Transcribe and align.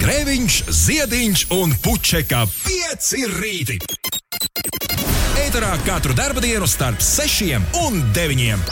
Grēviņš, 0.00 0.54
Ziediņš 0.72 1.40
un 1.52 1.74
Puķeka 1.84 2.38
5 2.48 3.08
rīti. 3.34 3.74
Eterā 5.42 5.74
katru 5.84 6.14
dienu 6.40 6.64
starp 6.64 7.02
6 7.04 7.58
un 7.82 7.98
9. 8.16 8.62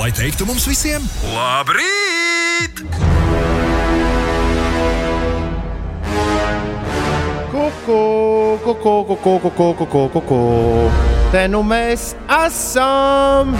Lai 0.00 0.10
teiktu 0.10 0.48
mums 0.48 0.66
visiem, 0.66 1.06
labrīt! 1.36 2.82
Kuku, 7.54 8.02
kuku, 8.66 8.96
kuku, 9.06 9.38
kuku, 9.54 9.74
kuku, 9.86 10.04
kuku. 10.18 10.42
Te 11.30 11.46
nu 11.46 11.62
mēs 11.62 12.16
esam! 12.26 13.54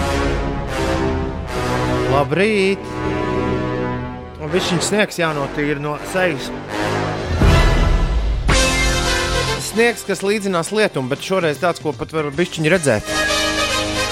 Labrīt! 2.11 3.20
Viņš 4.51 4.67
viņa 4.67 4.83
sniegs 4.83 5.15
jānotīra 5.15 5.79
no 5.79 5.93
sejas. 6.11 6.49
Sniegs, 9.63 10.03
kas 10.03 10.23
līdzinās 10.27 10.73
lietum, 10.75 11.07
bet 11.07 11.23
šoreiz 11.23 11.61
tāds, 11.61 11.79
ko 11.79 11.93
pat 11.95 12.11
var 12.11 12.27
bišķiņi 12.35 12.73
redzēt, 12.73 13.13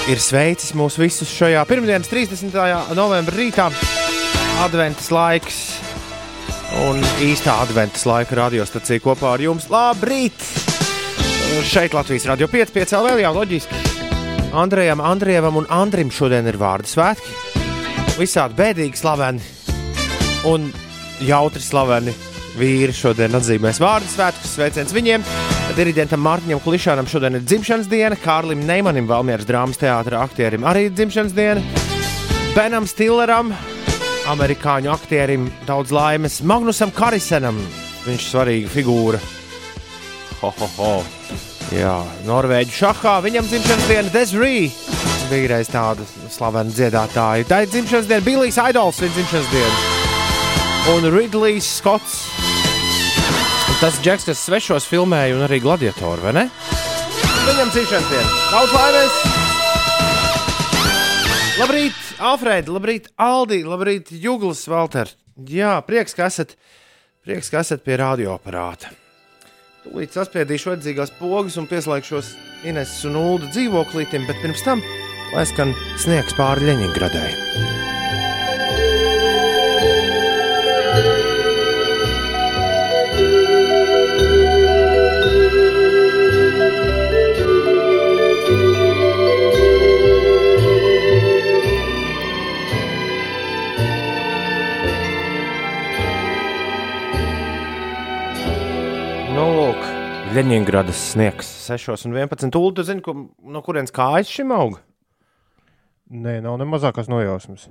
ir 0.08 0.22
sveicis 0.24 0.72
mūs 0.72 0.96
visus 0.96 1.28
šajā 1.28 1.60
pirmdienas 1.68 2.08
30. 2.08 2.56
novembra 2.96 3.36
rītā. 3.36 3.68
Adventas 4.64 5.12
laiks 5.12 5.60
un 6.86 7.04
īstā 7.20 7.60
adventas 7.60 8.08
laika 8.08 8.40
radiostacija 8.40 9.04
kopā 9.04 9.34
ar 9.34 9.44
jums. 9.44 9.68
Labrīt! 9.68 10.40
Šeit 11.68 11.92
Latvijas 11.92 12.30
radio 12.32 12.48
5, 12.48 12.72
5 12.80 13.00
vēl 13.10 13.24
jau 13.26 13.36
loģiski. 13.42 13.86
Andrejam, 14.56 15.04
Andrievam 15.04 15.60
un 15.60 15.68
Andrim 15.68 16.08
šodien 16.08 16.48
ir 16.48 16.56
vārdu 16.56 16.88
svētki. 16.96 17.40
Visādi 18.16 18.56
bēdīgi 18.56 19.04
slaveni 19.04 19.59
un 20.48 20.70
jautri 21.20 21.62
slaveni 21.62 22.12
vīri 22.58 22.94
šodien 22.96 23.34
atzīmēs 23.36 23.80
vārdu 23.82 24.08
svētkus. 24.10 24.54
Sveiciens 24.56 24.94
viņiem! 24.94 25.24
Diriģentam 25.76 26.22
Mārtiņam 26.24 26.62
Klišanam 26.64 27.08
šodien 27.08 27.38
ir 27.38 27.44
dzimšanas 27.46 27.88
diena, 27.90 28.16
Kārlim 28.18 28.64
Neimanim, 28.66 29.06
Valmieras 29.08 29.46
drāmas 29.46 29.78
teātra 29.78 30.24
aktierim 30.24 30.66
arī 30.66 30.88
ir 30.88 30.96
dzimšanas 30.96 31.36
diena, 31.36 31.62
Benam 32.56 32.88
Stilleram, 32.90 33.52
amerikāņu 34.32 34.90
aktierim 34.90 35.46
daudz 35.68 35.94
laimes, 35.94 36.40
Magnusam 36.42 36.90
Karisenam, 36.94 37.60
viņš 38.06 38.18
ir 38.18 38.26
svarīga 38.32 38.72
figūra. 38.72 39.22
Ho, 40.40 40.50
ho, 40.58 40.70
ho. 40.80 40.92
Jā, 41.70 42.00
Norvēģi 42.26 42.74
šahā, 42.74 43.20
viņam 43.22 43.46
dzimšanas 43.46 43.88
diena 43.92 44.14
Desrī. 44.16 44.54
Bija 45.30 45.54
reiz 45.54 45.70
tāda 45.70 46.02
slavena 46.32 46.74
dziedātāja. 46.74 47.46
Tā 47.46 47.62
ir 47.62 47.70
dzimšanas 47.76 48.10
diena, 48.10 48.26
Billijs 48.26 48.58
Idols, 48.58 48.98
viņa 49.04 49.18
dzimšanas 49.20 49.54
diena 49.54 49.99
un 50.88 51.04
Ridlijs 51.12 51.66
Skots. 51.78 52.14
Tas 53.80 53.98
džeks, 54.04 54.26
kas 54.28 54.44
svešos 54.44 54.86
filmēja, 54.88 55.36
un 55.36 55.44
arī 55.46 55.60
gladiatoru, 55.64 56.24
vai 56.24 56.32
ne? 56.36 56.44
Viņam 57.46 57.72
cīņšanas 57.74 58.08
diena. 58.12 58.30
Daudz 58.52 58.72
laimes! 58.76 59.14
Labrīt, 61.60 61.98
Alfrēda, 62.30 62.72
labrīt, 62.72 63.10
Aldi, 63.20 63.60
labrīt, 63.68 64.12
Juglis, 64.12 64.64
Valter. 64.70 65.12
Jā, 65.48 65.76
prieks, 65.84 66.16
ka 66.16 66.28
esat, 66.28 66.56
prieks, 67.24 67.52
ka 67.52 67.60
esat 67.64 67.84
pie 67.84 68.00
radioaparāta. 68.00 68.92
Tūlīt 69.84 70.16
saspiedīšu 70.16 70.74
vajadzīgās 70.74 71.14
pogas 71.20 71.56
un 71.60 71.68
pieslēgšos 71.68 72.34
Ineses 72.68 73.04
un 73.08 73.16
Ulu 73.20 73.48
dzīvoklītim, 73.52 74.26
bet 74.28 74.42
pirms 74.44 74.64
tam 74.66 74.84
lai 75.34 75.46
skan 75.46 75.74
sniegs 76.00 76.34
pāri 76.38 76.66
Ļeņingradai. 76.70 77.89
Leņņģeradas 100.30 100.98
sniegs 101.14 101.48
6 101.66 102.06
un 102.06 102.12
11. 102.14 102.52
Tūlīt, 102.54 102.74
tu 102.78 102.82
zini, 102.86 103.02
ko, 103.02 103.12
no 103.40 103.60
kurienes 103.66 103.90
kājas 103.90 104.28
šim 104.30 104.52
aug? 104.54 104.76
Nē, 106.10 106.36
nav 106.44 106.58
ne 106.60 106.66
mazākās 106.70 107.08
nojausmas. 107.10 107.64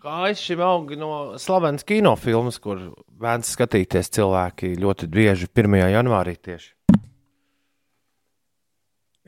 Kājas 0.00 0.42
šim 0.44 0.62
aug 0.62 0.92
no 1.00 1.10
slavenas 1.40 1.86
kinofilmas, 1.88 2.60
kur 2.62 2.82
bērns 3.20 3.50
skatīties 3.56 4.12
cilvēki 4.16 4.74
ļoti 4.80 5.08
bieži 5.10 5.48
1. 5.50 5.78
janvārī 5.96 6.36
tieši. 6.38 6.70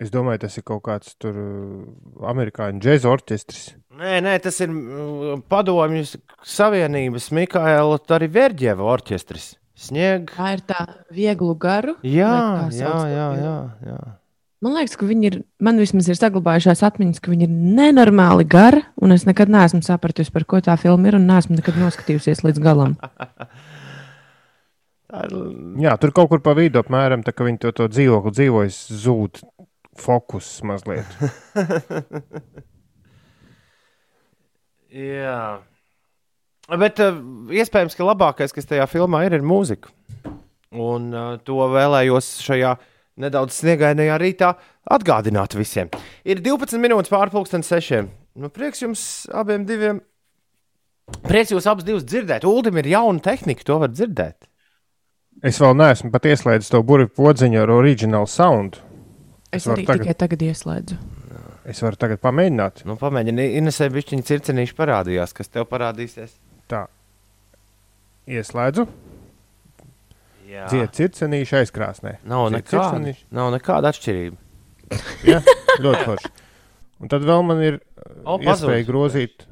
Es 0.03 0.13
domāju, 0.15 0.45
tas 0.45 0.59
ir 0.59 0.67
kaut 0.67 0.85
kāds 0.87 1.17
tur 1.21 1.41
amerikāņu 2.31 2.83
džēza 2.83 3.11
orķestris. 3.11 3.65
Nē, 3.99 4.21
nē, 4.25 4.37
tas 4.45 4.61
ir 4.63 4.73
padomju 5.51 6.07
Savienības 6.47 7.29
Mikaela 7.35 7.99
Tarīverģeva 7.99 8.87
orķestris. 8.95 9.53
Sniega. 9.83 10.31
Tā 10.37 10.51
ir 10.57 10.65
tā 10.67 10.83
vieglu 11.15 11.55
garu. 11.59 11.97
Jā, 12.07 12.69
jā, 12.71 12.97
jā, 13.11 13.29
jā, 13.41 13.57
jā. 13.89 14.01
Man 14.63 14.77
liekas, 14.79 14.95
ka 14.95 15.09
viņi 15.09 15.27
ir, 15.27 15.37
man 15.59 15.81
vismaz 15.83 16.07
ir 16.07 16.15
saglabājušās 16.21 16.85
atmiņas, 16.87 17.19
ka 17.23 17.33
viņi 17.33 17.49
ir 17.49 17.55
nenormāli 17.81 18.47
gari, 18.47 18.85
un 19.03 19.11
es 19.11 19.27
nekad 19.27 19.51
neesmu 19.51 19.83
sapratusi, 19.83 20.31
par 20.31 20.47
ko 20.47 20.61
tā 20.63 20.77
filma 20.79 21.11
ir, 21.11 21.19
un 21.19 21.27
neesmu 21.27 21.59
nekad 21.59 21.81
noskatījusies 21.83 22.45
līdz 22.47 22.63
galam. 22.63 22.95
Jā, 25.83 25.97
tur 26.01 26.15
kaut 26.17 26.31
kur 26.31 26.41
pa 26.41 26.55
vidu 26.57 26.81
apmēram 26.81 27.21
tā, 27.27 27.35
ka 27.37 27.45
viņi 27.45 27.59
to, 27.67 27.73
to 27.77 27.85
dzīvokli 27.91 28.33
dzīvojas, 28.33 28.79
zūd 29.03 29.43
fokus 29.99 30.47
mazliet. 30.65 31.11
Jā. 34.93 35.43
Bet 36.71 37.01
uh, 37.03 37.17
iespējams, 37.51 37.97
ka 37.99 38.07
labākais, 38.07 38.55
kas 38.55 38.69
tajā 38.69 38.87
filmā 38.91 39.25
ir, 39.27 39.35
ir 39.39 39.43
mūzika. 39.47 39.91
Un 40.73 41.11
uh, 41.11 41.35
to 41.43 41.59
vēlējos 41.73 42.37
šajā 42.47 42.77
nedaudz 43.23 43.59
sniegainajā 43.59 44.15
rītā 44.23 44.53
atgādināt 44.95 45.57
visiem. 45.59 45.91
Ir 46.25 46.41
12 46.45 46.81
minūtes 46.81 47.13
pārpusdienas 47.13 47.69
sešiem. 47.75 48.09
Nu, 48.39 48.49
prieks 48.49 48.81
jums 48.85 49.03
abiem 49.35 49.67
diviem. 49.69 50.01
Prieks 51.27 51.53
jūs 51.53 51.67
abus 51.69 51.85
divus 51.85 52.07
dzirdēt. 52.09 52.47
Uldim 52.49 52.79
ir 52.81 52.89
jauna 52.95 53.21
tehnika, 53.21 53.67
to 53.67 53.77
var 53.83 53.93
dzirdēt. 53.93 54.47
Es 55.43 55.59
vēl 55.61 55.75
neesmu 55.77 56.13
pat 56.15 56.29
ieslēdzis 56.31 56.71
to 56.73 56.81
burbuļu 56.87 57.11
podziņu 57.19 57.61
ar 57.65 57.73
oriģinālu 57.75 58.31
sound. 58.31 58.79
Es, 59.51 59.65
es 59.65 59.69
arī 59.75 59.85
tagad... 59.89 60.07
tikai 60.07 60.17
tagad 60.23 60.47
ieslēdzu. 60.47 61.01
Es 61.69 61.83
varu 61.83 61.99
tagad 61.99 62.23
pamēģināt. 62.23 62.85
Nu, 62.89 62.97
pamēģini, 62.99 63.51
Inesē 63.59 63.91
bišķiņa 63.93 64.27
circenīši 64.31 64.77
parādījās, 64.79 65.35
kas 65.37 65.51
tev 65.53 65.69
parādīsies. 65.71 66.33
Tā. 66.71 66.87
Ieslēdzu. 68.31 68.87
Dzied 70.53 70.93
circenīšu 70.97 71.63
aizkrāsnē. 71.63 72.19
Nav, 72.29 72.51
nekāda, 72.53 73.15
nav 73.33 73.51
nekāda 73.55 73.93
atšķirība. 73.93 74.37
ja? 75.31 75.41
Ļoti 75.81 76.03
forši. 76.05 76.33
Un 77.03 77.11
tad 77.11 77.25
vēl 77.27 77.45
man 77.47 77.63
ir 77.65 77.79
o, 78.23 78.37
iespēja 78.37 78.87
grozīt. 78.87 79.47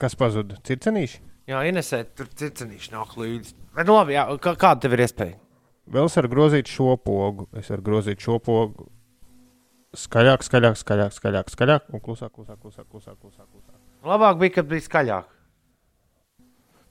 Kas 0.00 0.16
pazuda? 0.18 0.58
Circenīši? 0.66 1.22
Jā, 1.46 1.60
Inesē, 1.68 2.02
tur 2.16 2.28
circenīši 2.32 2.92
nāk 2.96 3.14
līdzi. 3.20 3.54
Bet, 3.76 3.86
nu, 3.86 3.94
labi, 3.98 4.16
jā, 4.16 4.24
kā, 4.42 4.56
kāda 4.58 4.86
tev 4.86 4.96
ir 4.96 5.04
iespēja? 5.04 5.38
Vēl 5.94 6.08
es 6.08 6.16
varu 6.18 6.32
grozīt 6.32 6.72
šo 6.72 6.96
pogu. 6.98 7.46
Es 7.56 7.70
varu 7.70 7.84
grozīt 7.86 8.24
šo 8.24 8.40
pogu 8.42 8.88
skaļāk, 9.96 10.44
skaļāk, 10.44 10.76
skaļāk, 10.80 11.14
skaļāk, 11.14 11.52
skaļāk 11.52 11.88
un 11.94 12.02
klusāk, 12.02 12.32
klusāk, 12.34 12.58
klusāk, 12.60 12.88
klusāk, 12.90 13.16
klusāk. 13.20 13.46
klusāk. 13.46 13.78
Labāk 14.06 14.40
bija, 14.40 14.56
kad 14.58 14.68
bija 14.70 14.84
skaļāk. 14.84 15.32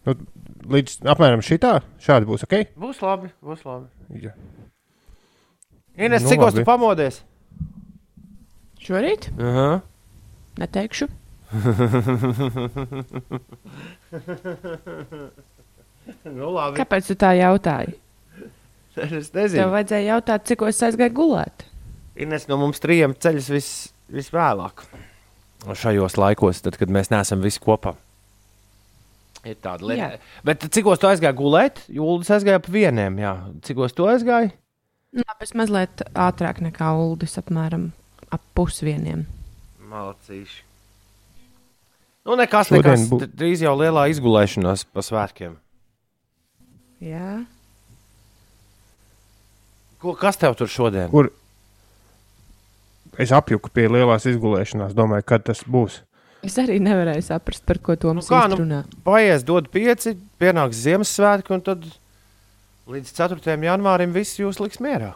Nu, 0.05 0.13
līdz 0.75 0.99
apmēram 1.11 1.41
šitā, 1.45 1.79
šādi 2.01 2.27
būs 2.29 2.45
ok. 2.45 2.53
Būs 2.77 3.01
labi, 3.01 3.27
būs 3.45 3.61
labi. 3.65 3.87
Ja. 4.21 4.31
Ines, 5.97 6.21
nu, 6.23 6.29
cikos 6.29 6.53
labi. 6.53 6.59
tu 6.61 6.65
pamodies? 6.67 7.15
Šorīt? 8.85 9.29
Uh 9.33 9.45
-huh. 9.57 9.81
Neteikšu. 10.61 11.07
nu, 16.35 16.49
labi. 16.53 16.77
Kāpēc 16.77 17.03
tu 17.07 17.15
tā 17.15 17.31
jautāji? 17.39 17.93
Es 18.95 19.33
nezinu. 19.33 19.63
Tev 19.63 19.71
vajadzēja 19.73 20.13
jautāt, 20.13 20.45
cik 20.47 20.61
es 20.69 20.83
aizgāju 20.83 21.13
gulēt. 21.13 21.65
Ines 22.15 22.47
no 22.47 22.57
mums 22.57 22.79
trījiem 22.79 23.15
ceļas 23.19 23.49
vis, 23.51 23.93
visvēlāk. 24.07 24.85
Šajos 25.65 26.17
laikos, 26.21 26.61
tad, 26.61 26.77
kad 26.77 26.89
mēs 26.93 27.09
neesam 27.11 27.41
visi 27.41 27.59
kopā. 27.59 27.95
Ir 29.45 29.57
tāda 29.61 29.85
lieta. 29.85 30.07
Jā. 30.17 30.43
Bet 30.47 30.65
cikos 30.73 31.01
tu 31.01 31.09
aizgāji 31.09 31.37
gulēt? 31.37 31.81
Jūlis 31.93 32.31
aizgāja 32.33 32.61
ap 32.61 32.69
vieniem. 32.71 33.19
Jā. 33.21 33.33
Cikos 33.67 33.93
tu 33.93 34.07
aizgāji? 34.09 34.55
Labi, 35.15 35.45
es 35.45 35.53
mazliet 35.55 36.01
ātrāk 36.11 36.63
nekā 36.65 36.89
Uldis, 36.99 37.37
apmēram 37.39 37.91
ap 38.33 38.41
pusvieniem. 38.57 39.27
Malacīši. 39.91 40.63
Nu, 42.25 42.33
nekas, 42.39 42.71
nekas. 42.73 43.05
Bū... 43.11 43.21
Drīz 43.29 43.61
jau 43.61 43.75
lielā 43.77 44.07
izgulēšanās 44.11 44.87
pa 44.89 45.03
svētkiem. 45.05 45.59
Jā. 47.05 47.43
Ko, 50.01 50.15
kas 50.17 50.41
tev 50.41 50.57
tur 50.57 50.71
šodien? 50.71 51.07
Kur 51.13 51.29
es 53.21 53.31
apjuku 53.35 53.69
pie 53.73 53.85
lielās 53.93 54.25
izgulēšanās, 54.29 54.97
domāju, 54.97 55.27
kad 55.29 55.45
tas 55.47 55.61
būs. 55.69 56.01
Es 56.45 56.55
arī 56.61 56.77
nevarēju 56.83 57.23
saprast, 57.25 57.63
par 57.65 57.79
ko 57.81 57.95
to 57.97 58.13
mums 58.13 58.29
kā, 58.29 58.43
nu, 58.49 58.55
nu- 58.55 58.61
runā. 58.63 58.79
Paies, 59.07 59.43
dod 59.47 59.69
pieci, 59.73 60.15
pienāks 60.41 60.81
Ziemassvētki, 60.85 61.53
un 61.55 61.61
tad 61.65 61.85
līdz 62.91 63.13
4. 63.17 63.55
janvārim 63.65 64.13
viss 64.13 64.37
jūs 64.39 64.59
liks 64.61 64.77
mierā. 64.83 65.13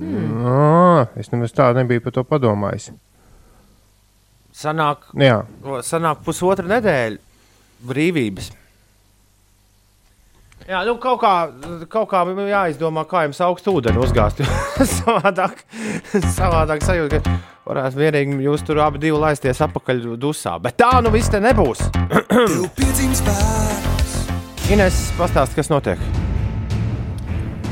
Mm. 0.00 0.46
À, 0.46 1.08
es 1.20 1.28
nemaz 1.32 1.52
tā 1.52 1.66
nebiju 1.76 2.00
par 2.06 2.14
to 2.16 2.24
padomājis. 2.24 2.90
Sanāk, 4.56 5.04
Jā, 5.18 5.42
sanāk 5.86 6.22
pusotra 6.26 6.66
nedēļa 6.68 7.18
brīvības. 7.90 8.50
Jā, 10.70 10.84
nu 10.86 10.92
kaut 11.02 11.18
kā, 11.18 11.50
kaut 11.90 12.06
kā 12.12 12.20
jāizdomā, 12.46 13.02
kā 13.10 13.24
jums 13.24 13.40
augstu 13.42 13.72
ūdeni 13.74 13.98
uzgāzt. 14.04 14.38
savādāk, 15.00 15.64
savādāk 16.36 16.86
sajūta, 16.86 17.18
ka 17.18 17.34
varētu 17.66 17.98
vienīgi 18.04 18.38
jūs 18.46 18.62
tur 18.68 18.78
abi 18.86 19.02
divi 19.02 19.18
laisties 19.18 19.64
atpakaļ 19.66 20.06
dusā. 20.22 20.54
Bet 20.62 20.78
tā 20.78 20.92
nu 21.02 21.10
viss 21.10 21.32
te 21.32 21.42
nebūs. 21.42 21.82
Ines, 24.70 24.96
pastāst, 25.18 25.58
kas 25.58 25.74
notiek. 25.74 26.19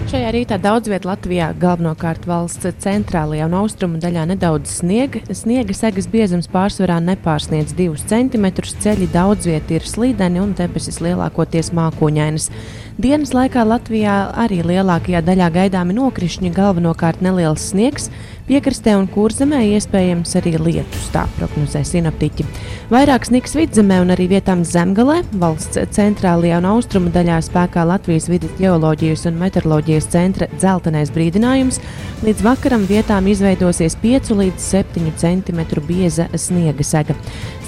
Šajā 0.09 0.29
rītā 0.33 0.57
daudz 0.57 0.89
vietā 0.89 1.11
Latvijā, 1.11 1.51
galvenokārt 1.61 2.23
valsts 2.25 2.79
centrālajā 2.81 3.45
un 3.45 3.57
austrumu 3.59 3.99
daļā, 4.01 4.23
nedaudz 4.31 4.79
sniega. 4.79 5.21
Sniega 5.37 5.75
segas 5.77 6.09
biezums 6.09 6.49
pārsvarā 6.49 6.97
nepārsniedz 7.05 7.75
2 7.77 8.07
cm. 8.09 8.47
Ceļi 8.81 9.11
daudz 9.13 9.45
vietā 9.51 9.77
ir 9.77 9.85
slīdeni 9.85 10.41
un 10.41 10.55
debesis 10.57 11.03
lielākoties 11.05 11.75
mākoņainas. 11.77 12.49
Dienas 12.97 13.35
laikā 13.37 13.67
Latvijā 13.69 14.17
arī 14.47 14.63
lielākajā 14.65 15.21
daļā 15.29 15.51
gaidāmi 15.59 15.99
nokrišņi, 16.01 16.55
galvenokārt 16.57 17.21
neliels 17.21 17.69
sniegs. 17.75 18.09
Piekrastē 18.49 18.95
un 18.97 19.05
kurzemē 19.12 19.59
iespējams 19.75 20.31
arī 20.39 20.55
lietus, 20.56 21.11
tā 21.12 21.27
prognozē 21.37 21.83
sinaptiķi. 21.85 22.47
Vairāk 22.89 23.27
sniegs 23.29 23.53
vidzemē 23.53 23.99
un 24.00 24.15
arī 24.15 24.25
vietām 24.31 24.62
zemgalē, 24.65 25.19
valsts 25.37 25.77
centrālajā 25.93 26.62
un 26.62 26.69
austrumu 26.71 27.12
daļā 27.12 27.43
spēkā 27.45 27.85
Latvijas 27.85 28.31
vidas 28.33 28.55
geoloģijas 28.56 29.27
un 29.29 29.37
meteoroloģijas 29.43 30.09
centra 30.15 30.49
dzeltenais 30.55 31.12
brīdinājums. 31.12 31.77
Līdz 32.25 32.41
vakaram 32.43 32.89
vietām 32.89 33.29
izveidosies 33.29 33.95
5 34.00 34.33
līdz 34.41 34.65
7 34.65 35.12
cm 35.21 35.61
bieza 35.85 36.31
sniega 36.33 36.83
sega. 36.83 37.15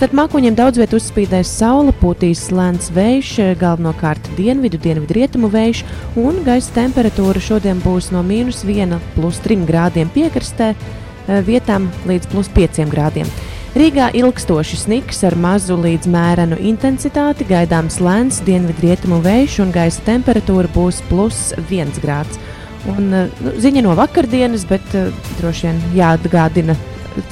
Starp 0.01 0.17
mākoņiem 0.17 0.57
daudz 0.57 0.81
vietā 0.81 0.97
uzspīdēs 0.97 1.53
saule, 1.61 1.93
pūtīs 2.01 2.47
lēns 2.57 2.89
vējš, 2.97 3.35
galvenokārt 3.61 4.33
dienvidu, 4.39 4.81
dienvidu 4.81 5.19
rietumu 5.19 5.53
vējš, 5.53 5.85
un 6.25 6.41
gaisa 6.47 6.73
temperatūra 6.79 7.45
šodien 7.45 7.85
būs 7.85 8.09
no 8.15 8.25
mīnus 8.25 8.65
1 8.65 8.97
plus 9.13 9.43
3 9.45 9.69
grādiem 9.69 10.09
piekrastē, 10.17 10.70
eh, 10.75 11.41
vietām 11.47 11.91
līdz 12.09 12.31
plus 12.33 12.51
5 12.57 12.85
grādiem. 12.91 13.31
Rīgā 13.71 14.09
ilgstoši 14.19 14.81
sniks 14.81 15.21
ar 15.23 15.37
mazu 15.39 15.77
līdz 15.79 16.09
mērenu 16.11 16.57
intensitāti, 16.59 17.47
gaidāms 17.47 18.01
lēns 18.03 18.41
dienvidrietumu 18.43 19.21
vējš 19.23 19.61
un 19.63 19.71
gaisa 19.71 20.03
temperatūra 20.09 20.71
būs 20.75 20.99
plus 21.07 21.53
1 21.69 22.01
grāds. 22.03 22.41
Un, 22.89 23.13
eh, 23.15 23.29
nu, 23.45 23.53
ziņa 23.61 23.85
no 23.85 23.95
vakardienas, 23.99 24.65
bet 24.69 24.95
uh, 24.97 25.11
droši 25.39 25.69
vien 25.69 25.83
jāatgādina 25.99 26.77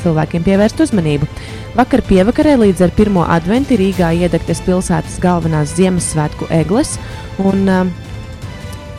cilvēkiem 0.03 0.45
pievērst 0.45 0.83
uzmanību. 0.85 1.29
Vakar 1.79 2.03
pievakarē 2.07 2.57
līdz 2.61 2.85
ar 2.87 2.93
pirmo 2.97 3.25
adventu 3.27 3.79
Rīgā 3.79 4.11
iedegtas 4.19 4.61
pilsētas 4.67 5.19
galvenās 5.23 5.75
Ziemassvētku 5.79 6.51
egles. 6.55 6.97
Un, 7.43 7.65
uh, 7.67 8.08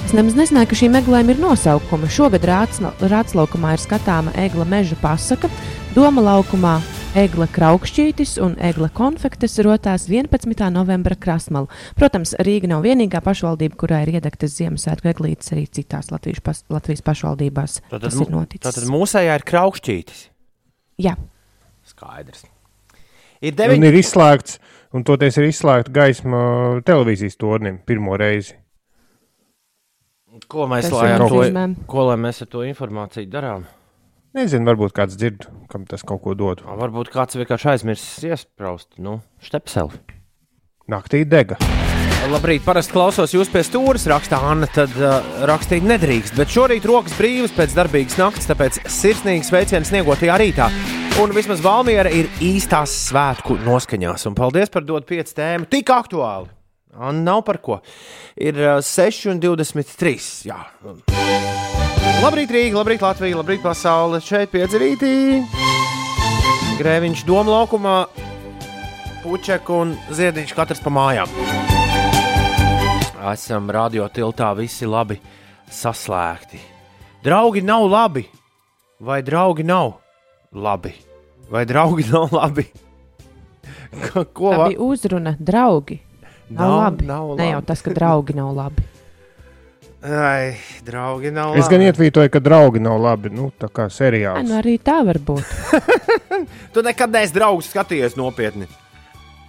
Es 0.06 0.14
nemaz 0.16 0.38
nezināju, 0.38 0.70
ka 0.72 0.78
šīm 0.80 0.96
eglēm 1.00 1.32
ir 1.34 1.42
nosaukumi. 1.42 2.10
Šogad 2.12 2.46
Rātslaukumā 2.48 3.74
ir 3.76 3.84
skatāma 3.84 4.34
egla 4.40 4.66
meža 4.70 4.98
pasaka, 5.02 5.52
Doma 5.96 6.22
laukumā 6.22 6.76
egla 7.18 7.48
kraukšķītis 7.50 8.36
un 8.46 8.54
egla 8.62 8.92
konfektes 8.94 9.58
rotās 9.66 10.06
11. 10.06 10.68
novembra 10.74 11.18
krasmalu. 11.18 11.66
Protams, 11.98 12.36
Rīga 12.46 12.70
nav 12.70 12.86
vienīgā 12.86 13.24
pašvaldība, 13.26 13.78
kurā 13.82 14.04
ir 14.06 14.14
iedegtas 14.20 14.54
Ziemassvētku 14.60 15.10
eglītes, 15.10 15.50
arī 15.56 15.66
citās 15.66 16.12
Latvijas, 16.14 16.44
pas, 16.46 16.62
Latvijas 16.70 17.02
pašvaldībās. 17.10 17.80
Tātad, 17.88 18.06
tas 18.06 18.20
ir 18.22 18.32
noticis. 18.36 18.68
tātad 18.68 18.86
mūsējā 18.94 19.40
ir 19.40 19.48
kraukšķītis. 19.50 20.24
Jā, 21.02 21.16
Skaidrs. 21.90 22.46
Ir 23.40 23.54
un 23.56 23.60
deviņi. 23.64 23.90
ir 23.90 24.00
izslēgts, 24.04 24.60
un 24.94 25.06
toties 25.08 25.40
ir 25.40 25.50
izslēgta 25.50 25.94
gaisma 25.96 26.42
televīzijas 26.86 27.40
tornim 27.40 27.80
pirmo 27.88 28.18
reizi. 28.20 28.59
Ko 30.50 30.66
mēs 30.66 30.88
lai 30.90 31.12
to, 31.22 31.44
ko 31.90 32.08
lai 32.08 32.16
mēs 32.18 32.42
ar 32.42 32.50
to 32.50 32.64
informāciju 32.66 33.30
darām? 33.30 33.68
Nezinu, 34.34 34.66
varbūt 34.66 34.96
kāds 34.98 35.18
dzird, 35.18 35.46
kam 35.70 35.86
tas 35.90 36.02
kaut 36.06 36.24
ko 36.24 36.34
dod. 36.38 36.64
Varbūt 36.66 37.12
kāds 37.14 37.38
vienkārši 37.38 37.70
aizmirsis 37.76 38.26
iesprāst, 38.26 38.90
nu, 39.02 39.20
stepseli. 39.46 40.02
Naktī 40.90 41.22
dega. 41.30 41.60
Labrīt, 42.30 42.66
parasti 42.66 42.94
klausos 42.94 43.34
jūs 43.34 43.50
pie 43.54 43.62
stūres, 43.66 44.10
rakstā 44.10 44.42
Anna, 44.50 44.68
tad 44.74 44.94
uh, 44.98 45.22
rakstīt 45.50 45.86
nedrīkst. 45.86 46.34
Bet 46.38 46.50
šorīt 46.54 46.86
rokas 46.90 47.14
brīvas 47.18 47.54
pēc 47.54 47.78
darbīgas 47.78 48.18
nakts, 48.22 48.50
tāpēc 48.50 48.82
sirsnīgs 48.90 49.54
sveiciens 49.54 49.94
sniegotajā 49.94 50.38
rītā. 50.42 50.70
Un 51.22 51.34
vismaz 51.34 51.62
Valmiera 51.62 52.10
ir 52.14 52.30
īstās 52.42 52.94
svētku 53.08 53.62
noskaņās. 53.66 54.26
Un 54.30 54.38
paldies 54.38 54.74
par 54.74 54.86
dot 54.86 55.10
pieci 55.10 55.38
tēmu. 55.38 55.70
Tik 55.70 55.94
aktuāli! 55.94 56.59
Nav 56.98 57.44
par 57.46 57.60
ko. 57.62 57.80
Ir 58.36 58.58
uh, 58.58 58.80
6,23. 58.82 60.50
Jā. 60.50 60.58
Labrīt, 62.20 62.50
Rīga, 62.52 62.80
labrīt, 62.80 63.04
Latvija, 63.06 63.38
labrīt, 63.40 63.62
pasaule. 63.64 64.20
Šeit 64.24 64.50
piedzirītī. 64.52 65.14
Grēviņš 66.80 67.26
doma 67.28 67.58
laukumā, 67.60 67.96
puķek 69.26 69.70
un 69.76 69.94
ziediņš 70.16 70.54
katrs 70.56 70.82
pa 70.84 70.92
mājām. 70.96 71.32
Esam 73.34 73.68
radio 73.76 74.08
tiltā 74.16 74.54
visi 74.56 74.88
labi 74.88 75.20
saslēgti. 75.70 76.60
Draugi 77.24 77.62
nav 77.68 77.84
labi, 77.92 78.24
vai 79.04 79.20
draugi 79.28 79.68
nav 79.68 79.98
labi, 80.56 80.96
vai 81.52 81.66
draugi 81.68 82.08
nav 82.14 82.32
labi? 82.32 82.70
Ko, 84.08 84.24
tā 84.24 84.70
bija 84.70 84.80
uzruna, 84.86 85.36
draugi. 85.36 86.00
Nav, 86.50 86.70
nav 86.70 86.80
labi. 86.82 87.06
Nav 87.06 87.36
Ne 87.38 87.50
jau 87.52 87.60
labi. 87.60 87.68
tas, 87.68 87.82
ka 87.86 87.92
draugi 87.94 88.34
nav 88.38 88.54
labi. 88.58 88.84
Ai, 90.02 90.56
draugi 90.88 91.32
nav 91.36 91.58
Es 91.60 91.66
labi. 91.66 91.76
gan 91.76 91.82
ietvītoju, 91.90 92.30
ka 92.32 92.40
draugi 92.40 92.80
nav 92.80 93.00
labi. 93.04 93.30
Nu, 93.36 93.50
tā 93.60 93.68
kā 93.68 93.90
Ai, 93.90 93.92
seriāls. 93.92 94.48
nu 94.48 94.56
arī 94.62 94.78
tā 94.80 95.02
var 95.06 95.20
būt. 95.20 95.44
Tu 96.74 96.82
nekad 96.86 97.12
neesi 97.12 97.34
draugs 97.36 97.68
skatījies 97.74 98.16
nopietni. 98.16 98.68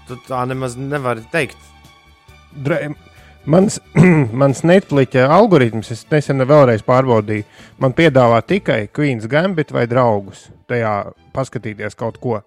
Tu 0.08 0.16
tā 0.26 0.42
nemaz 0.50 0.74
nevari 0.76 1.22
teikt. 1.30 1.56
Dra 2.50 2.80
mans, 3.46 3.78
mans 4.42 4.64
Netflix 4.66 5.14
algoritms, 5.22 5.92
es 5.94 6.02
nesen 6.10 6.42
vēlreiz 6.42 6.82
pārbaudīju, 6.82 7.44
man 7.78 7.94
piedāvā 7.94 8.42
tikai 8.42 8.88
Queen's 8.90 9.28
Gambit 9.30 9.70
vai 9.72 9.86
draugus. 9.86 10.48
Tajā 10.66 11.12
paskatīties 11.32 11.94
kaut 11.94 12.18
ko. 12.18 12.40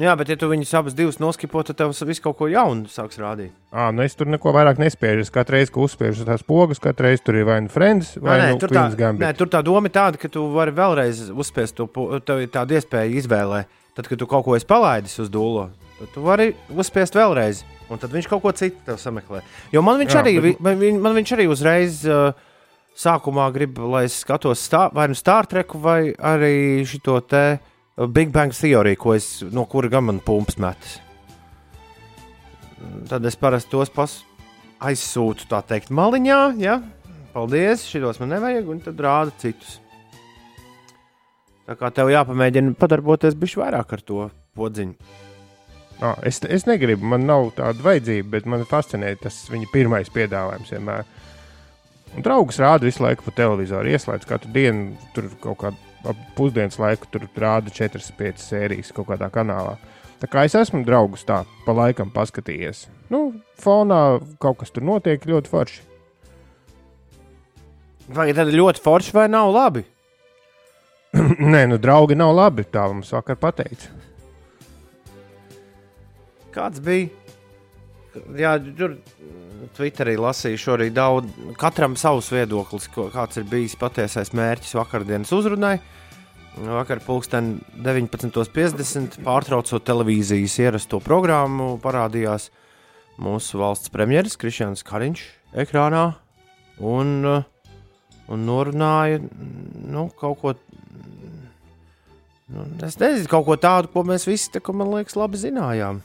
Jā, 0.00 0.14
bet 0.16 0.30
ja 0.32 0.36
tu 0.40 0.48
viņus 0.48 0.70
abus 0.78 0.94
divus 0.96 1.18
noskipo, 1.20 1.60
tad 1.66 1.76
tev 1.76 1.90
viss 2.08 2.22
kaut 2.24 2.38
ko 2.38 2.46
jaunu 2.48 2.88
sāks 2.88 3.18
rādīt. 3.20 3.50
À, 3.68 3.90
nu 3.92 4.00
es 4.00 4.14
tur 4.16 4.30
neko 4.32 4.52
vairāk 4.56 4.78
nespēju. 4.80 5.20
Es 5.26 5.32
katru 5.34 5.58
reizi, 5.58 5.72
kad 5.74 5.84
uzspiežu 5.84 6.24
tās 6.24 6.44
pogas, 6.46 6.80
katru 6.80 7.04
reizi 7.08 7.24
tur 7.26 7.36
ir 7.36 7.44
vai 7.44 7.58
nu 7.60 7.68
Friends 7.68 8.14
vai 8.16 8.38
nē, 8.40 8.46
nu 8.54 8.60
tur, 8.62 8.72
tā, 8.72 8.86
Gambit. 8.96 9.20
nē, 9.26 9.32
tur 9.36 9.50
tā 9.52 9.60
doma 9.66 9.90
ir 9.90 9.92
tāda, 9.92 10.16
ka 10.22 10.30
tu 10.32 10.46
vari 10.54 10.72
vēlreiz 10.72 11.26
uzspiest 11.34 11.76
to, 11.76 11.84
tev 12.24 12.40
ir 12.46 12.48
tāda 12.54 12.78
iespēja 12.78 13.12
izvēlē. 13.20 13.64
Tad, 13.98 14.08
kad 14.08 14.18
tu 14.22 14.26
kaut 14.30 14.46
ko 14.46 14.54
esi 14.56 14.64
palaidis 14.70 15.18
uz 15.20 15.28
dūlo, 15.28 15.66
tad 15.98 16.12
tu 16.14 16.22
vari 16.24 16.54
uzspiest 16.72 17.18
vēlreiz. 17.18 17.64
Un 17.90 17.98
tad 18.00 18.14
viņš 18.14 18.28
kaut 18.30 18.40
ko 18.46 18.52
citu 18.56 18.78
tev 18.86 18.96
sameklē. 19.02 19.42
Jo 19.74 19.82
man 19.82 19.98
viņš, 20.00 20.14
Jā, 20.16 20.22
arī, 20.22 20.36
bet- 20.40 20.60
man, 20.62 20.78
viņ- 20.80 21.00
man 21.02 21.18
viņš 21.18 21.34
arī 21.36 21.48
uzreiz 21.50 22.04
uh, 22.08 22.30
sākumā 22.96 23.50
grib, 23.52 23.76
lai 23.82 24.04
es 24.08 24.20
skatos 24.24 24.62
stā, 24.64 24.86
vai 24.94 25.08
nu 25.10 25.14
Star 25.18 25.44
Trek, 25.50 25.74
vai 25.74 26.14
arī 26.14 26.86
šo 26.88 27.20
te 27.26 27.44
uh, 27.58 27.66
Big 28.08 28.30
Bang 28.32 28.52
Theory, 28.56 28.94
ko 28.96 29.12
es, 29.12 29.42
no 29.52 29.66
kura 29.68 29.90
gan 29.92 30.06
man 30.06 30.20
pumps 30.24 30.56
metas. 30.56 30.96
Tad 33.10 33.26
es 33.28 33.36
parasti 33.36 33.74
tos 33.74 33.90
pas 33.92 34.14
aizsūtu, 34.80 35.44
tā 35.50 35.60
teikt, 35.68 35.90
maliņā. 35.92 36.40
Ja? 36.62 36.78
Paldies, 37.34 37.84
šitos 37.90 38.20
man 38.22 38.32
nevajag, 38.32 38.70
un 38.72 38.80
tad 38.84 39.02
rāda 39.04 39.34
citus. 39.42 39.76
Tā 41.68 41.76
kā 41.78 41.90
tev 41.94 42.08
jāpamēģina 42.10 42.72
padarboties 42.80 43.36
bišķi 43.38 43.60
vairāk 43.60 43.92
ar 43.94 44.06
to 44.06 44.30
podziņu. 44.58 44.96
À, 46.00 46.14
es, 46.24 46.40
es 46.48 46.64
negribu, 46.64 47.04
man 47.04 47.28
nav 47.28 47.50
tāda 47.58 47.84
vajadzība, 47.84 48.30
bet 48.32 48.48
man 48.48 48.64
fascinē 48.66 49.12
tas 49.20 49.42
viņa 49.52 49.68
pirmais 49.74 50.08
piedāvājums 50.14 50.72
vienmēr. 50.72 51.04
Un 52.16 52.24
draugs 52.24 52.58
rāda 52.58 52.88
visu 52.88 53.04
laiku 53.04 53.28
pa 53.28 53.36
televizoru. 53.36 53.92
Ieslēdz 53.92 54.24
katru 54.26 54.50
dienu, 54.56 54.96
tur 55.14 55.28
kaut 55.44 55.60
kādā 55.60 55.89
ap 56.08 56.24
pusdienas 56.36 56.78
laiku, 56.80 57.08
tur 57.12 57.26
rāda 57.40 57.72
4-5 57.74 58.42
sērijas 58.44 58.92
kaut 58.96 59.10
kādā 59.10 59.30
kanālā. 59.32 59.76
Tā 60.20 60.28
kā 60.28 60.44
es 60.44 60.56
esmu 60.58 60.82
draugus 60.84 61.24
tā 61.24 61.42
pa 61.64 61.74
laikam 61.76 62.10
paskatījies. 62.12 62.86
Nu, 63.12 63.30
fonā 63.60 64.20
kaut 64.42 64.60
kas 64.60 64.72
tur 64.74 64.84
notiek 64.84 65.24
ļoti 65.26 65.52
forši. 65.52 65.86
Vai 68.10 68.32
tad 68.34 68.50
ļoti 68.52 68.82
forši 68.82 69.14
vai 69.14 69.28
nav 69.30 69.52
labi? 69.54 69.84
Nē, 71.52 71.64
nu, 71.70 71.78
draugi 71.80 72.18
nav 72.18 72.34
labi. 72.36 72.66
Tā 72.66 72.88
mums 72.90 73.12
vakar 73.14 73.38
pateica. 73.40 73.92
Kāds 76.50 76.82
bija? 76.82 77.19
Jā, 78.38 78.56
tur 78.76 78.96
Twitterī 79.76 80.16
lasīju 80.18 80.58
šorīt 80.58 80.94
daudz, 80.96 81.30
katram 81.60 81.94
savs 81.98 82.30
viedoklis, 82.34 82.88
ko, 82.90 83.06
kāds 83.12 83.38
ir 83.38 83.46
bijis 83.50 83.76
patiesais 83.78 84.32
mērķis 84.34 84.74
vakardienas 84.78 85.30
uzrunai. 85.36 85.76
Vakar 86.60 86.98
pulksten 87.04 87.60
19.50 87.78 89.20
pārtraucot 89.24 89.84
televīzijas 89.86 90.56
ierasto 90.64 90.98
programmu, 91.04 91.76
parādījās 91.82 92.48
mūsu 93.22 93.60
valsts 93.60 93.92
premjeras 93.94 94.34
Krišjāns 94.40 94.82
Kariņš 94.86 95.22
ekrānā 95.62 96.04
un, 96.80 97.14
un 97.30 98.44
norunāja 98.48 99.22
nu, 99.22 100.08
kaut 100.18 100.42
ko. 100.42 100.54
Nu, 102.50 102.66
es 102.82 102.98
nezinu, 102.98 103.30
kaut 103.30 103.46
ko 103.46 103.54
tādu, 103.60 103.92
ko 103.94 104.02
mēs 104.08 104.26
visi, 104.26 104.50
tā, 104.50 104.58
ko, 104.64 104.74
man 104.74 104.90
liekas, 104.90 105.14
labi 105.14 105.38
zinājām. 105.38 106.02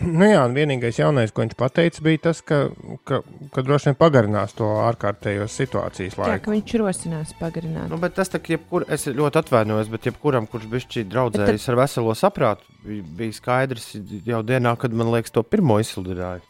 Nu 0.00 0.24
jā, 0.24 0.38
un 0.48 0.54
vienīgais 0.56 0.96
jaunais, 0.96 1.32
ko 1.34 1.42
viņš 1.44 1.56
teica, 1.76 2.02
bija 2.06 2.20
tas, 2.24 2.38
ka, 2.40 2.60
ka, 3.04 3.18
ka 3.52 3.64
droši 3.66 3.90
vien 3.90 3.96
pagarinās 4.00 4.54
to 4.56 4.64
ārkārtējos 4.86 5.52
situācijas 5.60 6.16
Jā, 6.16 6.22
laiku. 6.22 6.44
ka 6.46 6.54
viņš 6.54 6.74
rosinās 6.80 7.34
pagarināt. 7.36 7.90
Nu, 7.92 7.98
bet 8.00 8.14
tas 8.16 8.32
tā, 8.32 8.40
ka 8.40 8.54
jebkur, 8.54 8.86
es 8.88 9.04
ļoti 9.04 9.42
atvainojos, 9.42 9.90
bet 9.92 10.08
jebkuram, 10.08 10.48
kurš 10.48 10.70
bija 10.72 10.86
šķiet 10.86 11.10
draudzējis 11.12 11.68
ar 11.68 11.78
veselo 11.82 12.16
saprātu, 12.16 12.64
bija, 12.86 13.36
skaidrs 13.36 13.90
jau 14.24 14.40
dienā, 14.46 14.72
kad 14.80 14.96
man 14.96 15.12
liekas, 15.12 15.34
to 15.36 15.44
pirmo 15.44 15.76
izsludināja. 15.84 16.40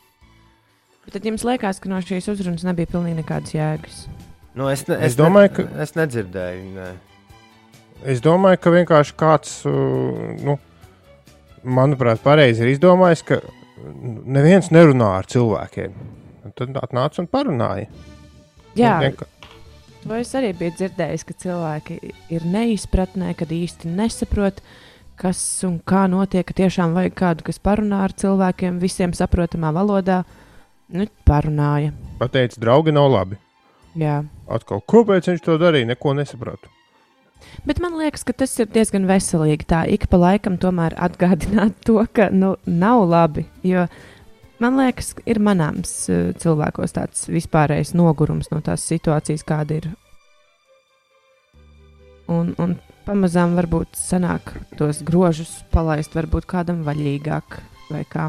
Bet 1.04 1.16
Tad 1.18 1.26
jums 1.26 1.42
liekas, 1.42 1.82
ka 1.82 1.90
no 1.90 1.98
šīs 2.06 2.30
uzrunas 2.30 2.62
nebija 2.62 2.86
pilnīgi 2.94 3.18
nekādas 3.24 3.56
jēgas. 3.56 4.02
Nu, 4.54 4.68
es, 4.70 4.86
ne, 4.86 4.98
Es 5.06 5.18
domāju, 5.18 5.56
ka- 5.56 5.66
ne, 5.66 5.82
es 5.82 5.96
nedzirdēju. 5.98 6.64
Ne. 6.78 6.90
Es 8.14 8.22
domāju, 8.22 8.62
ka 8.62 8.70
vienkārši 8.78 9.14
kāds, 9.18 9.54
uh, 9.66 10.38
nu, 10.44 10.54
manuprāt, 11.64 12.22
pareizi 12.24 12.64
ir 12.64 12.72
izdomājis, 12.74 13.24
ka 13.26 13.40
neviens 14.26 14.70
nerunā 14.74 15.10
ar 15.18 15.28
cilvēkiem. 15.30 15.92
Un 16.44 16.52
tad 16.56 16.76
atnāca 16.80 17.20
un 17.22 17.28
parunāja. 17.28 17.86
Jā, 18.78 18.98
vienka- 19.02 19.26
to 20.02 20.14
es 20.14 20.32
arī 20.34 20.54
biju 20.56 20.72
dzirdējis, 20.78 21.24
ka 21.26 21.34
cilvēki 21.34 22.12
ir 22.30 22.40
neizpratnē, 22.40 23.36
kad 23.36 23.48
īsti 23.48 23.90
nesaprot, 23.92 24.60
kas 25.16 25.64
un 25.64 25.80
kā 25.80 26.06
notiek. 26.08 26.46
ka 26.46 26.54
Tiešām 26.54 26.94
vajag 26.94 27.14
kādu, 27.14 27.42
kas 27.44 27.58
parunā 27.58 28.04
ar 28.04 28.12
cilvēkiem 28.12 28.78
visiem 28.80 29.12
saprotamā 29.12 29.72
valodā. 29.72 30.24
Nu, 30.88 31.06
parunāja. 31.26 31.92
Pateica, 32.18 32.58
draugi 32.58 32.92
nav 32.92 33.10
labi. 33.10 33.36
Jā. 33.96 34.24
Atkal, 34.48 34.80
kāpēc 34.80 35.28
viņš 35.28 35.42
to 35.42 35.58
darīja? 35.58 35.86
Neko 35.86 36.14
nesapratu. 36.14 36.68
Bet 37.68 37.80
man 37.82 37.96
liekas, 38.00 38.24
ka 38.26 38.34
tas 38.36 38.52
ir 38.60 38.68
diezgan 38.72 39.08
veselīgi. 39.08 39.66
Tā 39.70 39.84
ik 39.90 40.08
pa 40.12 40.20
laikam 40.20 40.58
tomēr 40.60 40.96
atgādināt 41.00 41.80
to, 41.86 42.00
ka 42.16 42.30
nu, 42.34 42.54
nav 42.66 43.04
labi. 43.10 43.46
Jo 43.66 43.86
man 44.60 44.76
liekas, 44.80 45.14
ka 45.18 45.24
ir 45.30 45.40
manāms 45.42 45.92
eh, 46.12 46.30
cilvēkos 46.40 46.96
tāds 46.96 47.26
vispārējais 47.32 47.94
nogurums 47.98 48.52
no 48.52 48.60
tās 48.64 48.84
situācijas, 48.90 49.46
kāda 49.48 49.80
ir. 49.80 49.90
Un, 52.30 52.52
un 52.62 52.76
pamazām 53.08 53.56
varbūt 53.58 53.96
sanāk 53.98 54.52
tos 54.78 55.00
grožus 55.06 55.56
palaist, 55.74 56.14
varbūt 56.14 56.46
kādam 56.50 56.84
vaļīgāk 56.86 57.56
vai 57.90 58.04
kā. 58.06 58.28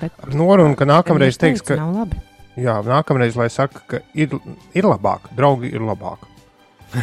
Bet 0.00 0.14
Ar 0.24 0.32
norunu, 0.34 0.74
ka 0.78 0.86
nākamreiz 0.88 1.36
teiks, 1.38 1.62
ka, 1.62 1.76
nav 1.78 1.92
labi. 1.94 2.18
jā, 2.58 2.78
nākamreiz, 2.86 3.36
lai 3.38 3.50
saka, 3.52 3.82
ka 3.86 4.00
ir, 4.16 4.32
ir 4.74 4.88
labāk, 4.88 5.28
draugi 5.36 5.70
ir 5.74 5.84
labāk. 5.84 6.24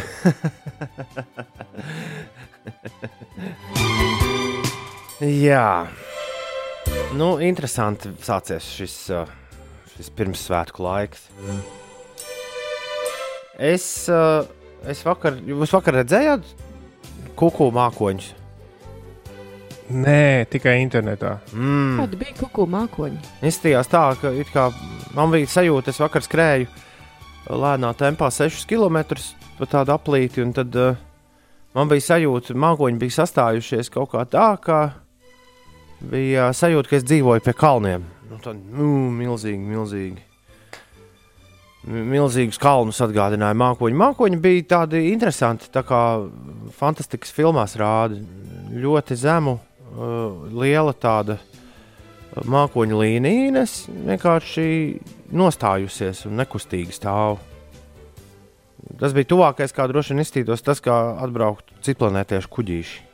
Jā, 5.22 5.86
nu, 7.14 7.36
interesanti 7.44 8.10
sācies 8.24 8.64
šis, 8.74 8.96
uh, 9.14 9.28
šis 9.94 10.10
pirmssvētku 10.18 10.82
laiks. 10.82 11.28
Es, 13.62 13.86
uh, 14.10 14.42
es 14.88 15.04
vakar, 15.06 15.36
jūs 15.46 15.74
vakar 15.76 16.00
redzējāt 16.00 16.42
kuku 17.38 17.70
mākoņus? 17.74 18.32
Nē, 19.92 20.46
tikai 20.48 20.78
internetā. 20.80 21.36
Mm. 21.52 21.98
Kāda 22.00 22.18
bija 22.18 22.36
kuku 22.38 22.64
mākoņa? 22.70 23.20
Izstījās 23.44 23.90
tā, 23.92 24.06
ka 24.20 24.30
it 24.32 24.48
kā 24.54 24.70
man 25.16 25.32
bija 25.34 25.50
sajūta, 25.52 25.92
es 25.92 26.00
vakar 26.00 26.24
skrēju 26.24 26.70
lēnā 27.50 27.92
tempā 27.98 28.28
6 28.32 28.66
km 28.70 28.98
pa 29.58 29.66
tādu 29.70 29.94
aplīti, 29.94 30.42
un 30.44 30.52
tad 30.56 30.74
uh, 30.78 30.96
man 31.76 31.90
bija 31.90 32.04
sajūta, 32.12 32.54
mākoņi 32.58 33.00
bija 33.02 33.16
sastājušies 33.20 33.90
kaut 33.92 34.12
kā 34.14 34.24
tā, 34.30 34.48
ka 34.62 34.80
bija 36.02 36.50
uh, 36.50 36.56
sajūta, 36.56 36.90
ka 36.90 36.98
es 37.00 37.06
dzīvoju 37.08 37.44
pie 37.46 37.54
kalniem. 37.58 38.06
Nu, 38.30 38.38
tad, 38.42 38.56
nu, 38.72 39.10
milzīgi, 39.12 39.60
milzīgi. 39.60 40.22
Mi- 41.82 42.04
Milzīgus 42.14 42.60
kalnus 42.62 43.00
atgādināja 43.02 43.56
mākoņi. 43.58 43.96
Mākoņi 43.98 44.38
bija 44.42 44.66
tādi 44.76 45.00
interesanti, 45.10 45.66
tā 45.74 45.82
kā 45.86 46.00
fantastikas 46.78 47.32
filmās 47.34 47.74
rāda. 47.80 48.20
Ļoti 48.72 49.16
zemu, 49.18 49.56
uh, 49.58 50.46
liela 50.62 50.94
tāda 50.94 51.36
mākoņu 52.48 52.98
līnija, 53.02 53.48
un 53.52 53.62
es 53.62 53.76
vienkārši 53.92 54.66
nostājusies 55.32 56.26
un 56.28 56.36
nekustīgi 56.40 56.94
stāvu. 56.96 57.38
Tas 58.98 59.14
bija 59.14 59.30
tuvākais, 59.30 59.72
kā 59.72 59.86
droši 59.88 60.12
vien 60.12 60.24
izstītos, 60.24 60.64
tas, 60.64 60.80
kā 60.82 60.98
atbraukt 61.22 61.70
citplanētiešu 61.86 62.50
kuģīši 62.52 63.12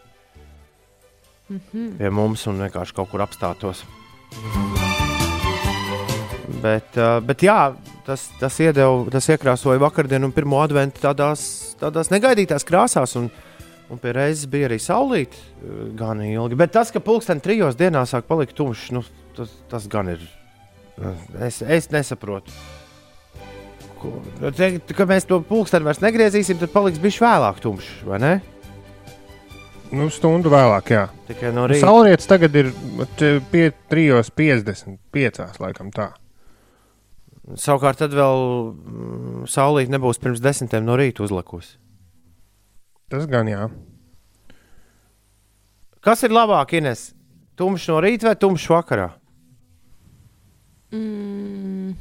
Mm 1.48 1.60
-hmm. 1.72 1.96
pie 1.98 2.10
mums 2.10 2.46
un 2.46 2.58
vienkārši 2.60 2.94
kaut 2.94 3.08
kur 3.10 3.20
apstātos. 3.24 3.84
Bet, 6.62 6.96
uh, 6.96 7.24
bet 7.24 7.42
jā, 7.42 7.74
tas, 8.04 8.28
tas, 8.40 8.60
iedeva, 8.60 9.06
tas 9.10 9.28
iekrāsoja 9.28 9.80
vakardienu 9.80 10.26
un 10.26 10.32
pirmo 10.32 10.60
adventu 10.60 11.00
tādās, 11.00 11.40
tādās 11.80 12.10
negaidītās 12.10 12.66
krāsās. 12.68 13.16
Un, 13.16 13.30
un 13.92 14.00
pie 14.02 14.12
reizes 14.16 14.48
bija 14.50 14.68
arī 14.70 14.80
saulīte 14.82 15.38
uh, 15.38 15.86
gan 15.98 16.22
ilgi. 16.24 16.58
Bet 16.58 16.74
tas, 16.76 16.92
ka 16.94 17.02
pulksten 17.04 17.40
trijos 17.44 17.78
dienās 17.78 18.14
sāk 18.14 18.28
palikt 18.28 18.56
tumšs, 18.58 18.90
nu, 18.96 19.04
tas, 19.36 19.54
tas 19.70 19.88
gan 19.90 20.12
ir. 20.14 20.26
uh, 20.98 21.14
Es, 21.46 21.62
es 21.62 21.90
nesaprotu. 21.94 22.52
Te, 24.54 24.76
ka 24.94 25.08
mēs 25.10 25.26
to 25.26 25.40
pulksteni 25.42 25.88
vairs 25.88 25.98
negriezīsim, 26.04 26.60
tad 26.60 26.70
paliks 26.70 27.00
bijis 27.02 27.18
vēlāk 27.22 27.58
tumšs, 27.64 27.88
vai 28.06 28.20
ne? 28.22 28.32
Nu, 29.88 30.06
stundu 30.12 30.52
vēlāk, 30.52 30.92
jā. 30.92 31.06
Tikai 31.30 31.50
no 31.56 31.64
rīta. 31.70 31.86
Saulrietis 31.86 32.28
tagad 32.28 32.56
ir 32.60 32.70
te 33.16 33.38
pie 33.50 33.70
3,55. 33.90 35.60
laikam 35.64 35.90
tā. 35.94 36.10
Savukārt, 37.56 38.02
tad 38.02 38.12
vēl 38.12 38.42
mm, 38.68 39.44
saulīte 39.48 39.94
nebūs 39.94 40.20
pirms 40.20 40.42
desmitiem 40.44 40.84
no 40.84 40.98
rīta 41.00 41.24
uzlikusi. 41.24 41.78
Tas 43.08 43.24
gan 43.28 43.48
jā. 43.48 43.68
Kas 46.04 46.22
ir 46.24 46.34
labāk, 46.34 46.76
Ines? 46.78 47.10
Tumšs 47.58 47.88
no 47.90 48.02
rīta 48.04 48.30
vai 48.30 48.36
tumšs 48.38 48.68
vakarā? 48.70 49.08
Mm. 50.94 51.96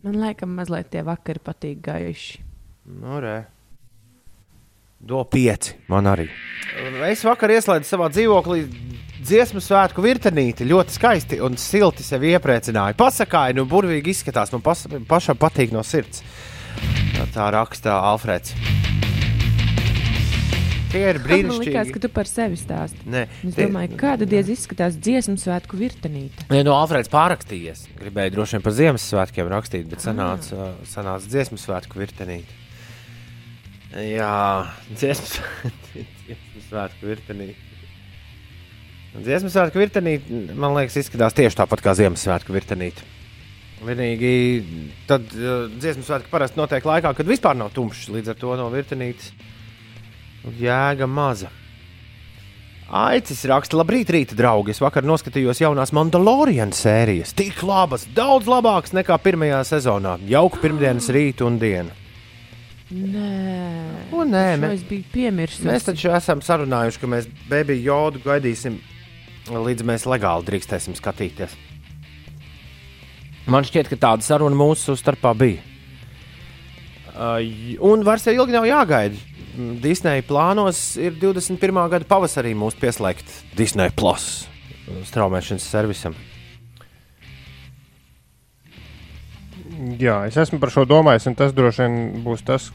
Man 0.00 0.16
liekas, 0.16 0.48
mazliet 0.48 0.88
tie 0.94 1.02
vakari 1.04 1.42
patīk 1.44 1.82
gaiši. 1.84 2.40
Nu, 3.02 3.18
re. 3.20 3.42
Do 5.00 5.22
pieci. 5.28 5.76
Man 5.92 6.08
arī. 6.08 6.26
Es 7.08 7.22
vakar 7.24 7.52
ieslēdzu 7.52 7.88
savā 7.88 8.08
dzīvoklī 8.12 8.64
dziesmu 9.20 9.60
svētku 9.64 10.04
virtenīti. 10.04 10.68
Ļoti 10.68 10.96
skaisti 10.96 11.40
un 11.44 11.56
silti 11.60 12.04
sevi 12.04 12.32
iepriecināja. 12.34 12.96
Pasakāja, 12.98 13.56
nu, 13.56 13.68
burvīgi 13.68 14.14
izskatās. 14.14 14.52
Man 14.56 14.64
pas, 14.64 14.86
pašam 15.08 15.40
patīk 15.40 15.74
no 15.76 15.84
sirds. 15.84 16.24
Tā, 17.16 17.28
tā 17.34 17.50
raksta 17.54 18.00
Alfrēds. 18.10 18.79
Tie 20.90 21.02
ir 21.06 21.18
Man 21.20 21.28
liekas, 21.30 21.60
brīnišķīgi. 21.60 21.92
ka 21.94 22.00
tu 22.02 22.08
par 22.10 22.26
sevi 22.26 22.56
stāsti. 22.58 23.04
Nē, 23.06 23.20
Es 23.46 23.54
tie- 23.54 23.66
domāju, 23.68 23.94
kāda 24.00 24.26
diez 24.26 24.48
izskatās 24.50 24.96
dziesmu 24.98 25.36
svētku 25.38 25.78
virtenīte. 25.78 26.48
Nē, 26.50 26.64
no 26.66 26.74
Alfrēds 26.74 27.10
pārrakstījies. 27.12 27.84
Gribēju 28.00 28.34
droši 28.34 28.56
vien 28.58 28.62
par 28.66 28.72
Ziemassvētkiem 28.74 29.50
rakstīt, 29.52 29.86
bet 29.88 30.02
sanāca, 30.02 30.72
sanāca 30.90 31.26
dziesmu 31.30 31.58
svētku 31.62 31.94
virtenīte. 32.02 32.58
Jā, 33.94 34.66
dziesmu 34.98 36.66
svētku 36.68 37.06
virtenīte. 37.06 37.56
Dziesmu 39.20 39.50
svētku 39.50 39.80
virtenīte, 39.82 40.54
man 40.54 40.74
liekas, 40.76 40.96
izskatās 41.02 41.34
tieši 41.34 41.58
tāpat 41.58 41.80
kā 41.82 41.94
Ziemassvētku 41.98 42.54
virtenīte. 42.54 43.02
Vienīgi 43.80 44.32
tad 45.08 45.30
uh, 45.34 45.64
dziesmu 45.80 46.04
svētki 46.04 46.28
parasti 46.30 46.58
notiek 46.60 46.84
laikā, 46.84 47.14
kad 47.16 47.26
vispār 47.30 47.56
nav 47.56 47.70
tumšs. 47.74 48.10
Līdz 48.12 48.34
ar 48.34 48.36
to 48.42 48.52
no 48.60 48.66
virtenītes 48.74 49.30
jēga 50.60 51.06
maza. 51.10 51.50
Aicis 52.90 53.44
raksta, 53.46 53.76
labrīt, 53.78 54.08
rīta 54.10 54.34
draugi. 54.34 54.72
Es 54.74 54.80
vakar 54.82 55.04
noskatījos 55.06 55.60
jaunās 55.62 55.92
Mandalorian 55.94 56.72
sērijas. 56.74 57.30
Tik 57.38 57.60
labas, 57.62 58.08
daudz 58.16 58.48
labākas 58.50 58.90
nekā 58.96 59.14
pirmajā 59.22 59.60
sezonā. 59.68 60.16
Jauka 60.26 60.58
pirmdienas 60.64 61.06
rīta 61.14 61.46
un 61.46 61.60
diena. 61.62 61.94
Nē, 62.90 64.08
Ko 64.10 64.24
nē, 64.26 64.46
mē- 64.58 64.72
es 64.74 64.82
biju 64.82 65.04
piemirsis. 65.12 65.62
Mēs 65.62 65.86
taču 65.86 66.10
esam 66.10 66.40
sarunājuši, 66.42 66.98
ka 66.98 67.06
mēs 67.06 67.28
beigās 67.48 67.84
jodu 67.84 68.18
gaidīsim, 68.24 68.80
līdz 69.46 69.86
mēs 69.86 70.08
legāli 70.10 70.48
drīkstēsim 70.48 70.98
skatīties. 70.98 71.54
Man 73.46 73.62
šķiet, 73.62 73.86
ka 73.92 73.96
tāda 73.96 74.26
saruna 74.26 74.58
mūsu 74.58 74.98
starpā 74.98 75.30
bija. 75.38 75.62
Uh, 77.14 77.38
un 77.86 78.02
vairs 78.06 78.26
ilgi 78.26 78.54
nav 78.54 78.66
jāgaida. 78.66 79.14
Disneja 79.82 80.22
plānos 80.22 80.78
ir 81.00 81.16
21. 81.18 81.80
gada 81.90 82.06
pavasarī 82.06 82.52
mūs 82.54 82.76
pieslēgt 82.78 83.26
Disneja 83.58 83.90
Plus 83.96 84.46
straumēšanas 85.10 85.66
servisam. 85.70 86.14
Jā, 90.00 90.16
es 90.28 90.36
esmu 90.40 90.58
par 90.60 90.72
šo 90.74 90.84
domājis, 90.88 91.28
un 91.30 91.36
tas 91.38 91.54
droši 91.56 91.84
vien 91.86 92.24
būs 92.24 92.42
tas. 92.46 92.70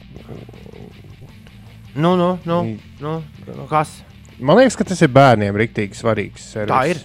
Nu, 1.96 2.14
nu, 2.16 2.38
nu, 2.44 2.62
Mm. 2.62 2.78
nu, 3.00 3.12
nu 3.56 3.66
kas? 3.70 4.02
Man 4.38 4.56
liekas, 4.58 4.76
ka 4.76 4.84
tas 4.84 5.00
ir 5.02 5.08
bērniem 5.08 5.54
rīktīgi 5.56 5.96
svarīgs. 5.96 6.50
Servis. 6.52 6.72
Tā 6.72 6.80
ir. 6.90 6.98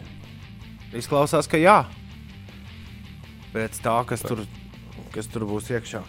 Izklausās, 1.00 1.48
ka 1.48 1.58
jā. 1.58 1.86
Pēc 3.54 3.80
tā, 3.84 4.06
kas 4.06 4.22
tur, 4.22 4.44
kas 5.12 5.28
tur 5.28 5.46
būs 5.48 5.70
iekšā. 5.72 6.02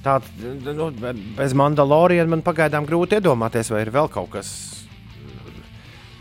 Tāda 0.00 0.24
nu, 0.72 0.88
bez 1.36 1.52
Mandaloriana 1.52 2.32
man 2.32 2.44
pagaidām 2.44 2.86
grūti 2.88 3.18
iedomāties, 3.18 3.68
vai 3.72 3.82
ir 3.84 3.92
vēl 3.92 4.08
kaut 4.12 4.30
kas 4.32 4.52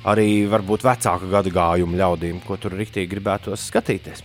arī 0.07 0.47
varbūt 0.51 0.83
vecāka 0.87 1.29
gadu 1.31 1.51
gājuma 1.53 1.99
ļaudīm, 1.99 2.41
ko 2.43 2.57
tur 2.59 2.75
rīktīgi 2.75 3.09
gribētos 3.11 3.67
skatīties. 3.69 4.23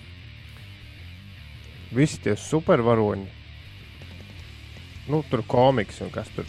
Visi 1.94 2.18
tie 2.23 2.34
supervaroņi. 2.38 3.26
Nu, 5.11 5.20
tur 5.30 5.44
komiks 5.46 6.00
un 6.02 6.11
kas 6.11 6.30
tur. 6.34 6.49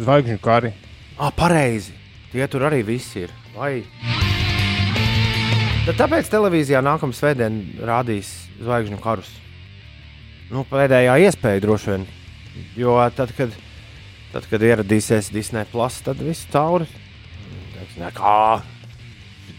Zvaigžņu 0.00 0.40
kari. 0.42 0.72
Ah, 1.16 1.30
pareizi. 1.30 1.94
Tie 2.32 2.46
tur 2.50 2.66
arī 2.66 2.82
viss 2.84 3.14
ir. 3.16 3.30
Vai? 3.54 3.84
Tad 5.86 6.00
tāpēc 6.00 6.28
televīzijā 6.32 6.82
nākamā 6.82 7.14
svētdienā 7.14 7.86
rādīs 7.86 8.32
zvaigžņu 8.58 8.98
karus. 9.04 9.30
Nu, 10.46 10.62
pēdējā 10.70 11.16
iespēja 11.26 11.62
droši 11.64 11.92
vien. 11.92 12.06
Jo 12.78 12.96
tad, 13.16 13.32
kad, 13.36 13.54
tad, 14.32 14.46
kad 14.50 14.62
ieradīsies 14.62 15.32
Disneja 15.34 15.66
Plus, 15.72 15.98
tad 16.06 16.22
viss 16.22 16.46
cauri. 16.52 16.86
Teiks, 17.74 17.96
Nekā. 17.98 18.38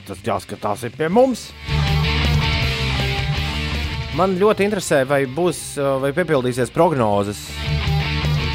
Tas 0.07 0.23
jāskatās 0.23 0.85
pie 0.95 1.09
mums. 1.11 1.49
Man 4.17 4.37
ļoti 4.39 4.63
interesē, 4.65 5.03
vai 5.05 5.25
būs, 5.29 5.75
vai 6.01 6.13
piepildīsies 6.15 6.71
prognozes 6.73 7.43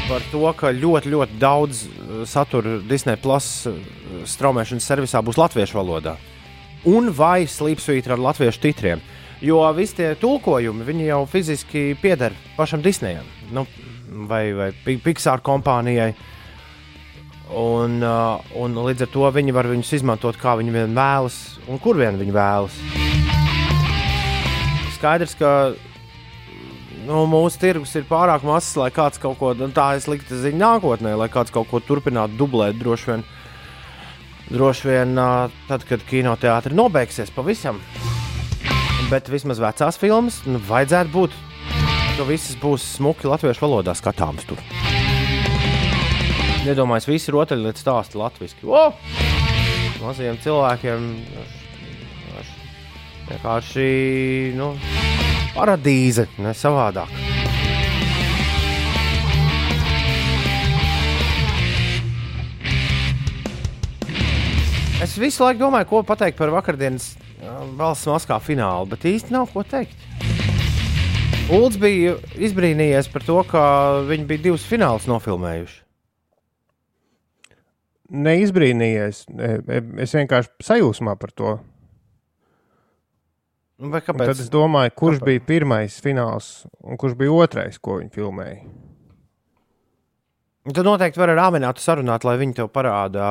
par 0.09 0.23
to, 0.31 0.43
ka 0.57 0.73
ļoti, 0.75 1.11
ļoti 1.13 1.37
daudz 1.39 1.85
uh, 1.87 2.23
satura 2.27 2.79
Disneja 2.89 3.21
Plus 3.21 3.47
uh, 3.69 3.77
straumēšanas 4.27 4.89
servisā 4.89 5.21
būs 5.23 5.39
latviešu 5.39 5.77
valodā. 5.79 6.17
Un 6.89 7.07
vai 7.15 7.45
slīpsvītra 7.47 8.17
ar 8.17 8.25
latviešu 8.25 8.61
titriem. 8.65 9.03
Jo 9.43 9.59
visi 9.75 9.97
tie 9.97 10.13
tulkojumi 10.15 10.85
viņi 10.87 11.09
jau 11.09 11.23
fiziski 11.27 11.89
pieder 11.99 12.31
pašam 12.55 12.83
Disneyam 12.83 13.25
nu, 13.51 13.65
vai, 14.29 14.53
vai 14.55 14.69
Pi- 14.85 15.01
Pixar 15.03 15.41
kompānijai. 15.43 16.13
Un, 17.53 17.99
uh, 18.01 18.39
un 18.57 18.77
līdz 18.79 19.03
ar 19.05 19.09
to 19.13 19.27
viņi 19.35 19.53
var 19.53 19.67
viņus 19.69 19.91
izmantot, 19.99 20.39
kā 20.41 20.55
viņi 20.57 20.71
vien 20.73 20.95
vēlas 20.95 21.35
un 21.67 21.77
kur 21.83 21.99
vien 21.99 22.15
viņi 22.17 22.33
vēlas. 22.33 22.77
Skaidrs, 24.95 25.35
ka 25.37 25.51
nu, 27.03 27.25
mūsu 27.29 27.59
tirgus 27.61 27.93
ir 27.99 28.07
pārāk 28.09 28.45
mazs, 28.47 28.71
lai 28.79 28.89
kāds 28.95 29.19
kaut 29.21 29.37
ko 29.41 29.51
tādu, 29.53 29.69
tā 29.75 29.91
es 29.99 30.07
liktu 30.09 30.39
ziņā 30.39 30.57
nākotnē, 30.63 31.17
lai 31.19 31.27
kāds 31.29 31.53
kaut 31.53 31.67
ko 31.69 31.83
turpinātu 31.83 32.39
dublēt. 32.39 32.79
Droši 32.79 33.11
vien, 33.11 33.25
droši 34.49 34.89
vien 34.89 35.13
ā, 35.19 35.29
tad, 35.67 35.85
kad 35.89 36.07
kinoteātris 36.09 36.79
nobeigsies 36.79 37.33
pavisam. 37.35 37.83
Bet 39.13 39.27
vismaz 39.29 39.59
vecās 39.61 39.99
filmas 40.01 40.39
nu, 40.49 40.57
vajadzētu 40.65 41.11
būt. 41.13 41.33
ka 42.17 42.23
visas 42.25 42.55
būs 42.57 42.81
smuki 42.95 43.27
latviešu 43.29 43.61
valodā 43.61 43.93
skatāmas 43.93 44.47
tur. 44.49 44.57
Iedomājieties, 46.65 47.09
visi 47.11 47.33
rotaļlietu 47.35 47.77
stāsti 47.77 48.17
latviešu. 48.17 48.71
O! 48.73 48.81
Maziem 50.01 50.39
cilvēkiem 50.41 51.05
vienkārši 53.29 53.85
nu, 54.57 54.73
paradīze, 55.53 56.25
ne 56.41 56.57
savādāk. 56.57 57.13
Es 65.05 65.13
visu 65.21 65.45
laiku 65.45 65.67
domāju, 65.67 65.91
ko 65.91 66.01
pateikt 66.07 66.41
par 66.41 66.49
vakardienas 66.49 67.11
valsts 67.77 68.09
maskā 68.09 68.39
finālu, 68.43 68.89
bet 68.91 69.05
īsti 69.09 69.33
nav 69.33 69.49
ko 69.53 69.63
teikt. 69.67 69.97
Ulds 71.53 71.75
bija 71.79 72.15
izbrīnījies 72.39 73.09
par 73.11 73.25
to, 73.27 73.39
ka 73.47 73.63
viņi 74.07 74.27
bija 74.29 74.43
divus 74.45 74.63
finālus 74.67 75.07
nofilmējuši. 75.11 75.81
Neizbrīnījies. 78.13 79.25
E, 79.33 79.51
e, 79.59 79.81
Es 80.05 80.13
vienkārši 80.15 80.51
sajūsmā 80.63 81.15
par 81.19 81.33
to. 81.35 81.53
Nu, 83.83 83.89
tad 83.99 84.37
es 84.37 84.47
domāju, 84.53 84.93
kurš 84.95 85.19
kāpēc? 85.19 85.27
bija 85.27 85.45
pirmais 85.49 85.95
fināls 85.99 86.49
un 86.85 86.99
kurš 87.01 87.17
bija 87.19 87.33
otrais, 87.35 87.79
ko 87.81 87.97
viņi 87.99 88.13
filmēja. 88.13 88.61
Tad 90.71 90.85
noteikti 90.87 91.19
var 91.19 91.33
ar 91.33 91.41
Āminātu 91.49 91.83
sarunāt, 91.83 92.23
lai 92.23 92.37
viņi 92.39 92.61
tev 92.61 92.69
parāda 92.71 93.25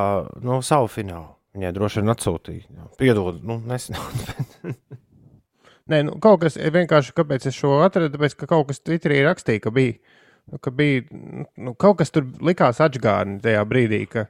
no 0.44 0.61
savu 0.61 0.90
finālu. 0.92 1.31
Viņai 1.53 1.73
droši 1.77 2.01
vien 2.01 2.12
atsūtīja. 2.15 2.87
Piedod, 3.01 3.43
nu, 3.45 3.59
nesanāca. 3.69 4.47
Nē, 5.93 5.99
nu, 6.07 6.17
kaut 6.23 6.45
kas 6.45 6.57
vienkārši, 6.57 7.15
kāpēc 7.17 7.49
es 7.51 7.57
šo 7.59 7.81
atradu, 7.85 8.15
tāpēc, 8.15 8.37
ka 8.38 8.49
kaut 8.55 8.71
kas 8.71 8.81
Twitterī 8.81 9.19
rakstīja, 9.27 9.65
ka 9.65 9.73
bija, 9.75 9.99
nu, 10.53 10.61
ka 10.62 10.73
bija 10.73 11.03
nu, 11.11 11.75
kaut 11.75 11.99
kas 12.01 12.15
tur 12.15 12.29
likās 12.41 12.81
atgādni 12.85 13.43
tajā 13.45 13.65
brīdī, 13.69 14.05
ka 14.09 14.29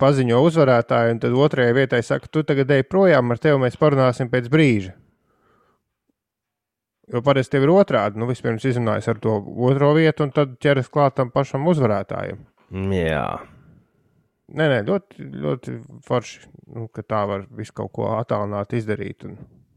paziņo 0.00 0.38
uzvarētāju, 0.46 1.16
un 1.16 1.22
tad 1.24 1.34
otrajai 1.46 1.74
vietai 1.76 2.02
saka, 2.06 2.30
tu 2.30 2.44
tagad 2.46 2.70
ej 2.76 2.86
projām, 2.86 3.32
ar 3.32 3.42
tevi 3.42 3.58
mēs 3.64 3.80
parunāsim 3.80 4.30
pēc 4.32 4.52
brīža. 4.52 4.94
Jo 7.12 7.22
parasti 7.22 7.54
tev 7.54 7.66
ir 7.66 7.70
otrādi. 7.70 8.18
Nu, 8.18 8.26
vispirms 8.26 8.64
izrunājas 8.66 9.06
ar 9.12 9.20
to 9.22 9.36
otro 9.68 9.92
vietu, 9.94 10.26
un 10.26 10.32
tad 10.34 10.56
ķeras 10.62 10.90
klāt 10.90 11.14
tam 11.18 11.30
pašam 11.34 11.68
uzvarētājam. 11.70 12.40
Jā. 12.90 13.28
Nē, 14.46 14.66
nē, 14.70 14.82
ļoti, 14.86 15.24
ļoti 15.42 15.72
forši, 16.06 16.44
nu, 16.76 16.86
ka 16.94 17.02
tā 17.02 17.24
var 17.26 17.48
visu 17.58 17.74
kaut 17.74 17.90
ko 17.96 18.12
attālināt, 18.14 18.76
izdarīt 18.78 19.24
un 19.26 19.34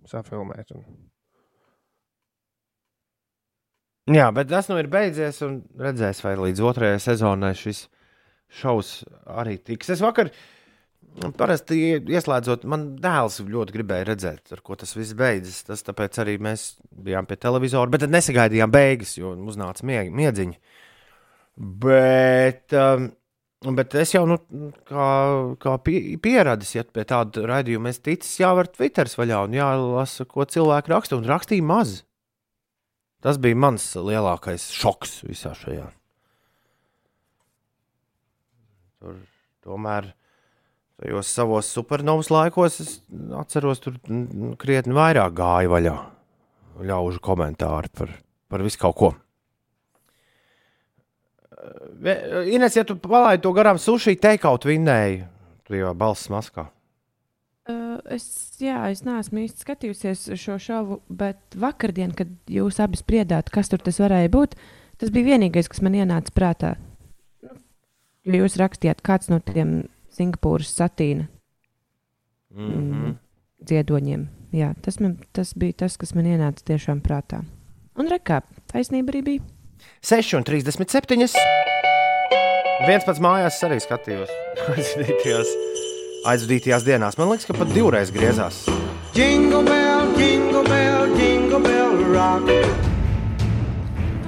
safilmēt. 0.10 0.76
Un... 0.78 0.84
Jā, 4.14 4.28
bet 4.34 4.52
tas 4.52 4.70
nu 4.70 4.78
ir 4.82 4.90
beidzies, 4.92 5.42
un 5.46 5.64
redzēs, 5.78 6.22
vai 6.26 6.36
līdz 6.38 6.62
otrajai 6.70 7.02
sezonai 7.02 7.56
šis 7.58 7.88
šovs 8.62 8.94
arī 9.42 9.58
tiks. 9.58 9.90
Es 9.94 10.06
vakar 10.06 10.30
parasti 11.38 11.78
ie- 11.78 12.02
ieslēdzot, 12.18 12.66
man 12.70 12.92
dēls 13.02 13.40
ļoti 13.46 13.74
gribēja 13.74 14.08
redzēt, 14.12 14.54
ar 14.54 14.62
ko 14.66 14.78
tas 14.78 14.94
viss 14.98 15.18
beidzas. 15.18 15.64
Tas 15.66 15.86
tāpēc 15.86 16.22
arī 16.22 16.38
mēs 16.42 16.76
bijām 16.94 17.26
pie 17.30 17.38
televizora, 17.42 17.90
bet 17.90 18.06
tad 18.06 18.14
nesagaidījām 18.14 18.74
beigas, 18.74 19.18
jo 19.18 19.34
mums 19.38 19.58
nāca 19.58 19.86
mieg, 19.90 20.14
miedziņi. 20.14 20.60
Bet, 21.58 22.70
um, 22.78 23.10
bet 23.76 23.96
es 24.00 24.14
jau, 24.16 24.24
nu, 24.30 24.38
kā, 24.88 25.08
kā 25.60 25.74
pie- 25.84 26.16
pieradis, 26.24 26.76
ja 26.78 26.86
pie 26.88 27.04
tāda 27.08 27.44
raidījuma 27.50 27.92
es 27.92 28.00
ticu, 28.00 28.30
jāvar 28.40 28.70
Twitter 28.72 29.10
vaļā 29.20 29.42
un 29.48 29.58
jālasa, 29.58 30.28
ko 30.30 30.46
cilvēki 30.48 30.94
raksta, 30.94 31.20
un 31.20 31.28
rakstīja 31.28 31.66
maz. 31.66 31.98
Tas 33.20 33.36
bija 33.42 33.58
mans 33.60 33.84
lielākais 34.00 34.70
šoks 34.72 35.18
visā 35.28 35.52
šajā. 35.60 35.90
Tur, 39.00 39.20
tomēr 39.68 40.14
tajos 41.00 41.28
savos 41.32 41.68
supernovas 41.72 42.32
laikos 42.32 42.80
es 42.84 42.94
atceros, 43.36 43.84
tur 43.84 44.00
krietni 44.60 44.96
vairāk 44.96 45.36
gāja 45.36 45.72
vaļā. 45.72 45.98
Ļaužu 46.80 47.20
komentāri 47.20 47.92
par, 47.92 48.16
par 48.48 48.64
visu 48.64 48.80
kaut 48.80 48.96
ko. 48.96 49.12
Ines, 52.48 52.76
ja 52.78 52.86
tu 52.88 52.96
palaidi 52.96 53.44
to 53.44 53.54
garām 53.56 53.80
sushi 53.82 54.16
teikaut 54.16 54.68
vinnēji, 54.68 55.24
tu 55.68 55.76
jau 55.76 55.94
balss 55.98 56.30
maskā. 56.32 56.70
Uh, 57.70 58.00
es, 58.10 58.26
jā, 58.64 58.80
es 58.90 59.04
neesmu 59.06 59.44
īsti 59.44 59.66
skatījusies 59.66 60.24
šo 60.40 60.56
šovu, 60.58 61.02
bet 61.10 61.58
vakardien, 61.60 62.16
kad 62.18 62.32
jūs 62.50 62.80
abi 62.82 62.98
spriedāt, 62.98 63.52
kas 63.54 63.70
tur 63.70 63.84
tas 63.84 64.00
varēja 64.02 64.32
būt, 64.34 64.56
tas 64.98 65.12
bija 65.14 65.36
vienīgais, 65.36 65.70
kas 65.70 65.84
man 65.86 66.00
ienāca 66.00 66.34
prātā. 66.34 66.72
Jo 68.26 68.42
jūs 68.42 68.58
rakstījāt, 68.62 69.04
kāds 69.06 69.30
no 69.30 69.38
tiem 69.44 69.84
Singapūras 70.16 70.72
satīna 70.74 71.28
Mm 72.56 72.92
-hmm. 72.92 73.16
dziedoņiem. 73.66 74.28
Jā, 74.52 74.74
tas, 74.82 75.00
man, 75.00 75.18
tas 75.34 75.54
bija 75.54 75.74
tas, 75.74 75.98
kas 75.98 76.16
man 76.16 76.26
ienāca 76.26 76.64
tiešām 76.66 77.02
prātā. 77.02 77.44
Un 77.96 78.08
rekā, 78.08 78.42
taisnība 78.72 79.12
arī 79.12 79.24
bija. 79.24 79.42
6,37. 80.06 81.30
Viens 82.88 83.04
pats 83.04 83.20
mājās 83.20 83.58
arī 83.68 83.80
skatījos 83.84 84.30
aizvadītajās, 84.74 85.50
aizvadītajās 86.32 86.86
dienās. 86.88 87.18
Man 87.20 87.34
liekas, 87.34 87.50
ka 87.50 87.58
pat 87.58 87.74
divreiz 87.76 88.14
griezās. 88.16 88.64
Jingle 89.18 89.64
bell, 89.68 90.14
jingle 90.20 90.64
bell, 90.64 91.18
jingle 91.20 91.60
bell 91.66 91.98
rock. 92.14 92.48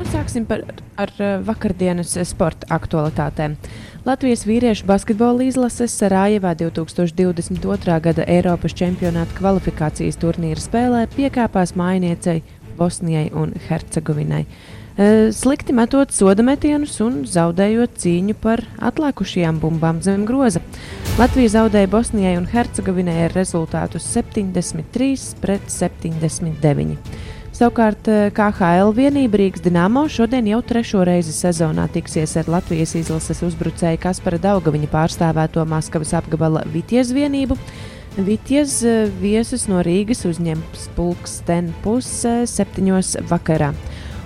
Un 0.02 0.10
sāksim 0.12 0.48
par, 0.50 0.66
ar 1.00 1.14
eh, 1.22 1.38
vakardienas 1.48 2.18
eh, 2.18 2.28
sporta 2.28 2.68
aktualitātēm. 2.76 3.56
Latvijas 4.02 4.48
vīriešu 4.50 4.88
basketbola 4.90 5.46
izlases 5.46 5.94
Sārājevā 6.02 6.56
2022. 6.58 7.98
gada 8.02 8.26
Eiropas 8.26 8.74
čempionāta 8.76 9.38
kvalifikācijas 9.38 10.18
turnīra 10.20 10.60
spēlē 10.60 11.06
piekāpās 11.14 11.76
mājniecei 11.78 12.42
Bosnijai 12.80 13.28
un 13.38 13.54
Hercegovinai. 13.70 14.48
E, 15.02 15.32
Slikti 15.34 15.74
metot 15.74 16.12
soda 16.14 16.44
metienus 16.46 17.00
un 17.02 17.22
zaudējot 17.26 17.96
cīņu 18.04 18.36
par 18.44 18.62
atlikušajām 18.86 19.58
bumbām 19.62 20.02
zem 20.06 20.28
groza. 20.30 20.62
Latvija 21.18 21.56
zaudēja 21.56 21.90
Bosnijai 21.90 22.36
un 22.38 22.46
Hercegovinai 22.52 23.16
ar 23.26 23.34
rezultātu 23.34 24.02
73 24.04 25.40
pret 25.42 25.72
79. 25.72 27.00
Savukārt 27.56 28.10
eh, 28.12 28.28
KHL 28.36 28.94
vienība 28.98 29.40
Rīgas 29.42 29.64
Dienāmo 29.66 30.06
šodien 30.12 30.52
jau 30.52 30.62
trešo 30.66 31.06
reizi 31.08 31.34
sezonā 31.34 31.88
tiksies 31.96 32.36
ar 32.38 32.52
Latvijas 32.52 32.94
izlases 33.00 33.42
uzbrucēju 33.48 34.04
Kaspara 34.06 34.42
Daugaviņa 34.44 34.92
pārstāvēto 34.92 35.66
Maskavas 35.72 36.14
apgabala 36.20 36.66
Vitijas 36.74 37.14
vienību. 37.16 37.58
Vitijas 38.20 38.78
eh, 38.86 39.08
viesus 39.24 39.66
no 39.72 39.82
Rīgas 39.88 40.28
uzņems 40.30 40.92
pulksten 41.00 41.74
pusē 41.82 42.42
septiņos 42.50 43.18
vakarā. 43.32 43.74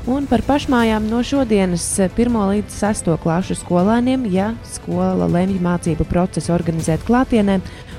Un 0.05 0.27
par 0.29 0.43
pašmājām 0.45 1.07
no 1.09 1.23
šodienas 1.25 1.81
1 2.05 2.35
līdz 2.37 2.75
6 2.77 3.07
klašu 3.23 3.55
skolēniem, 3.57 4.27
ja 4.29 4.51
skola 4.69 5.25
lemj 5.25 5.55
mācību 5.65 6.05
procesu 6.05 6.51
organizēt 6.53 7.01
klātienē, 7.07 7.55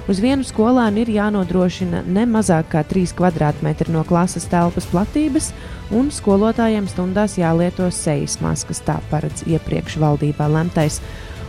uz 0.07 0.21
vienu 0.23 0.47
skolēnu 0.47 1.03
ir 1.03 1.09
jānodrošina 1.17 2.05
ne 2.07 2.23
mazāk 2.31 2.69
kā 2.71 2.85
3 2.87 3.11
km 3.19 3.91
no 3.91 4.05
klases 4.07 4.47
telpas 4.47 4.87
platības, 4.87 5.49
un 5.91 6.13
skolotājiem 6.15 6.87
stundās 6.87 7.35
jālieto 7.41 7.89
sejas 7.91 8.39
maskas, 8.39 8.85
tā 8.87 9.01
paredz 9.11 9.43
iepriekš 9.43 9.99
valdībā 9.99 10.47
lemtais. 10.47 11.01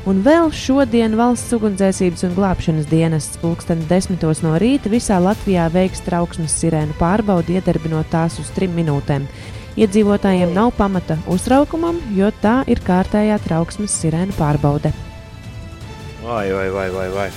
Un 0.10 0.24
vēl 0.26 0.50
šodien 0.56 1.20
valsts 1.20 1.54
ugunsdzēsības 1.54 2.24
un 2.26 2.34
glābšanas 2.34 2.90
dienests 2.90 3.38
pulksten 3.44 3.86
desmitos 3.92 4.42
no 4.42 4.56
rīta 4.58 4.90
visā 4.90 5.20
Latvijā 5.22 5.68
veiks 5.70 6.02
trauksmes 6.08 6.58
sirēnu 6.64 6.98
pārbaudi, 6.98 7.60
iedarbinot 7.60 8.10
tās 8.10 8.40
uz 8.42 8.50
trim 8.58 8.74
minūtēm. 8.74 9.30
Iedzīvotājiem 9.78 10.56
nav 10.56 10.72
pamata 10.74 11.20
uztraukumam, 11.30 12.00
jo 12.18 12.32
tā 12.42 12.64
ir 12.66 12.80
kārtējā 12.82 13.36
trauksmes 13.44 13.94
sirēnu 14.02 14.34
pārbaude. 14.34 14.90
Vai, 16.24 16.48
vai, 16.50 16.64
vai, 16.74 16.88
vai, 16.96 17.06
vai. 17.14 17.28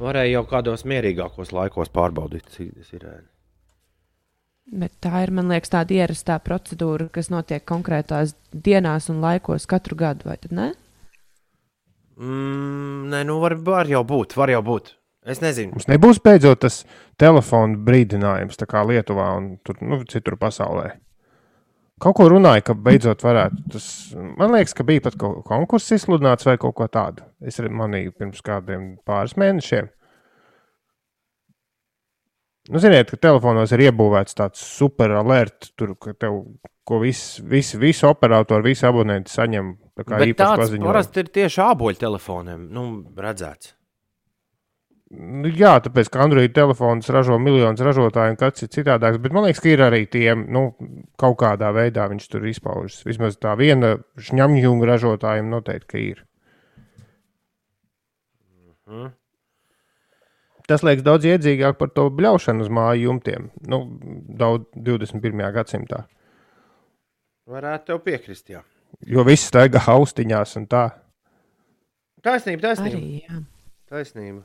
Varēja 0.00 0.38
jau 0.38 0.42
kādos 0.48 0.86
mierīgākos 0.88 1.52
laikos 1.52 1.92
pārbaudīt 1.92 2.48
sirēnu. 2.56 3.28
Bet 4.72 4.96
tā 5.04 5.20
ir, 5.26 5.34
man 5.36 5.52
liekas, 5.52 5.74
tāda 5.74 5.92
ierastā 5.98 6.38
procedūra, 6.40 7.10
kas 7.12 7.28
notiek 7.28 7.66
konkrētās 7.68 8.32
dienās 8.56 9.10
un 9.12 9.20
laikos 9.20 9.68
katru 9.68 10.00
gadu, 10.00 10.30
vai 10.30 10.38
ne? 10.56 10.72
Mm, 12.16 13.12
nē, 13.12 13.24
nu 13.28 13.42
var, 13.44 13.58
var 13.60 13.92
jau 13.92 14.00
būt, 14.08 14.38
var 14.40 14.56
jau 14.56 14.64
būt. 14.64 14.94
Es 15.22 15.38
nezinu. 15.38 15.76
Mums 15.76 15.86
nebūs 15.86 16.18
beidzot 16.22 16.64
tas 16.64 16.80
telefona 17.20 17.78
brīdinājums, 17.86 18.58
kā 18.66 18.82
Lietuvā 18.88 19.28
un 19.38 19.52
tur, 19.62 19.78
nu, 19.84 20.00
citur 20.10 20.34
pasaulē. 20.40 20.96
Kaut 22.02 22.16
ko 22.18 22.26
runāja, 22.32 22.64
ka 22.66 22.74
beidzot 22.74 23.22
varētu. 23.22 23.60
Tas, 23.70 23.84
man 24.18 24.50
liekas, 24.56 24.74
ka 24.74 24.86
bija 24.86 25.04
pat 25.04 25.14
konkurss 25.46 25.94
izsludināts 25.94 26.48
vai 26.48 26.56
kaut 26.58 26.74
ko 26.80 26.88
tādu. 26.90 27.22
Es 27.38 27.60
manīju 27.62 28.16
pirms 28.18 28.42
kādiem 28.42 28.96
pāris 29.06 29.36
mēnešiem. 29.38 29.92
Nu, 32.70 32.78
ziniet, 32.82 33.10
ka 33.10 33.18
telefonos 33.18 33.70
ir 33.74 33.84
iebūvēts 33.88 34.36
tāds 34.38 34.62
super 34.62 35.14
alerts, 35.18 35.70
tur, 35.78 35.94
ka 35.98 36.14
tev 36.14 36.40
ko 36.86 36.98
visi, 37.02 37.42
visi, 37.46 37.78
visi 37.78 38.06
operatori, 38.06 38.72
visi 38.72 38.86
abonenti 38.86 39.30
saņem. 39.34 39.70
Tā 39.98 40.06
kā 40.06 40.18
Bet 40.22 40.34
tāds 40.38 40.74
parasti 40.82 41.22
ir 41.22 41.30
tieši 41.38 41.62
āboļu 41.68 42.02
telefoniem. 42.02 42.66
Nu, 42.74 42.86
redzēts. 43.18 43.74
Nu, 45.12 45.50
Jā, 45.52 45.74
tāpēc, 45.84 46.08
ka 46.08 46.22
Android 46.24 46.54
telefons 46.56 47.10
ražo 47.12 47.36
miljonus 47.42 47.82
ražotāju, 47.84 48.32
un 48.32 48.38
kāds 48.40 48.64
ir 48.64 48.70
citādāks. 48.72 49.20
Bet 49.20 49.34
man 49.36 49.44
liekas, 49.44 49.60
ka 49.60 49.68
ir 49.68 49.82
arī 49.84 50.06
tiem, 50.08 50.46
nu, 50.52 50.62
kaut 51.20 51.36
kādā 51.42 51.68
veidā 51.76 52.06
viņš 52.08 52.28
tur 52.32 52.46
izpaužas. 52.48 53.02
Vismaz 53.04 53.36
tā 53.36 53.52
viena 53.60 53.98
šņamjunga 54.16 54.88
ražotājiem 54.88 55.50
noteikti 55.52 56.04
ir. 56.12 56.22
Mhm. 58.88 59.10
Tas 60.70 60.84
liekas 60.86 61.04
daudz 61.04 61.26
iedzīgāk 61.28 61.76
par 61.76 61.90
to 61.92 62.06
bļaušanu 62.14 62.64
uz 62.64 62.70
māju 62.72 63.10
jumtiem. 63.10 63.50
Nu, 63.68 63.82
daudz 64.40 64.70
21. 64.78 65.42
gadsimtā. 65.52 66.04
Varētu 67.50 67.90
tev 67.90 68.00
piekrist, 68.06 68.46
jā. 68.48 68.62
Jo 69.04 69.26
viss 69.26 69.50
staigā 69.50 69.82
austiņās 69.92 70.56
un 70.60 70.68
tā. 70.70 70.86
Taisnība, 72.22 72.70
taisnība. 72.70 72.96
Arī, 72.96 73.20
jā. 73.26 73.42
taisnība. 73.90 74.44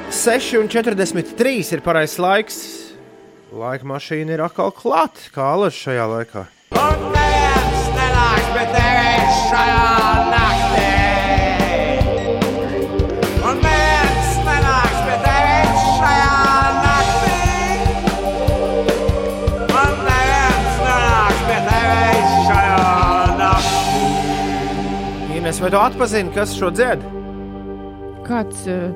Seši 0.08 0.56
un 0.62 0.72
43 0.72 1.76
ir 1.76 1.84
pareizais 1.84 2.16
laiks. 2.24 2.56
Laika 3.52 3.84
mašīna 3.84 4.32
ir 4.32 4.40
atkal 4.48 4.72
klāta. 4.72 5.28
Kā 5.36 5.52
alaž 5.58 5.76
šajā 5.84 6.08
laikā? 6.16 6.48
Un 6.72 7.07
vai 25.68 25.74
tu 25.74 25.80
atpazini, 25.84 26.30
kas 26.32 26.54
šo 26.56 26.70
dzied? 26.72 27.02
Kāds 28.24 28.62
uh, 28.72 28.86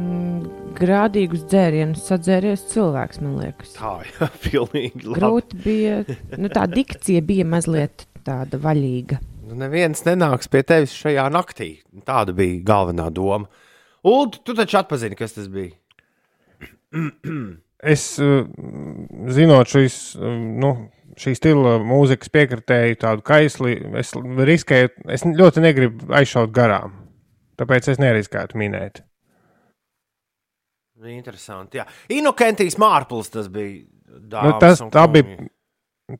mm, 0.00 0.70
grādīgus 0.78 1.42
dzērienus 1.50 2.06
sadzēries 2.08 2.62
cilvēks, 2.70 3.20
man 3.20 3.34
liekas. 3.36 3.74
Tā, 3.76 3.90
jā, 4.08 4.28
pilnīgi. 4.46 5.02
labi. 5.04 5.18
Grūti 5.18 5.58
bija, 5.60 5.98
nu 6.40 6.48
tā 6.52 6.64
dikcija 6.70 7.20
bija 7.28 7.44
mazliet 7.44 8.06
tāda 8.24 8.56
vaļīga. 8.62 9.18
Nu, 9.50 9.58
neviens 9.60 10.00
nenāks 10.06 10.48
pie 10.48 10.62
tevis 10.64 10.96
šajā 10.96 11.26
naktī. 11.34 11.68
Tāda 12.08 12.32
bija 12.40 12.62
galvenā 12.72 13.10
doma. 13.12 13.50
Ulu, 14.00 14.40
tu 14.40 14.56
taču 14.56 14.80
atpazini, 14.80 15.18
kas 15.18 15.36
tas 15.36 15.52
bija. 15.52 15.76
Es, 17.92 18.06
uh, 18.22 18.46
zinot 19.28 19.68
šīs, 19.68 20.00
uh, 20.16 20.40
nu, 20.40 20.72
šī 21.20 21.34
stila 21.36 21.76
mūzikas 21.84 22.32
piekritēju, 22.32 22.98
tādu 23.02 23.24
kaisli, 23.26 23.76
es 24.00 24.12
riskēju, 24.16 24.92
es 25.12 25.24
ļoti 25.28 25.64
negribu 25.64 26.12
aizšaut 26.16 26.52
garām. 26.54 26.94
Tāpēc 27.60 27.92
es 27.92 28.00
neriskētu 28.00 28.58
minēt. 28.60 29.02
Interesanti. 31.02 31.80
Jā. 31.80 31.86
Inokentijas 32.14 32.78
mārplis 32.78 33.32
tas 33.34 33.48
bija. 33.52 33.82
Nu, 34.12 34.52
tas, 34.60 34.82
tā, 34.92 35.06
bija, 35.10 35.48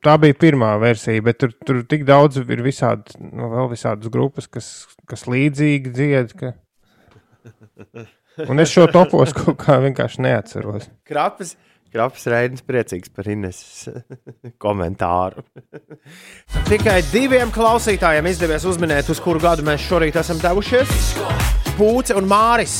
tā 0.03 0.15
bija 0.19 0.35
pirmā 0.39 0.73
versija, 0.81 1.23
bet 1.23 1.39
tur, 1.39 1.53
tur 1.65 1.83
tik 1.87 2.03
daudz 2.07 2.39
ir 2.41 2.63
visādi, 2.65 3.15
nu, 3.21 3.47
vēl 3.53 3.69
visādas 3.71 4.11
grupas, 4.11 4.49
kas, 4.51 4.71
kas 5.09 5.27
līdzīgi 5.29 5.93
dzied. 5.93 6.33
Ka... 6.39 6.53
Un 8.49 8.63
es 8.63 8.73
šo 8.73 8.87
topos 8.91 9.35
kaut 9.37 9.59
kā 9.61 9.77
vienkārši 9.83 10.25
neatceros. 10.25 10.89
Krapis, 11.07 11.53
krapis 11.93 12.25
Reidens 12.31 12.65
priecīgs 12.65 13.11
par 13.13 13.29
Ineses 13.29 13.87
komentāru. 14.63 15.45
Tikai 16.69 16.99
diviem 17.11 17.53
klausītājiem 17.53 18.29
izdevies 18.31 18.65
uzminēt, 18.69 19.11
uz 19.13 19.21
kuru 19.23 19.41
gadu 19.43 19.65
mēs 19.67 19.85
šorīt 19.87 20.17
esam 20.19 20.41
devušies. 20.41 21.13
Pūce 21.77 22.17
un 22.17 22.29
Māris. 22.29 22.77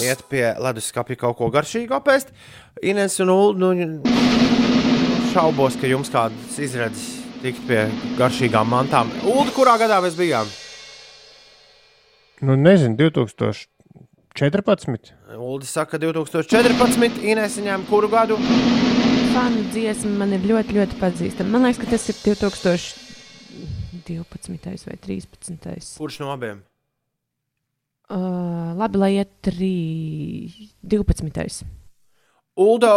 Iet 0.00 0.22
pie 0.30 0.44
leduskapja 0.60 1.16
kaut 1.20 1.38
ko 1.40 1.48
garšīgu 1.52 1.96
apēst. 1.96 2.32
Ines 2.84 3.16
un 3.24 3.32
Ulu, 3.32 3.54
nu, 3.60 3.70
šaubos, 5.32 5.78
ka 5.80 5.88
jums 5.88 6.12
kādas 6.12 6.60
izredzes 6.60 7.14
tikt 7.42 7.64
pie 7.68 7.86
garšīgām 8.18 8.68
mantām. 8.68 9.10
Ulu, 9.24 9.48
kurā 9.56 9.76
gadā 9.80 10.00
mēs 10.04 10.16
bijām? 10.18 10.48
Nu, 12.44 12.56
nezinu, 12.60 12.96
2014. 14.36 15.14
Ulu 15.38 15.64
saka, 15.64 15.96
2014. 15.96 17.24
Inês 17.24 17.56
ņēma 17.64 17.88
kuru 17.88 18.04
gadu? 18.12 18.36
Fanu 19.32 19.62
dziesma 19.72 20.12
man 20.20 20.34
ir 20.36 20.44
ļoti, 20.44 20.76
ļoti 20.76 20.98
pazīstama. 21.00 21.48
Man 21.54 21.64
liekas, 21.64 21.80
ka 21.80 21.88
tas 21.94 22.04
ir 22.12 22.16
2012. 22.20 24.84
vai 24.90 24.96
13. 25.00 25.96
Kurš 25.96 26.20
no 26.20 26.28
abiem? 26.34 26.60
Uh, 28.12 28.76
labi, 28.78 28.96
lai 29.00 29.10
iet 29.16 29.32
3, 29.48 29.72
12. 30.84 31.64
Uldo. 32.60 32.92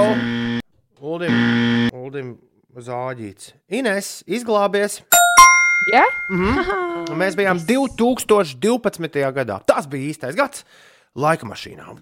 Uldim, 1.00 1.32
Uldim 1.96 2.36
zāģīts. 2.76 3.56
Ines, 3.80 4.28
izglābies. 4.28 5.00
Jā? 5.90 6.06
Un 6.36 7.16
Mēs 7.18 7.34
bijām 7.40 7.58
2012. 7.64 9.24
gadā. 9.40 9.64
Tas 9.66 9.88
bija 9.90 10.12
īstais 10.12 10.36
gads. 10.38 10.68
Laika 11.20 11.48
mašīnā. 11.50 12.00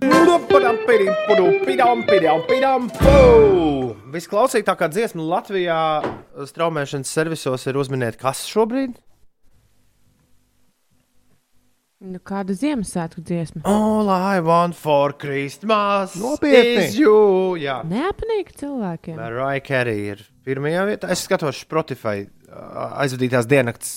Visklausītākā 4.13 4.89
dziesma 4.93 5.25
Latvijā 5.25 5.79
straumēšanas 6.51 7.13
servisos 7.17 7.65
ir 7.69 7.79
uzminēta 7.81 8.21
kas 8.21 8.45
šobrīd? 8.51 8.97
Nu, 11.97 12.19
kāda 12.21 12.53
Ziemassvētku 12.53 13.23
dziesma? 13.25 13.63
All 13.65 14.11
I 14.13 14.37
want 14.45 14.77
for 14.77 15.15
Christmas 15.17 16.13
Nopietni? 16.21 16.83
is 16.85 16.99
you. 16.99 17.55
Jā. 17.57 17.79
Neapnīk 17.89 18.51
cilvēkiem. 18.59 19.17
Mariah 19.17 19.63
Carey 19.65 20.03
ir 20.13 20.21
pirmajā 20.45 20.83
vietā. 20.91 21.09
Es 21.09 21.25
skatos 21.25 21.57
Spotify 21.65 22.27
aizvadītās 22.47 23.47
diennakts 23.49 23.93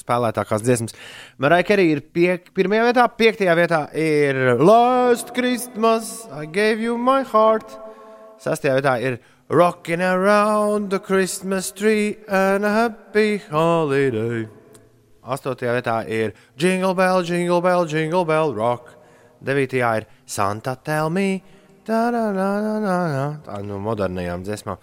spēlētākās 0.00 0.62
dziesmas. 0.64 0.94
Mariah 1.42 1.66
Carey 1.66 1.90
ir 1.94 2.00
pie, 2.14 2.38
pirmajā 2.54 2.86
vietā, 2.90 3.06
piektajā 3.20 3.56
vietā 3.58 3.80
ir 3.96 4.38
Last 4.60 5.34
Christmas, 5.36 6.28
I 6.30 6.46
gave 6.46 6.80
you 6.80 6.96
my 6.98 7.22
heart. 7.26 7.76
Sastajā 8.40 8.78
vietā 8.78 8.96
ir 9.02 9.20
Rocking 9.50 10.00
around 10.00 10.90
the 10.90 11.00
Christmas 11.00 11.72
tree 11.72 12.16
and 12.28 12.64
a 12.64 12.70
happy 12.70 13.38
holiday. 13.50 14.46
Astotajā 15.26 15.74
vietā 15.80 15.96
ir 16.08 16.32
Jingle 16.56 16.94
Bell, 16.94 17.24
Jingle 17.26 17.60
Bell, 17.60 17.84
Jingle 17.84 18.24
Bell 18.24 18.54
Rock. 18.54 18.94
Devītajā 19.44 19.90
ir 20.00 20.06
Santa 20.24 20.76
Tell 20.76 21.10
Me. 21.10 21.42
Tā 21.84 22.10
no 23.66 23.80
modernajām 23.82 24.44
dziesmām. 24.46 24.78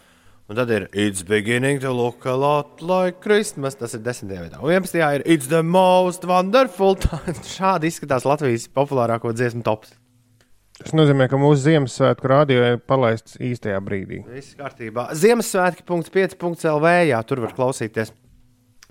Un 0.48 0.56
tad 0.56 0.70
ir 0.72 0.86
It's 0.96 1.26
beginning 1.28 1.82
to 1.84 1.92
look 1.92 2.26
a 2.26 2.32
lot 2.32 2.80
like 2.82 3.20
Christmas. 3.20 3.76
Tas 3.76 3.98
ir 3.98 4.04
desmitajā 4.06 4.46
vietā. 4.46 4.62
Un 4.64 4.72
11. 4.72 4.96
ir 5.18 5.24
It's 5.28 5.50
the 5.52 5.60
most 5.64 6.24
wonderful. 6.24 6.96
time. 6.96 7.36
Šādi 7.58 7.92
izskatās 7.92 8.24
Latvijas 8.28 8.70
populārāko 8.72 9.34
dziesmu 9.36 9.66
tops. 9.68 9.92
Tas 10.78 10.94
nozīmē, 10.94 11.26
ka 11.28 11.40
mūsu 11.42 11.66
Ziemassvētku 11.66 12.30
rādio 12.30 12.62
ir 12.62 12.78
palaists 12.80 13.36
īstajā 13.42 13.82
brīdī. 13.82 14.22
Viss 14.30 14.54
kārtībā. 14.56 15.10
Ziemassvētki.5.lv. 15.18 16.94
Jā, 17.10 17.20
tur 17.26 17.42
var 17.44 17.56
klausīties. 17.58 18.14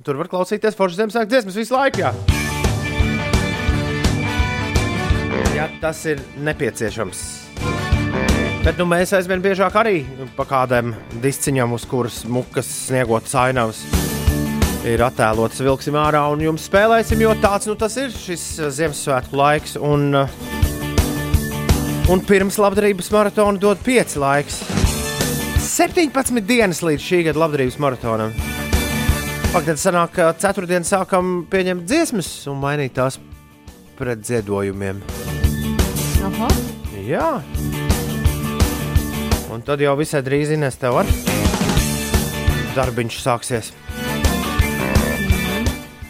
Tur 0.05 0.19
var 0.21 0.29
klausīties 0.29 0.77
foršas 0.77 0.99
Ziemassvētku 1.01 1.31
dziesmas 1.33 1.57
visu 1.63 1.79
laiku. 1.79 2.05
Jā. 2.05 2.13
Ja 5.57 5.71
tas 5.81 6.03
ir 6.11 6.21
nepieciešams. 6.45 7.46
Bet 8.67 8.81
nu, 8.81 8.85
mēs 8.91 9.13
aizvien 9.15 9.39
biežāk 9.39 9.77
arī 9.79 10.01
pa 10.35 10.43
kādam 10.43 10.89
disciņam, 11.23 11.77
uz 11.77 11.85
kuras 11.87 12.25
mukas 12.27 12.67
sniegot 12.89 13.31
ainavas, 13.39 13.85
ir 14.83 15.05
attēlotas 15.07 15.63
vilksim 15.63 15.95
ārā 15.95 16.25
un 16.33 16.43
jums 16.43 16.65
spēlēsim, 16.67 17.23
jo 17.23 17.37
tāds 17.39 17.71
nu, 17.71 17.77
tas 17.79 17.95
ir 18.03 18.11
šis 18.11 18.43
Ziemassvētku 18.75 19.39
laiks. 19.39 19.77
Un, 19.79 20.19
un 22.11 22.25
pirms 22.27 22.59
labdarības 22.59 23.13
maratona 23.15 23.63
dod 23.63 23.87
5 23.87 24.19
laiks. 24.25 24.59
17 25.63 26.43
dienas 26.51 26.83
līdz 26.83 27.07
šī 27.07 27.23
gada 27.29 27.45
labdarības 27.45 27.79
maratonam. 27.87 28.35
Pagaidām, 29.55 29.79
sanāk, 29.79 30.17
ka 30.19 30.33
ceturtdien 30.43 30.83
sākam 30.83 31.45
pieņemt 31.55 31.87
dziesmas 31.87 32.33
un 32.51 32.59
mainīt 32.67 32.99
tās 32.99 33.23
pret 33.95 34.27
ziedojumiem. 34.27 35.05
Aha. 36.27 36.51
Jā, 37.07 37.31
un 39.57 39.63
tad 39.65 39.81
jau 39.81 39.95
visai 39.97 40.21
drīz 40.25 40.51
Inês 40.53 40.77
tev 40.81 40.99
ar 41.01 41.09
darbiņš 42.77 43.21
sāksies. 43.25 43.71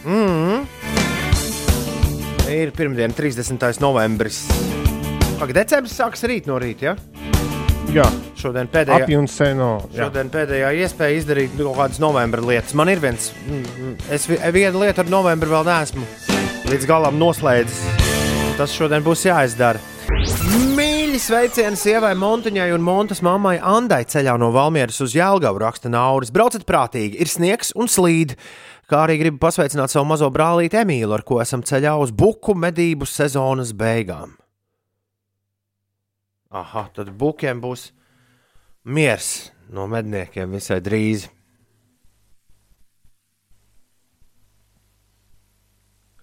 Mm. 0.07 0.65
Ir 2.51 2.71
pirmdiena, 2.75 3.13
30. 3.15 3.79
novembris. 3.83 4.41
Pagaidām, 5.37 5.53
decembris 5.61 5.95
sāksies 5.95 6.27
rīt 6.31 6.49
no 6.49 6.57
rīta. 6.59 6.91
Ja? 6.91 6.95
Jā, 7.87 8.05
Šodien 8.35 8.67
pēdējā. 8.67 9.07
seno. 9.31 9.69
Šodien 9.95 10.27
pēdējā 10.31 10.73
iespēja 10.83 11.21
izdarīt 11.21 11.55
kaut 11.55 11.77
kādas 11.77 12.01
novembra 12.03 12.43
lietas. 12.43 12.73
Man 12.75 12.91
ir 12.91 12.99
viens, 12.99 13.31
mm, 13.47 13.95
es 14.11 14.27
vi- 14.27 14.39
vienu 14.51 14.83
lietu 14.83 14.99
ar 15.05 15.05
novembru 15.11 15.49
vēl 15.55 15.63
neesmu 15.65 16.03
līdz 16.67 16.85
galam 16.85 17.15
noslēdzis. 17.19 17.79
Tas 18.57 18.73
šodien 18.75 19.03
būs 19.03 19.23
jāizdara. 19.23 19.79
Mīļi 21.17 21.31
sveicieni 21.33 21.77
sievai 21.81 22.11
Montiņai 22.13 22.67
un 22.75 22.83
Montas 22.85 23.23
mammai 23.25 23.55
Andai 23.57 24.03
ceļā 24.05 24.35
no 24.37 24.51
Valmieras 24.53 24.99
uz 25.01 25.15
Jēlgavu 25.17 25.57
raksta 25.63 25.89
Nauris. 25.89 26.29
Braucat 26.29 26.61
prātīgi, 26.69 27.17
ir 27.17 27.31
sniegs 27.31 27.71
un 27.73 27.89
slīd. 27.89 28.35
Kā 28.85 28.99
arī 29.07 29.15
gribu 29.23 29.39
pasveicināt 29.41 29.89
savu 29.89 30.05
mazo 30.11 30.29
brālīti 30.29 30.77
Emīlu, 30.77 31.15
ar 31.17 31.23
ko 31.25 31.39
esam 31.41 31.63
ceļā 31.65 31.95
uz 31.97 32.13
buku 32.13 32.53
medību 32.53 33.09
sezonas 33.09 33.71
beigām. 33.73 34.35
Aha, 36.53 36.85
tad 36.93 37.09
bukiem 37.17 37.65
būs 37.65 37.87
miers 38.85 39.49
no 39.73 39.89
medniekiem 39.89 40.53
visai 40.53 40.83
drīz. 40.85 41.25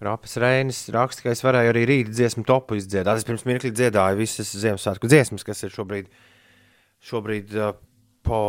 Krāpes 0.05 0.35
Reinis 0.37 0.83
raksta, 0.93 1.23
ka 1.25 1.31
es 1.33 1.39
varēju 1.41 1.71
arī 1.71 1.83
rīta 1.89 2.11
dziesmu 2.13 2.43
topu 2.45 2.75
izdziedāt. 2.77 3.17
Es 3.17 3.25
pirms 3.25 3.41
mirkli 3.49 3.71
dziedāju 3.73 4.19
visas 4.19 4.51
Ziemassvētku 4.53 5.09
dziesmas, 5.09 5.41
kas 5.47 5.65
ir 5.65 5.71
šobrīd, 5.73 6.11
šobrīd 7.09 7.55
uh, 7.57 7.71
po, 8.21 8.41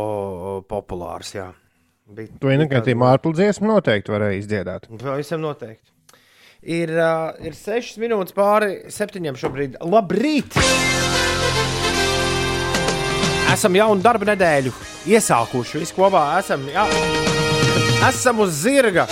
populāras. 0.69 1.31
Jā. 1.33 1.47
Bija, 2.13 2.29
To 2.43 2.53
nekaitīgu 2.61 3.01
mārplu 3.01 3.33
dziesmu 3.33 3.71
noteikti 3.71 4.13
varēja 4.13 4.37
izdziedāt. 4.37 4.85
Pavisam 5.01 5.41
noteikti. 5.41 5.89
Ir, 6.61 6.93
uh, 6.93 7.33
ir 7.41 7.57
6 7.57 7.97
minūtes 8.05 8.37
pāri 8.37 8.93
septiņiem 8.93 9.41
šobrīd. 9.41 9.81
Labrīt! 9.81 10.61
Esam 13.49 13.81
jaunu 13.81 14.05
darba 14.05 14.29
nedēļu 14.29 14.77
iesākuši. 15.09 15.81
Visi 15.81 15.97
kopā 15.97 16.27
esam, 16.37 16.69
jā, 16.69 16.85
esam 18.11 18.45
uz 18.45 18.59
zirga. 18.61 19.09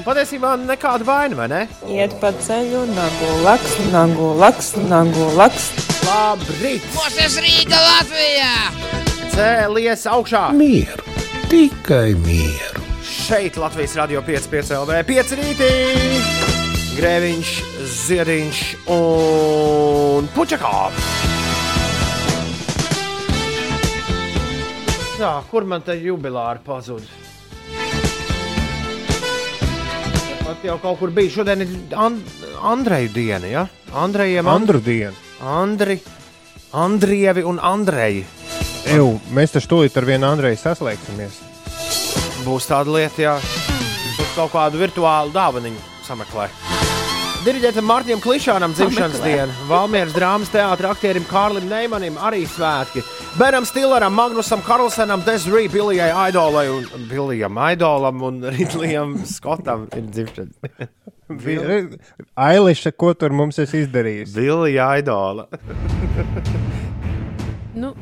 Un 0.00 0.04
patiesībā 0.06 0.54
nekāda 0.56 1.04
vaina, 1.04 1.36
vai 1.36 1.46
ne? 1.52 1.58
Iet 1.92 2.14
pa 2.22 2.30
ceļu, 2.32 2.86
nagu 2.96 3.26
laks, 3.44 3.74
nagu 3.92 4.30
laks, 4.40 4.70
nagu 4.88 5.26
laks. 5.36 5.66
Labrīt! 6.06 6.86
Mūsu 6.94 7.42
Rīga 7.44 7.76
Latvijā! 7.84 8.54
Cēlies 9.34 10.06
augšā! 10.08 10.46
Mieru, 10.56 11.04
tikai 11.52 12.14
mieru. 12.24 12.80
Šeit 13.04 13.60
Latvijas 13.60 13.98
radio 14.00 14.24
5,5 14.24 14.72
LV 14.78 15.04
5 15.12 15.36
rītī! 15.42 15.70
Grēviņš, 16.96 17.54
Ziediņš 18.00 18.64
un 18.96 20.32
Puķakā! 20.32 20.76
Tā, 25.20 25.34
kur 25.52 25.68
man 25.68 25.84
te 25.84 26.00
jubilāri 26.00 26.64
pazuda? 26.64 27.29
Pat 30.50 30.64
jau 30.66 30.80
kaut 30.82 30.96
kur 30.98 31.12
bija. 31.14 31.30
Šodien 31.30 31.60
ir 31.62 31.74
And 31.94 32.24
Andreju 32.66 33.12
diena, 33.14 33.46
ja? 33.46 33.60
Andrejiem, 33.94 34.48
Andru 34.50 34.80
dienu. 34.82 35.14
Andri, 35.46 36.00
Andrievi 36.74 37.44
un 37.46 37.60
Andreji. 37.62 38.24
Eju, 38.90 39.12
mēs 39.30 39.54
taču 39.54 39.70
tūlīt 39.70 40.00
ar 40.00 40.08
vienu 40.10 40.26
Andreju 40.26 40.58
saslēgsimies. 40.58 41.38
Būs 42.42 42.66
tāda 42.66 42.98
lieta, 42.98 43.22
ja 43.22 43.38
tur 44.18 44.34
kaut 44.34 44.54
kādu 44.56 44.82
virtuālu 44.82 45.30
dāvanu 45.38 45.70
sameklē. 46.08 46.50
Diriģentam 47.40 47.86
Mārtiņam 47.88 48.20
Klišānam 48.20 48.72
dzimšanas 48.76 49.22
diena, 49.24 49.52
Valmieras 49.64 50.12
drāmas 50.12 50.50
teātris 50.52 50.90
aktierim 50.90 51.24
Kārlim 51.24 51.70
Neimanim 51.70 52.18
arī 52.20 52.42
svētki. 52.44 53.00
Benam 53.38 53.64
Stilleram, 53.64 54.12
Magnusam 54.12 54.60
Karlsenam, 54.66 55.22
Desiree, 55.24 55.70
Billijai 55.72 56.10
Aidolai 56.26 56.66
un 56.68 56.84
Billijam 57.08 57.56
Aidolam 57.56 58.20
un 58.28 58.44
Ridlijam 58.58 59.16
Skotam 59.24 59.88
ir 59.96 60.10
dzimšanas. 60.12 60.60
Ailiša, 62.50 62.92
ko 62.92 63.14
tur 63.16 63.32
mums 63.32 63.56
esi 63.64 63.86
izdarījis? 63.86 64.36
Billija 64.36 64.92
Aidola. 64.98 65.48
Nu, 67.70 67.92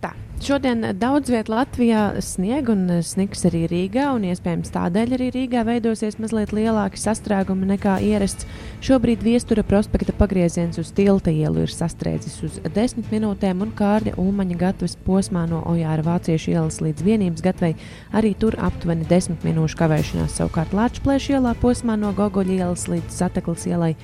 tā. 0.00 0.14
Šodien 0.40 0.80
daudz 0.96 1.28
vietā 1.28 1.52
Latvijā 1.52 2.02
snieg 2.24 2.70
un 2.72 2.86
sniks 3.04 3.44
arī 3.44 3.66
Rīgā, 3.68 4.06
un 4.16 4.24
iespējams 4.30 4.72
tādēļ 4.72 5.12
arī 5.18 5.26
Rīgā 5.34 5.66
veidosies 5.68 6.16
mazliet 6.22 6.54
lielāki 6.56 6.96
sastrēgumi 7.02 7.68
nekā 7.74 7.98
ierasts. 8.06 8.48
Šobrīd 8.78 9.24
viestura 9.26 9.64
prospekta 9.66 10.12
pagrieziens 10.14 10.78
uz 10.78 10.92
tilta 10.94 11.32
ielu 11.34 11.64
ir 11.64 11.72
sastrēdzis 11.74 12.36
uz 12.46 12.58
10 12.62 13.08
minūtēm, 13.10 13.64
un 13.64 13.72
kārļa 13.74 14.12
Ulmaņa 14.22 14.58
gatavas 14.60 14.94
posmā 15.02 15.42
no 15.50 15.64
Ojāra 15.66 16.04
Vāciešu 16.06 16.52
ielas 16.52 16.78
līdz 16.84 17.02
vienības 17.02 17.42
gatavei 17.42 17.72
arī 18.14 18.30
tur 18.38 18.54
aptuveni 18.62 19.08
10 19.10 19.42
minūšu 19.42 19.80
kavēšanās. 19.82 20.38
Savukārt 20.38 20.76
Latvijas 20.78 21.26
ielā 21.26 21.56
posmā 21.58 21.98
no 21.98 22.12
Gogoļa 22.14 22.54
ielas 22.60 22.86
līdz 22.86 23.18
Sateklas 23.18 23.66
ielai 23.66 23.96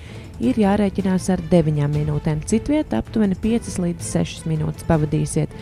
ir 0.42 0.58
jārēķinās 0.58 1.30
ar 1.30 1.46
9 1.54 1.86
minūtēm. 1.94 2.42
Citvietā 2.42 2.98
aptuveni 3.04 3.38
5 3.46 3.78
līdz 3.86 4.10
6 4.10 4.50
minūtes 4.50 4.90
pavadīsiet. 4.90 5.54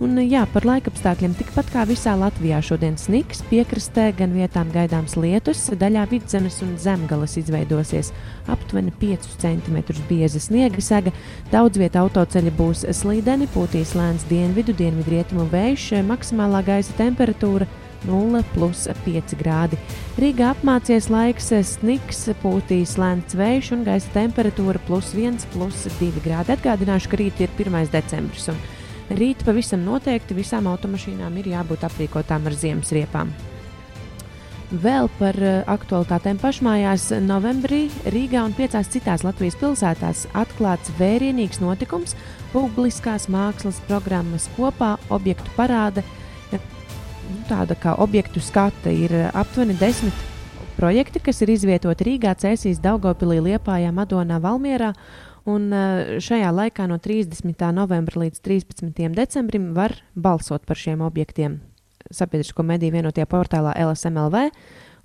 Un, 0.00 0.16
jā, 0.24 0.46
par 0.48 0.64
laikapstākļiem 0.64 1.34
tikpat 1.36 1.66
kā 1.74 1.82
visā 1.84 2.14
Latvijā 2.16 2.62
šodien 2.64 2.94
sniks, 2.96 3.42
piekrastē 3.50 4.06
gan 4.16 4.32
vietām 4.32 4.70
gaidāms 4.72 5.12
lietus, 5.20 5.66
daļā 5.76 6.06
vidzemes 6.08 6.56
un 6.64 6.70
zemgales 6.80 7.36
izveidosies 7.36 8.08
aptuveni 8.48 8.94
5 8.96 9.28
cm 9.42 9.76
bieza 10.08 10.40
sniega 10.40 10.80
sega. 10.80 11.12
Daudz 11.52 11.76
vietā 11.82 12.00
autoceļi 12.00 12.54
būs 12.56 12.86
slīdeni, 12.96 13.50
pūtīs 13.52 13.92
lēns 13.98 14.24
dienvidu, 14.32 14.72
dienvidrietumu 14.80 15.44
vējš, 15.52 15.90
maksimālā 16.08 16.64
gaisa 16.64 16.96
temperatūra 16.96 17.68
0,5 18.08 19.36
grādi. 19.36 19.76
Rīgā 20.16 20.54
apmācies 20.54 21.12
laiks, 21.12 21.52
sniks, 21.74 22.24
pūtīs 22.40 22.96
lēns 22.96 23.36
vējš 23.36 23.74
un 23.76 23.84
gaisa 23.92 24.16
temperatūra 24.16 24.80
plus 24.88 25.12
1,2 25.12 26.24
grādi. 26.24 26.56
Atgādināšu, 26.56 27.12
ka 27.12 27.20
rīt 27.20 27.44
ir 27.44 27.52
1. 27.60 27.82
decembris. 27.92 28.48
Rīt 29.10 29.40
pavisam 29.42 29.82
noteikti 29.82 30.36
visām 30.38 30.68
automašīnām 30.70 31.40
ir 31.40 31.48
jābūt 31.50 31.82
aprīkotām 31.88 32.44
ar 32.46 32.54
ziemas 32.54 32.92
riepām. 32.94 33.32
Vēl 34.70 35.08
par 35.18 35.34
uh, 35.42 35.64
aktualitātēm 35.66 36.38
pašmājās 36.38 37.08
novembrī 37.26 37.88
Rīgā 38.14 38.44
un 38.46 38.54
piecās 38.54 38.86
citās 38.92 39.24
Latvijas 39.26 39.56
pilsētās 39.58 40.28
atklāts 40.38 40.92
vērienīgs 40.94 41.58
notikums- 41.58 42.14
publiskās 42.54 43.26
mākslas 43.26 43.80
programmas 43.88 44.46
kopā 44.54 44.96
objektu 45.10 45.50
parāde. 45.56 46.04
Nu, 46.52 46.60
tāda 47.50 47.74
kā 47.74 47.96
objektu 47.98 48.38
skata 48.38 48.94
ir 48.94 49.10
aptuveni 49.34 49.74
desmit 49.74 50.14
projekti, 50.76 51.18
kas 51.18 51.42
ir 51.42 51.50
izvietoti 51.50 52.06
Rīgā, 52.06 52.36
Cēsīs, 52.38 52.78
Daugopilī, 52.78 53.40
Liepājā, 53.42 53.90
Madonā, 53.90 54.38
Valmierā 54.40 54.94
Un 55.50 55.70
eh, 55.74 56.18
šajā 56.22 56.50
laikā 56.54 56.86
no 56.90 57.00
30. 57.02 57.64
novembra 57.74 58.24
līdz 58.24 58.42
13. 58.44 58.92
decembrim 59.16 59.70
var 59.76 59.96
balsot 60.14 60.66
par 60.68 60.78
šiem 60.78 61.02
objektiem 61.06 61.58
sabiedrisko 62.10 62.64
mediju 62.66 62.96
vienotajā 62.96 63.26
portālā 63.30 63.74
LSMLV, 63.78 64.48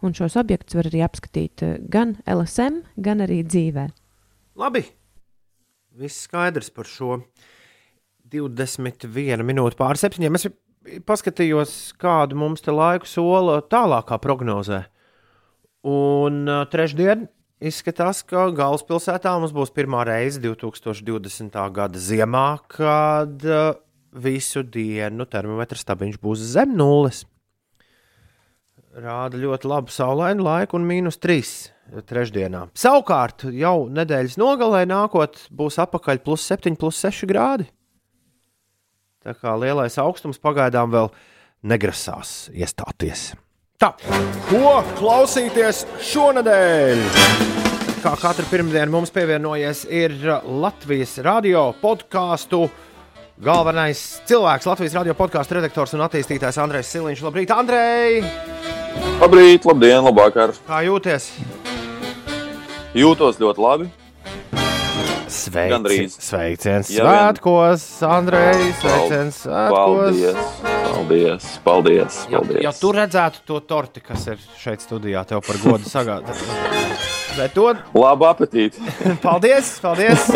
un 0.06 0.16
šos 0.16 0.38
objektus 0.42 0.78
var 0.80 0.90
arī 0.90 1.04
apskatīt 1.06 1.64
eh, 1.66 1.78
gan 1.92 2.16
LSM, 2.30 2.82
gan 2.98 3.24
arī 3.26 3.42
dzīvē. 3.48 3.88
Labi, 4.60 4.86
viss 6.00 6.26
skaidrs 6.28 6.72
par 6.74 6.90
šo 6.90 7.20
21 8.32 9.46
minūti 9.46 9.80
pār 9.80 10.00
septiņiem. 10.00 10.40
Es 10.40 10.48
paskatījos, 11.08 11.96
kādu 12.02 12.38
mums 12.40 12.64
te 12.66 12.74
laiku 12.74 13.10
sola 13.10 13.60
tālākā 13.62 14.18
prognozē. 14.22 14.86
Un 15.86 16.46
uh, 16.50 16.64
trešdien 16.72 17.28
Izskatās, 17.66 18.20
ka 18.22 18.44
galvaspilsētā 18.54 19.32
mums 19.42 19.54
būs 19.56 19.72
pirmā 19.74 20.04
reize 20.06 20.38
2020. 20.44 21.56
gada 21.74 21.98
ziemā, 21.98 22.60
kad 22.70 23.46
uh, 23.50 23.78
visu 24.14 24.62
dienu 24.62 25.26
termometra 25.26 25.80
stabiņš 25.80 26.20
būs 26.22 26.44
zem 26.54 26.76
nulles. 26.78 27.24
Rāda 28.96 29.40
ļoti 29.42 29.72
labu 29.72 29.92
saulainu 29.92 30.46
laiku 30.46 30.78
un 30.78 30.86
mīnus 30.86 31.18
3 31.24 32.06
trešdienā. 32.06 32.68
Savukārt, 32.78 33.48
jau 33.50 33.88
nedēļas 33.90 34.38
nogalē 34.42 34.84
nākot, 34.90 35.48
būs 35.50 35.80
apakaļ 35.82 36.22
plus 36.26 36.46
7, 36.46 36.78
plus 36.78 37.02
6 37.02 37.26
grādi. 37.30 37.66
Tā 39.26 39.34
kā 39.34 39.56
lielais 39.58 39.98
augstums 40.02 40.38
pagaidām 40.38 40.94
vēl 40.94 41.10
negrasās 41.66 42.46
iestāties. 42.54 43.32
Tā, 43.76 43.90
ko 44.48 44.78
klausīties 44.96 45.82
šonadēļ? 46.08 47.00
Kā 48.00 48.14
katru 48.22 48.46
pirmdienu 48.48 48.94
mums 48.94 49.10
pievienojies 49.12 49.82
ir 49.92 50.14
Latvijas 50.48 51.18
radio 51.26 51.66
podkāstu 51.82 52.70
galvenais 53.44 54.04
cilvēks, 54.30 54.70
Latvijas 54.70 54.96
radio 54.96 55.16
podkāstu 55.20 55.58
redaktors 55.58 55.92
un 55.98 56.06
attīstītājs 56.06 56.60
Andrejs 56.64 56.94
Siliņš. 56.96 57.24
Labrīt, 57.28 57.52
Andrej! 57.52 58.22
Labrīt, 59.20 59.68
labdien, 59.68 60.08
labvakar! 60.08 60.56
Kā 60.70 60.80
jūties? 60.88 61.28
Jūtos 62.96 63.42
ļoti 63.44 63.66
labi. 63.66 63.90
Sveici, 65.28 65.74
Gandrīz. 65.74 66.16
sveiciens 66.24 66.94
Ja 66.96 67.10
svētkos, 67.10 67.84
Andrej! 68.08 68.72
Sveiciens 68.80 69.44
svētkos! 69.44 69.76
Paldies, 69.76 70.75
paldies, 71.06 71.60
paldies. 71.64 72.28
Ja, 72.30 72.40
paldies. 72.40 72.64
ja 72.64 72.72
tu 72.74 72.92
redzētu 72.92 73.44
to 73.46 73.60
torti, 73.60 74.02
kas 74.02 74.26
ir 74.28 74.40
šeit 74.60 74.82
studijā, 74.82 75.26
tev 75.28 75.44
par 75.46 75.60
godu 75.62 75.90
sagādāt. 75.90 76.40
Bet 77.38 77.54
to 77.54 77.74
Labu 77.94 78.26
apetīti! 78.30 78.80
Paldies, 79.26 79.76
paldies! 79.84 80.30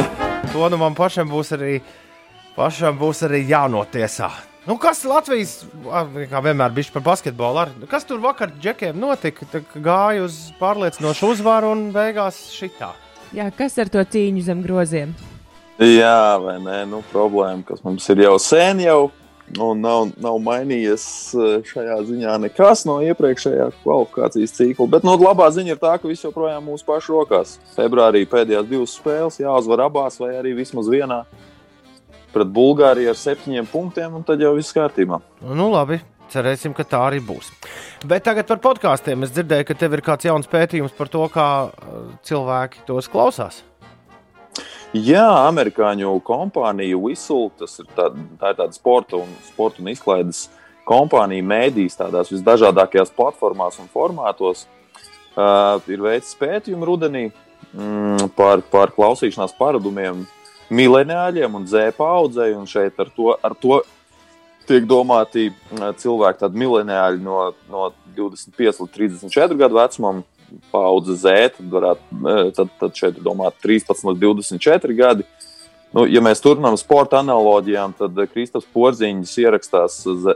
To 0.51 0.67
nu 0.67 0.79
man 0.81 0.97
pašam 0.97 1.29
būs 1.31 1.53
arī, 1.55 1.77
pašam 2.57 2.97
būs 2.99 3.23
arī 3.23 3.45
jānotiesā. 3.47 4.27
Nu, 4.67 4.75
kas 4.77 5.05
Latvijas, 5.07 5.61
kā 6.29 6.41
vienmēr 6.43 6.73
bija 6.75 6.91
par 6.93 7.05
basketbolu, 7.05 7.61
ar, 7.61 7.71
nu, 7.79 7.87
kas 7.89 8.03
tur 8.05 8.19
vakar 8.19 8.51
džekiem 8.59 8.99
notika? 8.99 9.47
Gāja 9.79 10.25
uz 10.27 10.49
pārliecinošu 10.59 11.31
uzvaru 11.31 11.71
un 11.71 11.87
beigās 11.95 12.49
šitā. 12.51 12.91
Jā, 13.33 13.47
kas 13.55 13.79
ar 13.79 13.89
to 13.93 14.03
cīņu 14.03 14.43
zem 14.43 14.65
groziem? 14.65 15.15
Jā, 15.79 16.35
vai 16.43 16.57
nē, 16.59 16.81
nu, 16.91 16.99
problēma, 17.13 17.63
kas 17.63 17.79
mums 17.85 18.03
ir 18.11 18.25
jau 18.25 18.35
sen, 18.43 18.83
jau 18.83 19.07
un 19.57 19.81
nav, 19.81 20.09
nav 20.21 20.37
mainījies 20.43 21.05
eh, 21.33 21.53
šajā 21.65 21.97
ziņā 22.09 22.35
nekas 22.45 22.85
no 22.87 22.99
iepriekšējā 23.05 23.69
kvalifikācijas 23.81 24.55
cikla. 24.57 24.89
Bet 24.95 25.07
nu, 25.07 25.15
labā 25.19 25.49
ziņa 25.55 25.73
ir 25.73 25.81
tā, 25.81 25.95
ka 25.97 26.09
viss 26.09 26.25
joprojām 26.27 26.67
mūsu 26.69 26.85
pašu 26.87 27.17
rokās. 27.17 27.57
Februārī 27.77 28.25
pēdējās 28.29 28.69
divas 28.69 28.95
spēles 28.99 29.39
jāuzvar 29.41 29.87
abās, 29.87 30.19
vai 30.21 30.35
arī 30.37 30.53
vismaz 30.59 30.91
vienā 30.91 31.23
pret 32.33 32.51
Bulgāriju 32.53 33.09
ar 33.09 33.17
septiņiem 33.17 33.69
punktiem, 33.71 34.19
un 34.19 34.25
tad 34.25 34.41
jau 34.43 34.53
viss 34.57 34.75
kārtībā. 34.75 35.17
Nu, 35.41 35.71
labi, 35.73 35.97
cerēsim, 36.29 36.75
ka 36.77 36.85
tā 36.85 37.01
arī 37.07 37.21
būs. 37.25 37.49
Bet 38.05 38.27
tagad 38.27 38.47
par 38.49 38.61
podkāstiem. 38.63 39.25
Es 39.25 39.33
dzirdēju, 39.33 39.65
ka 39.65 39.77
tev 39.79 39.97
ir 39.97 40.05
kāds 40.05 40.29
jauns 40.29 40.49
pētījums 40.51 40.93
par 40.97 41.09
to, 41.11 41.25
kā 41.33 41.49
uh, 41.65 42.05
cilvēki 42.29 42.85
tos 42.89 43.09
klausās. 43.11 43.63
Jā, 44.89 45.27
amerikāņu 45.45 46.15
kompānija 46.25 46.97
Whistle, 46.97 47.51
tas 47.59 47.75
ir, 47.77 47.85
tā, 47.93 48.07
tā 48.41 48.49
ir 48.49 48.55
tāda 48.57 48.73
sporta 48.73 49.19
un, 49.19 49.29
sporta 49.45 49.83
un 49.83 49.91
izklaides 49.91 50.47
kompānija, 50.89 51.45
mēdīs 51.45 51.99
tādās 51.99 52.31
visdažādākajās 52.33 53.13
platformās 53.13 53.77
un 53.77 53.91
formātos. 53.93 54.65
Uh, 55.37 55.77
ir 55.93 56.01
veicis 56.01 56.33
pētījumu 56.39 56.87
rudenī 56.89 57.27
mm, 57.29 58.31
par, 58.33 58.63
par 58.65 58.89
klausīšanās 58.95 59.53
paradumiem 59.59 60.23
mileniāļiem 60.73 61.59
un 61.61 61.69
Z 61.69 61.93
paudzei. 61.99 62.55
Un 62.57 62.65
šeit 62.65 62.97
ar 62.97 63.13
to, 63.13 63.35
ar 63.37 63.53
to 63.61 63.83
tiek 64.65 64.89
domāti 64.89 65.51
mm, 65.51 65.93
cilvēki, 66.01 66.41
tādi 66.41 66.63
mileniāļi 66.65 67.21
no, 67.21 67.51
no 67.69 67.91
25 68.17 68.81
līdz 68.87 68.97
34 68.97 69.61
gadu 69.61 69.77
vecumam. 69.77 70.25
Paudze 70.71 71.15
Z, 71.19 71.55
tad, 71.57 71.67
varētu, 71.71 72.19
eh, 72.31 72.51
tad, 72.55 72.71
tad 72.79 72.95
šeit 72.97 73.17
ir 73.17 73.25
domāti 73.25 73.61
13 73.65 74.05
līdz 74.09 74.21
24 74.23 74.95
gadi. 74.97 75.27
Nu, 75.93 76.05
ja 76.05 76.21
mēs 76.21 76.41
turpinām 76.43 76.77
sporta 76.77 77.23
analoģijām, 77.23 77.95
tad 77.97 78.17
Kristofers 78.29 78.69
Porziņš 78.73 79.35
ierakstās 79.41 80.01
Z, 80.05 80.35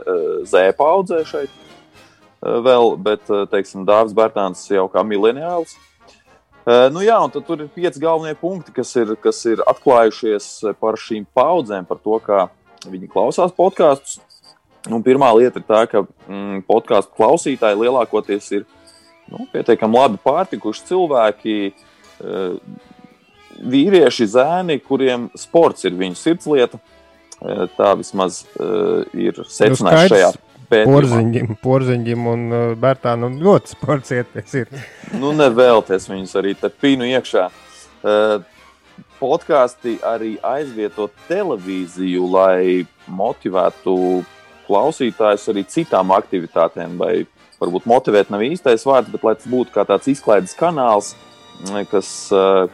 Z 0.50 0.74
paudzē 0.78 1.22
šeit 1.28 1.50
eh, 1.50 2.58
vēl, 2.68 2.96
bet, 2.98 3.26
teiksim, 3.52 3.86
Dārzs 3.88 4.16
Bērtāns 4.16 4.66
jau 4.70 4.88
kā 4.92 5.06
mileniāls. 5.06 5.76
Nu 6.64 7.02
jā, 7.04 7.18
un 7.20 7.28
tur 7.28 7.60
ir 7.60 7.66
pieci 7.68 8.00
galvenie 8.00 8.32
punkti, 8.40 8.72
kas 8.72 8.88
ir, 8.96 9.10
kas 9.20 9.42
ir 9.44 9.60
atklājušies 9.68 10.46
par 10.80 10.96
šīm 10.96 11.26
paudzēm, 11.36 11.84
par 11.84 11.98
to, 12.00 12.16
kā 12.24 12.46
viņi 12.88 13.10
klausās 13.12 13.52
podkāstus. 13.52 14.22
Pirmā 15.04 15.30
lieta 15.32 15.60
ir 15.60 15.64
tā, 15.64 15.82
ka 15.88 16.02
mm, 16.04 16.64
podkāstu 16.68 17.16
klausītāji 17.16 17.78
lielākoties 17.80 18.50
ir 18.52 18.66
nu, 19.34 19.46
pietiekami 19.52 19.98
labi 19.98 20.20
pārtikuši 20.24 20.86
cilvēki, 20.90 21.58
uh, 22.22 22.56
vīrieši, 23.74 24.28
zēni, 24.34 24.78
kuriem 24.82 25.28
sports 25.38 25.86
ir 25.86 25.96
viņu 25.98 26.18
sirdslieta. 26.18 26.80
Uh, 27.44 27.66
tā 27.76 27.92
vismaz 27.98 28.44
uh, 28.54 29.04
ir 29.12 29.42
secināts 29.50 30.14
šajā 30.14 30.32
pētījumā. 30.70 31.58
Porziņģim, 31.62 32.26
un 32.30 32.46
Bērtānam 32.80 33.36
ļoti 33.42 33.74
sports 33.74 34.14
ieties. 34.14 34.56
Ir. 34.62 34.82
nu, 35.22 35.34
nevēlties 35.36 36.08
viņus 36.10 36.34
arī 36.40 36.54
te 36.58 36.70
pīnu 36.72 37.10
iekšā. 37.14 37.48
Podkāsti 39.18 39.98
arī 40.04 40.34
aizvieto 40.44 41.06
televīziju, 41.28 42.24
lai 42.32 42.86
motivētu 43.08 43.94
klausītājus 44.66 45.48
arī 45.52 45.64
citām 45.68 46.12
aktivitātēm, 46.16 46.96
vai 47.00 47.24
varbūt 47.60 47.88
motivēt 47.90 48.32
nav 48.32 48.44
īstais 48.46 48.86
vārds, 48.86 49.12
bet 49.12 49.24
lai 49.26 49.34
tas 49.38 49.48
būtu 49.50 49.74
kā 49.74 49.86
tāds 49.88 50.10
izklaides 50.10 50.56
kanāls, 50.58 51.14
kas 51.90 52.08
uh, 52.34 52.66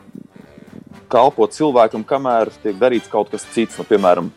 kalpo 1.11 1.47
cilvēkam, 1.51 2.05
kamēr 2.07 2.53
tiek 2.63 2.79
darīts 2.81 3.11
kaut 3.11 3.33
kas 3.33 3.47
cits, 3.55 3.79
nu, 3.81 3.87
piemēram, 3.89 4.31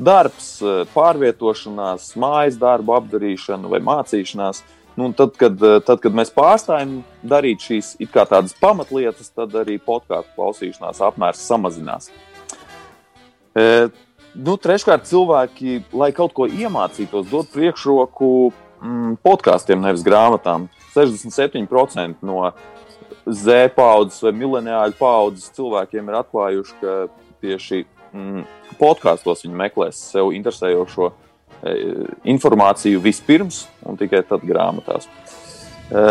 darbs, 0.00 0.58
pārvietošanās, 0.94 2.12
mājas 2.20 2.58
darbu 2.60 2.96
apdarīšana 2.98 3.70
vai 3.70 3.82
mācīšanās. 3.84 4.62
Nu, 4.98 5.08
tad, 5.16 5.36
kad, 5.38 5.60
tad, 5.86 6.00
kad 6.02 6.16
mēs 6.16 6.32
pārstājam 6.34 6.98
darīt 7.24 7.62
šīs 7.64 7.94
tādas 8.12 8.52
pamatlietas, 8.60 9.30
tad 9.32 9.54
arī 9.56 9.78
podkāstu 9.80 10.34
klausīšanās 10.36 11.00
apmērs 11.06 11.44
samazinās. 11.46 12.10
E, 13.54 13.88
nu, 14.34 14.56
treškārt, 14.60 15.06
cilvēki, 15.08 15.78
lai 15.96 16.10
kaut 16.16 16.34
ko 16.36 16.48
iemācītos, 16.50 17.30
dod 17.30 17.48
priekšroku 17.54 18.50
mm, 18.80 19.16
podkāstiem, 19.24 19.80
nevis 19.84 20.04
grāmatām. 20.06 20.68
67% 20.94 22.24
no 22.26 22.50
Z 23.30 23.70
paudzes 23.76 24.22
vai 24.24 24.32
mileniāļu 24.34 24.96
paudzes 24.98 25.52
cilvēkiem 25.54 26.08
ir 26.08 26.18
atklājuši, 26.22 26.76
ka 26.80 26.94
tieši 27.44 27.84
mm, 28.16 28.44
podkāstos 28.80 29.44
viņi 29.44 29.60
meklēs 29.60 30.00
sev 30.10 30.32
interesējošo 30.34 31.10
e, 31.10 31.76
informāciju 32.32 33.02
vispirms 33.04 33.66
un 33.86 34.00
tikai 34.00 34.22
tad 34.26 34.44
grāmatās. 34.46 35.06
E, 35.90 36.04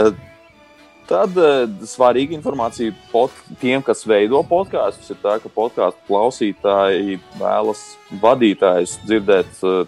tad 1.10 1.38
e, 1.42 1.52
svarīga 1.90 2.38
informācija 2.38 2.94
pod, 3.12 3.34
tiem, 3.62 3.82
kas 3.86 4.06
veido 4.08 4.42
podkāstus, 4.48 5.10
ir 5.12 5.22
tā, 5.24 5.40
ka 5.42 5.52
podkāstu 5.54 6.06
klausītāji 6.08 7.20
vēlas 7.40 7.84
vadītājus 8.22 9.00
dzirdēt 9.06 9.64
e, 9.66 9.80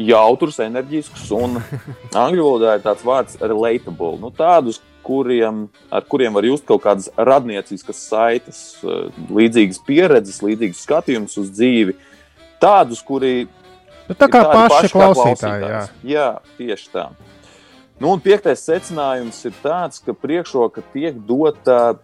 jautrus, 0.00 0.60
enerģiskus, 0.64 1.28
un 1.36 1.58
angļu 2.24 2.46
valodā 2.46 2.76
ir 2.78 2.84
tāds 2.84 3.04
vārds 3.06 3.38
relatable. 3.40 4.16
Nu, 4.22 4.32
tādus, 4.34 4.80
kuriem, 5.06 5.64
ar 5.92 6.04
kuriem 6.08 6.34
var 6.36 6.46
just 6.46 6.66
kaut 6.68 6.84
kādas 6.84 7.08
radnieciskas 7.16 8.02
saites, 8.10 8.60
eh, 8.84 9.08
līdzīgas 9.32 9.80
pieredzes, 9.86 10.42
līdzīgas 10.44 10.84
skatījumus 10.86 11.38
uz 11.40 11.50
dzīvi. 11.56 11.96
Tādus, 12.60 13.00
kuri 13.04 13.48
nu, 14.08 14.14
tā 14.14 14.28
kā 14.28 14.44
paši, 14.44 14.70
paši 14.74 14.94
klausītāji. 14.94 15.70
Jā. 15.72 15.82
jā, 16.04 16.28
tieši 16.58 16.90
tā. 16.92 17.08
Nu, 18.00 18.14
un 18.14 18.22
piektais 18.24 18.62
secinājums 18.64 19.42
ir 19.44 19.56
tāds, 19.60 20.00
ka 20.00 20.16
priekšroka 20.16 20.84
tiek 20.94 21.18
dota 21.28 21.98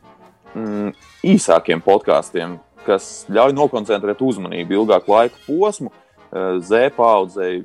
mm, 0.53 0.93
īsākiem 1.25 1.81
podkāstiem, 1.85 2.59
kas 2.85 3.25
ļauj 3.33 3.55
nokoncentrēt 3.57 4.21
uzmanību 4.23 4.77
ilgāku 4.81 5.15
laika 5.15 5.41
posmu. 5.47 5.93
Eh, 6.27 6.59
Z 6.61 6.91
paudzei 6.97 7.63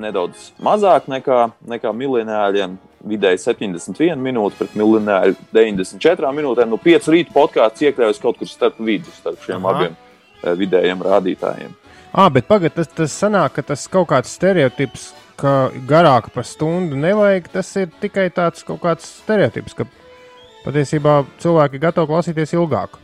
nedaudz 0.00 0.50
mazāk 0.62 1.08
nekā, 1.10 1.38
nekā 1.70 1.92
miljonāriem, 1.96 2.76
vidēji 3.04 3.42
71 3.42 4.20
minūtes 4.24 4.58
pret 4.58 4.76
miljonāru 4.78 5.36
94 5.54 6.32
minūtēm. 6.38 6.70
Nu, 6.72 6.80
5 6.80 7.10
rīta 7.12 7.34
podkāsts 7.34 7.84
iekļaujas 7.84 8.22
kaut 8.22 8.40
kur 8.40 8.50
starp 8.50 8.80
vidu, 8.80 9.12
starp 9.18 9.42
šiem 9.44 9.64
Aha. 9.64 9.74
abiem 9.74 9.96
eh, 9.96 10.54
vidējiem 10.60 11.04
rādītājiem. 11.04 11.74
Ah, 12.14 12.30
bet 12.30 12.46
pagaidi, 12.46 12.76
tas, 12.78 12.90
tas 12.94 13.14
sanāk, 13.24 13.56
ka 13.56 13.66
tas 13.74 13.88
kaut 13.90 14.08
kāds 14.12 14.32
stereotips, 14.36 15.10
ka 15.40 15.70
garāk 15.88 16.30
par 16.34 16.46
stundu 16.46 16.96
nevajag, 16.98 17.50
tas 17.56 17.72
ir 17.80 17.90
tikai 18.00 18.28
tāds 18.34 18.62
kaut 18.66 18.80
kāds 18.84 19.08
stereotips, 19.24 19.74
ka 19.74 19.88
patiesībā 20.64 21.24
cilvēki 21.42 21.76
ir 21.80 21.82
gatavi 21.88 22.12
klausīties 22.12 22.54
ilgāk. 22.54 23.00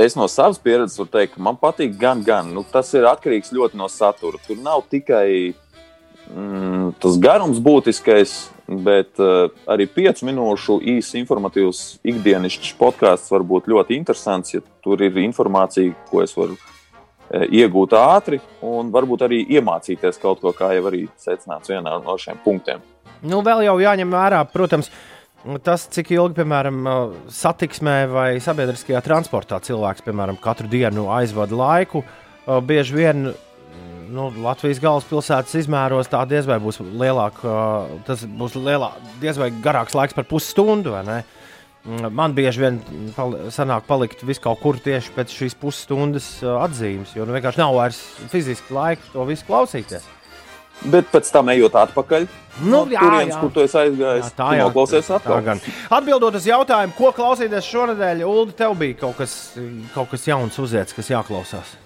Es 0.00 0.14
no 0.16 0.24
savas 0.28 0.58
pieredzes 0.62 0.96
varu 0.96 1.10
teikt, 1.12 1.34
ka 1.34 1.42
man 1.44 1.58
patīk 1.60 1.96
gan, 2.00 2.22
gan. 2.24 2.48
Nu, 2.54 2.62
tas 2.64 2.88
ir 2.96 3.04
atkarīgs 3.10 3.52
ļoti 3.52 3.76
no 3.76 3.88
satura. 3.92 4.40
Tur 4.46 4.56
nav 4.62 4.86
tikai 4.88 5.52
mm, 6.30 6.94
tas 7.02 7.18
garums 7.20 7.60
būtiskais, 7.60 8.34
bet 8.70 9.20
uh, 9.20 9.50
arī 9.68 9.88
5 9.90 10.22
minūšu 10.28 10.78
īsts 10.94 11.18
informatīvs 11.20 11.82
ikdienišķs 12.06 12.72
podkāsts 12.80 13.32
var 13.34 13.44
būt 13.44 13.68
ļoti 13.72 13.98
interesants, 13.98 14.54
ja 14.54 14.62
tur 14.84 15.02
ir 15.04 15.18
informācija, 15.20 15.92
ko 16.08 16.22
es 16.24 16.32
varu 16.38 16.56
uh, 16.56 17.44
iegūt 17.50 17.98
ātri 17.98 18.40
un 18.64 18.92
varbūt 18.94 19.26
arī 19.26 19.42
iemācīties 19.58 20.22
kaut 20.22 20.40
ko, 20.40 20.54
kā 20.56 20.72
jau 20.78 20.86
arī 20.92 21.08
secināts 21.20 21.72
vienā 21.72 21.98
no 22.00 22.16
šiem 22.16 22.40
punktiem. 22.46 22.84
Nu, 23.20 23.42
vēl 23.44 23.66
jau 23.66 23.76
jāņem 23.82 24.14
vērā, 24.14 24.44
protams, 24.48 24.88
tas, 25.64 25.86
cik 25.92 26.12
ilgi, 26.16 26.36
piemēram, 26.40 26.88
satiksmē 27.32 27.96
vai 28.12 28.28
sabiedriskajā 28.42 29.00
transportā 29.04 29.60
cilvēks, 29.64 30.04
piemēram, 30.06 30.40
katru 30.42 30.68
dienu 30.70 31.08
aizvada 31.14 31.56
laiku. 31.56 32.04
Bieži 32.66 32.96
vien 32.96 33.30
nu, 34.10 34.28
Latvijas 34.42 34.80
galvaspilsētas 34.82 35.56
izmēros 35.62 36.10
tā 36.10 36.22
diez 36.28 36.48
vai 36.48 36.58
būs 36.62 36.80
lielāka, 36.82 37.54
tas 38.08 38.24
būs 38.26 38.56
lielā, 38.58 38.92
diez 39.22 39.38
vai 39.40 39.50
garāks 39.62 39.96
laiks 39.96 40.16
par 40.16 40.26
pusstundu. 40.30 40.96
Mm, 41.00 42.10
man 42.12 42.34
bieži 42.36 42.60
vien 42.66 42.80
sanāk 43.54 43.86
palikt 43.88 44.24
vis 44.28 44.42
kaut 44.42 44.60
kur 44.60 44.76
tieši 44.82 45.14
pēc 45.16 45.32
šīs 45.32 45.56
pusstundas 45.60 46.32
atzīmes, 46.44 47.14
jo 47.16 47.24
nu, 47.24 47.36
vienkārši 47.36 47.62
nav 47.62 47.76
vairs 47.78 48.00
fiziski 48.32 48.76
laika 48.76 49.14
to 49.14 49.24
visu 49.28 49.48
klausīties. 49.48 50.04
Bet 50.88 51.10
pēc 51.12 51.28
tam 51.28 51.50
ejot 51.52 51.74
atpakaļ, 51.76 52.24
nu, 52.62 52.70
no 52.70 52.78
jā, 52.88 53.02
turienes, 53.02 53.36
kur 53.36 53.50
tu 53.52 53.60
aizgājis, 53.66 54.30
jā, 54.30 54.36
tā 54.38 54.48
jau 54.56 54.70
klausies 54.72 55.10
atkal. 55.12 55.50
Atbildot 55.92 56.38
uz 56.38 56.46
jautājumu, 56.48 56.96
ko 56.96 57.10
klausīties 57.16 57.68
šonadēļ, 57.68 58.24
Ulu, 58.24 58.54
tev 58.56 58.78
bija 58.80 59.02
kaut 59.02 59.20
kas, 59.20 59.36
kaut 59.92 60.08
kas 60.14 60.24
jauns 60.30 60.56
uziets, 60.62 60.96
kas 60.96 61.12
jāklausās. 61.12 61.76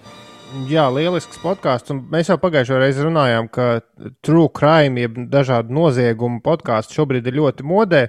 Jā, 0.71 0.85
lielisks 0.95 1.41
podkāsts. 1.43 1.91
Mēs 2.13 2.29
jau 2.31 2.37
pagājušajā 2.39 2.79
reizē 2.79 3.09
runājām, 3.09 3.49
ka 3.51 3.81
true 4.23 4.47
crime, 4.55 5.03
jeb 5.03 5.19
dažādu 5.33 5.75
noziegumu 5.75 6.39
podkāstu 6.45 7.01
šobrīd 7.01 7.27
ir 7.27 7.41
ļoti 7.41 7.67
modē. 7.67 8.05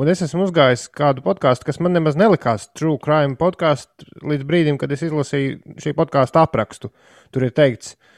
Un 0.00 0.08
es 0.10 0.24
esmu 0.24 0.46
uzgājis 0.46 0.86
kādu 0.96 1.22
podkāstu, 1.26 1.68
kas 1.68 1.78
man 1.84 1.92
nemaz 1.94 2.16
nelikās 2.18 2.70
true 2.72 2.96
crime 3.02 3.36
podkāstu 3.38 4.08
līdz 4.24 4.48
brīdim, 4.48 4.80
kad 4.80 4.90
es 4.96 5.04
izlasīju 5.06 5.76
šī 5.84 5.92
podkāstu 5.98 6.40
aprakstu. 6.40 6.90
Tur 7.34 7.46
ir 7.46 7.52
teikts, 7.54 7.92
e, 7.92 8.13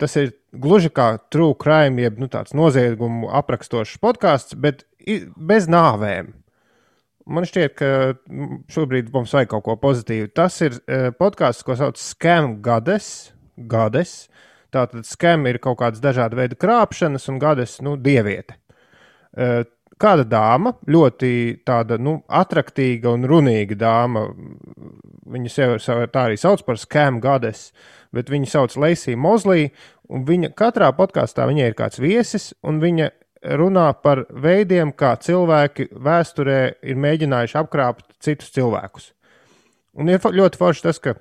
tas 0.00 0.16
ir 0.20 0.32
gluži 0.54 0.90
kā 0.94 1.16
true 1.32 1.56
crime, 1.58 2.02
jeb 2.04 2.18
nu, 2.22 2.30
tāds 2.32 2.54
noziegumu 2.56 3.30
aprakstošs 3.34 3.98
podkāsts, 4.02 4.56
bet 4.58 4.84
bez 5.36 5.68
nāvēm. 5.70 6.32
Man 7.26 7.46
šķiet, 7.48 7.72
ka 7.74 7.88
šobrīd 8.70 9.10
mums 9.14 9.34
vajag 9.34 9.50
kaut 9.50 9.64
ko 9.66 9.74
pozitīvu. 9.82 10.30
Tas 10.34 10.60
ir 10.62 10.78
podkāsts, 11.18 11.66
ko 11.66 11.74
sauc 11.78 11.98
Scam 11.98 12.60
Gades. 12.62 13.32
Gades. 13.56 14.28
Tātad 14.74 15.06
skam 15.08 15.46
ir 15.48 15.58
kaut 15.62 15.78
kādas 15.80 16.02
dažāda 16.02 16.38
veida 16.38 16.58
krāpšanas, 16.58 17.26
un 17.32 17.40
gades 17.42 17.78
nu, 17.84 17.94
dieviete. 17.96 18.58
Uh, 19.96 19.96
kāda 20.00 20.26
dāma, 20.28 20.74
ļoti 20.88 21.62
tāda 21.66 21.98
nu, 22.00 22.18
attraktīga 22.28 23.12
un 23.16 23.26
runīga 23.28 23.78
dāma. 23.80 24.26
Viņa 25.26 25.52
sev 25.52 25.76
tā 26.12 26.26
arī 26.28 26.38
sauc 26.40 26.62
par 26.66 26.78
skam 26.80 27.20
gades, 27.22 27.70
bet 28.14 28.30
viņa 28.32 28.50
sauc 28.52 28.76
Leisija 28.80 29.18
Mozlī. 29.18 29.70
Viņa 30.06 30.52
katrā 30.58 30.92
podkāstā 30.96 31.48
viņai 31.48 31.70
ir 31.70 31.78
kāds 31.78 32.00
viesis, 32.02 32.52
un 32.62 32.80
viņa 32.82 33.10
runā 33.58 33.88
par 34.02 34.24
veidiem, 34.30 34.92
kā 34.92 35.16
cilvēki 35.22 35.90
vēsturē 35.92 36.60
ir 36.86 37.00
mēģinājuši 37.02 37.58
apkrāpt 37.62 38.06
citus 38.22 38.52
cilvēkus. 38.54 39.10
Un 39.96 40.12
ir 40.12 40.20
ļoti 40.20 40.60
forši 40.60 40.84
tas, 40.84 41.00
ka 41.00 41.16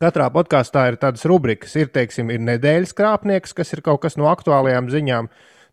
katrā 0.00 0.30
podkāstā 0.32 0.88
ir 0.88 0.98
tādas 1.00 1.26
rubrikas, 1.28 1.76
ir, 1.76 1.92
teiksim, 1.92 2.32
ir 2.32 2.40
nedēļas 2.48 2.96
krāpnieks, 2.96 3.54
kas 3.54 3.74
ir 3.76 3.84
kaut 3.84 4.00
kas 4.06 4.16
no 4.16 4.30
aktuālajām 4.32 4.88
ziņām. 4.90 5.28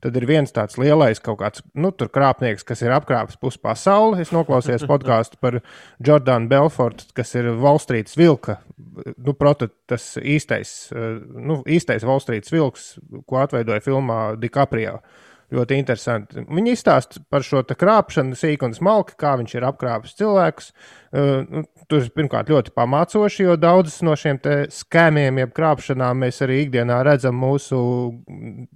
Tad 0.08 0.16
ir 0.16 0.28
viens 0.30 0.54
tāds 0.56 0.78
lielais 0.80 1.20
kaut 1.20 1.42
kāds, 1.42 1.64
nu, 1.76 1.92
tur 1.92 2.08
krāpnieks, 2.14 2.64
kas 2.64 2.80
ir 2.86 2.96
apkrāpis 2.96 3.36
pusi 3.42 3.60
pasauli. 3.60 4.22
Es 4.24 4.32
noklausījos 4.32 4.88
podkāstu 4.92 5.40
par 5.44 5.60
Jordānu 6.00 6.48
Belfortu, 6.52 7.10
kas 7.18 7.36
ir 7.36 7.52
Wallstreets 7.60 8.16
vilka, 8.16 8.62
nu, 8.80 9.36
proti, 9.36 9.68
tas 9.92 10.14
īstais, 10.24 10.74
nu, 10.94 11.60
īstais 11.68 12.08
Wallstreets 12.08 12.56
vilks, 12.56 12.94
ko 13.28 13.44
atveidoja 13.44 13.84
filmā 13.84 14.22
DiCaprio. 14.40 15.02
Uh, 15.02 15.27
ļoti 15.54 15.78
interesanti. 15.80 16.44
Viņi 16.44 16.74
izstāsta 16.76 17.22
par 17.32 17.46
šo 17.46 17.64
krāpšanu, 17.68 18.36
sīkunu 18.38 18.76
smalki, 18.76 19.16
kā 19.20 19.36
viņš 19.40 19.56
ir 19.56 19.68
apkrāpis 19.68 20.18
cilvēkus. 20.20 20.72
Uh, 21.08 21.46
nu, 21.48 21.62
tur 21.88 22.04
ir 22.04 22.10
pirmkārt 22.12 22.50
ļoti 22.52 22.74
pamācoši, 22.76 23.46
jo 23.46 23.56
daudzas 23.60 24.02
no 24.04 24.16
šiem 24.20 24.42
skēmiem, 24.76 25.40
jeb 25.40 25.54
krāpšanām 25.56 26.20
mēs 26.26 26.42
arī 26.44 26.60
ikdienā 26.66 26.98
redzam 27.08 27.38
mūsu 27.40 27.80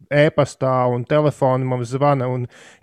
e-pastā 0.07 0.78
un 0.93 1.03
telefoni 1.09 1.67
mums 1.67 1.91
zvana. 1.91 2.30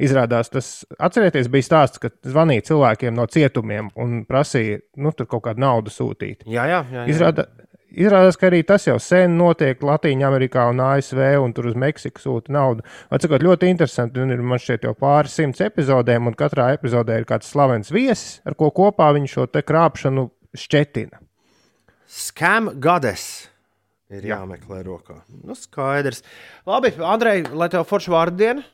Izrādās, 0.03 0.53
tas 0.53 0.69
atcerieties, 1.01 1.49
bija 1.53 1.69
stāsts, 1.71 2.03
ka 2.03 2.13
zvanīja 2.29 2.67
cilvēkiem 2.69 3.17
no 3.17 3.25
cietumiem 3.31 3.89
un 3.97 4.21
prasīja 4.29 4.83
nu, 5.01 5.15
kaut 5.25 5.47
kādu 5.49 5.65
naudu 5.65 5.95
sūtīt. 5.95 6.45
Jā, 6.45 6.69
jā, 6.69 6.83
jā. 6.93 7.01
jā. 7.01 7.09
Izrādā, 7.15 7.49
Izrādās, 7.89 8.37
ka 8.37 8.51
arī 8.51 8.61
tas 8.69 8.85
jau 8.85 8.99
sen 9.01 9.39
notiek 9.39 9.81
Latvijā, 9.81 10.21
Amerikā 10.29 10.67
un 10.69 10.83
ASV, 10.85 11.21
un 11.41 11.55
tur 11.57 11.71
uz 11.71 11.77
Meksiku 11.79 12.21
sūta 12.21 12.53
naudu. 12.53 12.85
Atcakot, 13.09 13.41
ļoti 13.47 13.71
interesanti, 13.73 14.21
un 14.21 14.35
ir 14.35 14.43
man 14.45 14.61
šeit 14.61 14.85
jau 14.85 14.93
pāris 14.93 15.39
simts 15.39 15.63
epizodēm, 15.65 16.29
un 16.29 16.37
katrā 16.37 16.69
epizodē 16.77 17.17
ir 17.17 17.29
kāds 17.29 17.49
slavens 17.49 17.89
viesis, 17.95 18.43
ar 18.45 18.59
ko 18.61 18.69
kopā 18.77 19.09
viņi 19.17 19.33
šo 19.33 19.47
krāpšanu 19.49 20.27
šķetina. 20.53 21.23
Scam 22.09 22.75
Goddess. 22.81 23.47
Ir 24.13 24.25
jāmeklē 24.25 24.83
rokā. 24.85 25.23
Nu, 25.45 25.57
skaidrs. 25.57 26.23
Labi, 26.69 26.93
Andrej, 27.05 27.47
lai 27.53 27.69
tev 27.73 27.89
forša 27.89 28.13
vārdu 28.13 28.41
diena. 28.41 28.69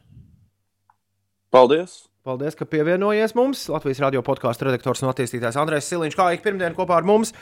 Paldies! 1.54 2.04
Paldies, 2.24 2.54
ka 2.58 2.66
pievienojies 2.66 3.34
mums. 3.36 3.66
Latvijas 3.68 4.00
radio 4.00 4.22
podkāstu 4.26 4.70
redaktors 4.70 5.02
un 5.04 5.10
attīstītājs 5.10 5.58
Andrēs 5.60 5.90
Siliņš, 5.90 6.14
kā 6.18 6.30
ik 6.34 6.46
pirmdien 6.46 6.74
kopā 6.78 6.96
ar 6.96 7.06
mums. 7.06 7.34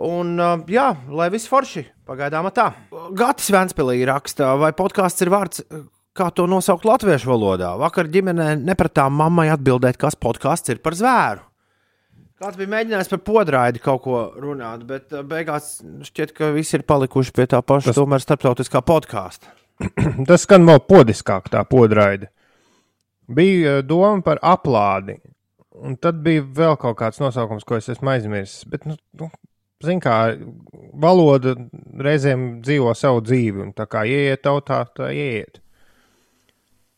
Un, 0.00 0.38
jā, 0.72 0.86
lai 1.12 1.28
viss 1.32 1.50
forši 1.50 1.84
pagaidām 2.08 2.48
tā. 2.54 2.70
Gatis 3.16 3.50
Vēnspēlī 3.52 4.00
raksta, 4.08 4.54
vai 4.60 4.70
podkāsts 4.76 5.24
ir 5.24 5.30
vārds, 5.32 5.64
kā 6.16 6.30
to 6.32 6.46
nosaukt 6.48 6.86
latviešu 6.88 7.28
valodā. 7.28 7.74
Vakar 7.80 8.08
ģimenē 8.12 8.54
nepratām 8.62 9.14
mammai 9.20 9.50
atbildēt, 9.52 10.00
kas 10.00 10.16
podkāsts 10.16 10.72
ir 10.72 10.80
par 10.84 10.96
zvēru. 10.96 11.44
Kāds 12.42 12.58
bija 12.58 12.72
mēģinājis 12.72 13.10
par 13.12 13.20
podraidi 13.22 13.82
kaut 13.82 14.00
ko 14.02 14.20
runāt, 14.42 14.80
bet 14.88 15.12
beigās 15.30 15.76
šķiet, 16.08 16.32
ka 16.34 16.48
visi 16.56 16.74
ir 16.78 16.82
palikuši 16.88 17.34
pie 17.36 17.46
tā 17.52 17.60
paša, 17.62 17.92
Tas... 17.92 18.00
tomēr 18.00 18.24
starptautiskā 18.24 18.82
podkāsta. 18.82 19.52
Tas 20.28 20.42
skan 20.48 20.66
vēl 20.66 20.82
podiskāk, 20.88 21.52
tā 21.52 21.62
podraidi. 21.68 22.26
Bija 23.32 23.78
doma 23.86 24.24
par 24.26 24.40
aplādi, 24.42 25.20
un 25.78 25.94
tad 26.02 26.18
bija 26.24 26.42
vēl 26.42 26.74
kaut 26.82 26.98
kāds 26.98 27.22
nosaukums, 27.22 27.62
ko 27.64 27.78
es 27.78 27.86
esmu 27.94 28.10
aizmirsis. 28.16 28.66
Bet, 28.68 28.88
nu, 28.90 28.98
nu, 29.20 29.30
Ziniet, 29.82 30.04
kā 30.04 30.16
valoda 31.02 31.56
reizēm 32.06 32.62
dzīvo 32.62 32.92
savu 32.98 33.22
dzīvi, 33.26 33.64
un 33.66 33.72
tā 33.76 33.88
kā 33.90 34.04
ieiet 34.08 34.44
tautā, 34.46 34.84
tā 34.94 35.10
ieiet. 35.14 35.58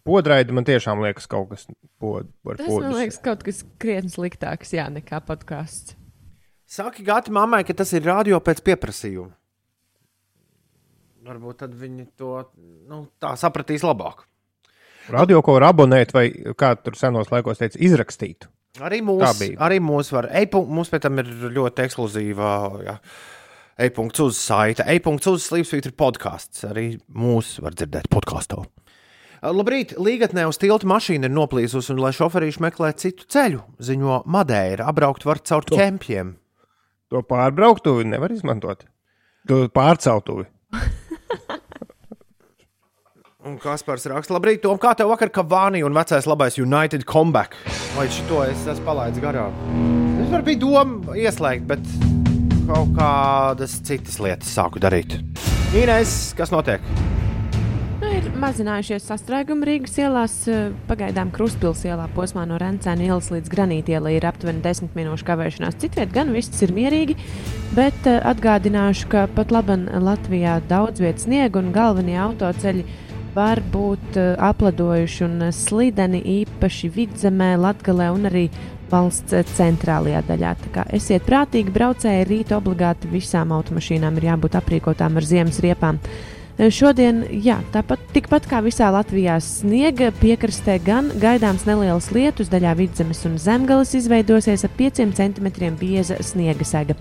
Podraidi 0.04 0.52
man 0.52 0.66
tiešām 0.68 1.00
liekas 1.00 1.26
kaut 1.30 1.54
kas 1.54 1.64
pod, 2.00 2.28
par 2.44 2.58
Tas 2.60 2.68
podus. 2.68 2.84
man 2.84 2.98
liekas 2.98 3.20
kaut 3.24 3.44
kas 3.46 3.62
krietni 3.80 4.12
sliktāks, 4.12 4.74
jā, 4.76 4.84
nekā 4.92 5.22
podkāsts. 5.24 5.96
Saki 6.68 7.04
Gati 7.06 7.32
mammai, 7.32 7.62
ka 7.64 7.76
tas 7.76 7.92
ir 7.96 8.04
radio 8.04 8.40
pēc 8.44 8.60
pieprasījuma. 8.66 9.32
Varbūt 11.24 11.62
tad 11.62 11.76
viņi 11.80 12.06
to 12.20 12.34
nu, 12.90 13.06
tā 13.22 13.32
sapratīs 13.40 13.84
labāk. 13.86 14.26
Radio, 15.12 15.40
ko 15.44 15.56
var 15.56 15.70
abonēt, 15.70 16.12
vai 16.16 16.26
kā 16.56 16.74
tur 16.80 16.96
senos 17.00 17.30
laikos 17.32 17.60
teica, 17.60 17.80
izrakstīt. 17.80 18.48
Arī 18.82 18.98
mūsu 19.06 19.52
mūs 19.86 20.08
var. 20.10 20.26
Mums 20.66 20.90
pēc 20.90 21.04
tam 21.06 21.20
ir 21.22 21.28
ļoti 21.54 21.84
ekskluzīva. 21.84 22.48
Jā. 22.82 22.96
E-punkts 23.86 24.22
uz 24.22 24.38
saita. 24.38 24.86
E-punkts 24.90 25.30
uz 25.30 25.46
slīpsvītra 25.46 25.92
podkāsts. 25.94 26.64
Arī 26.66 26.96
mūs 27.10 27.56
var 27.62 27.76
dzirdēt 27.78 28.10
podkāstā. 28.10 28.64
Labrīt, 29.44 29.92
Līgatnē 30.00 30.46
uz 30.48 30.56
tilta 30.58 30.88
mašīna 30.88 31.28
ir 31.28 31.34
noplīsusi, 31.36 31.92
un 31.92 32.00
lai 32.00 32.14
šoferīši 32.16 32.62
meklē 32.64 32.94
citu 32.96 33.26
ceļu, 33.28 33.60
ziņo 33.78 34.22
Madeira. 34.26 34.88
Apbraukt 34.88 35.26
var 35.28 35.42
caur 35.44 35.66
To. 35.68 35.76
ķempiem. 35.78 36.32
To 37.12 37.20
pārbrauktuvi 37.28 38.08
nevar 38.08 38.32
izmantot. 38.32 38.86
To 39.50 39.66
pārceltuvi. 39.68 40.48
Un 43.44 43.58
Kaspars 43.60 44.06
raksta, 44.08 44.32
labrīt, 44.32 44.62
Tom, 44.64 44.78
kā 44.80 44.94
tev 44.96 45.10
vakar 45.12 45.28
Kavāni 45.28 45.82
un 45.84 45.92
vecais 45.92 46.24
labais 46.24 46.54
United 46.56 47.02
comeback? 47.04 47.58
Vai 47.92 48.06
šito 48.08 48.38
es 48.46 48.62
esmu 48.72 48.86
palaidis 48.86 49.20
garām? 49.20 49.52
Es 50.22 50.30
varu 50.32 50.46
bija 50.46 50.62
doma 50.62 51.16
ieslēgt, 51.20 51.66
bet 51.68 51.84
kaut 52.64 52.94
kādas 52.96 53.74
citas 53.84 54.16
lietas 54.24 54.48
sāku 54.48 54.80
darīt. 54.80 55.18
Inês, 55.76 56.32
kas 56.38 56.54
notiek? 56.54 56.80
Nu, 58.00 58.08
ir 58.16 58.30
mazinājušies 58.40 59.10
sastrēgumi 59.12 59.68
Rīgas 59.68 60.00
ielās. 60.00 60.40
eh, 60.48 60.72
Pagaidām 60.88 61.28
Kruspils 61.36 61.84
ielā 61.84 62.08
posmā 62.16 62.48
no 62.48 62.56
Rencēna 62.56 63.04
ielas 63.04 63.28
līdz 63.28 63.52
Granītielai 63.52 64.16
ir 64.16 64.24
aptuveni 64.24 64.64
10 64.64 64.96
minūšu 64.96 65.28
kavēšanās. 65.28 65.76
Citviet 65.84 66.16
gan 66.16 66.32
viss 66.32 66.64
ir 66.64 66.72
mierīgi, 66.72 67.20
bet 67.76 68.08
eh, 68.08 68.22
atgādināšu, 68.24 69.12
ka 69.12 69.28
pat 69.36 69.52
laban 69.52 69.90
Latvijā 70.00 70.62
daudz 70.64 71.04
vietas 71.04 71.28
sniega 71.28 71.60
un 71.60 71.74
galvenie 71.76 72.16
autoceļi 72.16 73.03
var 73.34 73.60
būt 73.72 74.18
eh, 74.18 74.34
apladojuši 74.42 75.24
un 75.26 75.48
eh, 75.48 75.52
slideni 75.54 76.20
īpaši 76.40 76.90
vidzemē, 76.94 77.54
Latgalē 77.60 78.10
un 78.14 78.28
arī 78.30 78.44
valsts 78.92 79.34
eh, 79.34 79.44
centrālajā 79.56 80.22
daļā. 80.28 80.52
Tā 80.62 80.70
kā 80.74 80.86
esiet 80.96 81.26
prātīgi 81.26 81.74
braucēji, 81.74 82.28
rīt 82.30 82.54
obligāti 82.56 83.10
visām 83.12 83.54
automašīnām 83.56 84.20
ir 84.20 84.30
jābūt 84.30 84.58
aprīkotām 84.60 85.20
ar 85.20 85.28
ziemas 85.28 85.60
riepām. 85.64 86.00
Šodien, 86.54 87.24
jā, 87.42 87.56
tāpat 87.74 87.98
tikpat 88.14 88.44
kā 88.46 88.60
visā 88.62 88.86
Latvijā, 88.94 89.40
sniega 89.42 90.12
piekrastē 90.20 90.76
gan 90.84 91.08
gaidāms 91.18 91.64
nelielas 91.66 92.12
lietus, 92.14 92.46
daļā 92.52 92.76
vidzemes 92.78 93.24
un 93.26 93.40
zemgales 93.42 93.96
izveidosies 93.98 94.62
ap 94.62 94.76
5 94.78 95.02
cm 95.18 95.74
bieza 95.80 96.20
sniega 96.22 96.62
sega. 96.62 96.94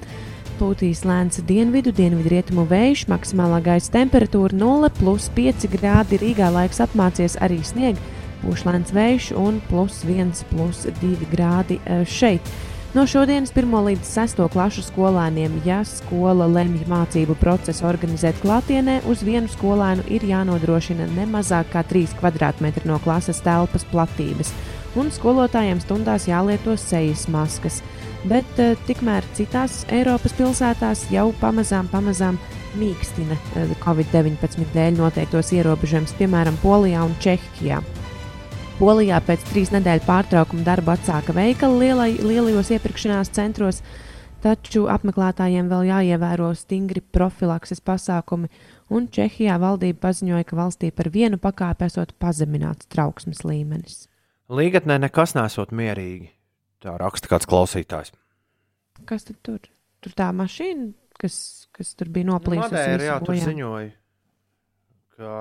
Pūtīs 0.53 0.99
lēns 1.07 1.39
dienvidu, 1.49 1.89
dienvidu 1.95 2.29
rietumu 2.29 2.63
vējš, 2.69 3.07
maksimālā 3.09 3.57
gaisa 3.65 3.89
temperatūra 3.95 4.53
0,5 4.53 5.65
grādi. 5.71 6.19
Rīgā 6.21 6.51
laiks 6.53 6.81
apmācies 6.83 7.39
arī 7.41 7.57
sniega, 7.65 7.97
būs 8.43 8.61
lēns 8.67 8.93
vējš 8.93 9.31
un 9.39 9.57
plus 9.69 10.03
1,2 10.05 11.31
grādi 11.31 11.79
eh, 11.81 12.03
šeit. 12.05 12.53
No 12.93 13.07
šodienas 13.09 13.49
1 13.57 13.73
līdz 13.87 14.05
6 14.05 14.43
klasu 14.53 14.83
skolēniem, 14.85 15.55
ja 15.65 15.79
skola 15.89 16.45
lemj 16.45 16.83
mācību 16.85 17.33
procesu 17.41 17.87
organizēt 17.89 18.37
klātienē, 18.43 18.99
uz 19.09 19.23
vienu 19.25 19.49
skolēnu 19.49 20.05
ir 20.13 20.21
jānodrošina 20.29 21.09
ne 21.15 21.25
mazāk 21.33 21.73
kā 21.73 21.81
3 21.81 22.13
km 22.19 22.69
no 22.85 22.99
klases 23.01 23.41
telpas 23.41 23.89
platības, 23.89 24.53
un 24.93 25.09
skolotājiem 25.09 25.81
stundās 25.81 26.29
jālieto 26.29 26.77
sejas 26.77 27.25
maskas. 27.25 27.81
Bet 28.23 28.59
uh, 28.61 28.77
tikmēr 28.87 29.25
citās 29.35 29.81
Eiropas 29.91 30.31
pilsētās 30.37 31.09
jau 31.11 31.25
pamazām, 31.41 31.89
pamazām 31.91 32.37
mīkstina 32.79 33.35
uh, 33.35 33.73
Covid-19 33.83 34.69
dēļ 34.71 34.95
noteiktos 34.95 35.51
ierobežojumus, 35.57 36.15
piemēram, 36.19 36.55
Polijā 36.61 37.03
un 37.03 37.17
Čehijā. 37.23 37.81
Polijā 38.79 39.19
pēc 39.27 39.43
trīs 39.51 39.73
nedēļu 39.75 40.05
pārtraukuma 40.07 40.63
darbu 40.65 40.93
atsāka 40.95 41.35
veikali 41.35 41.83
lielai, 41.83 42.09
lielajos 42.23 42.71
iepirkšanās 42.77 43.29
centros, 43.35 43.81
taču 44.43 44.85
apmeklētājiem 44.91 45.67
vēl 45.71 45.89
jāievēro 45.91 46.47
stingri 46.55 47.03
profilakses 47.03 47.83
pasākumi, 47.83 48.47
un 48.87 49.09
Čehijā 49.11 49.57
valdība 49.59 50.07
paziņoja, 50.07 50.47
ka 50.47 50.59
valstī 50.61 50.93
par 50.95 51.11
vienu 51.11 51.41
pakāpi 51.43 51.89
esot 51.91 52.15
pazemināts 52.23 52.87
trauksmes 52.87 53.43
līmenis. 53.43 54.05
Līgatnē 54.47 55.01
nekas 55.03 55.35
nesot 55.35 55.75
mierīgi. 55.75 56.31
Tā 56.83 56.97
raksta 56.99 57.29
kāds 57.31 57.47
klausītājs. 57.47 58.11
Kas 59.07 59.23
tad 59.27 59.37
tur? 59.45 59.59
Tur 60.03 60.15
tā 60.19 60.27
mašīna, 60.35 60.89
kas, 61.19 61.35
kas 61.75 61.93
tur 61.95 62.09
bija 62.11 62.27
Nu, 62.27 62.35
noplīsusi. 62.35 62.73
Madeira, 62.75 62.97
visu 62.99 63.07
jā, 63.07 63.17
tur 63.23 63.39
ziņoja, 63.39 63.89
ka 65.15 65.35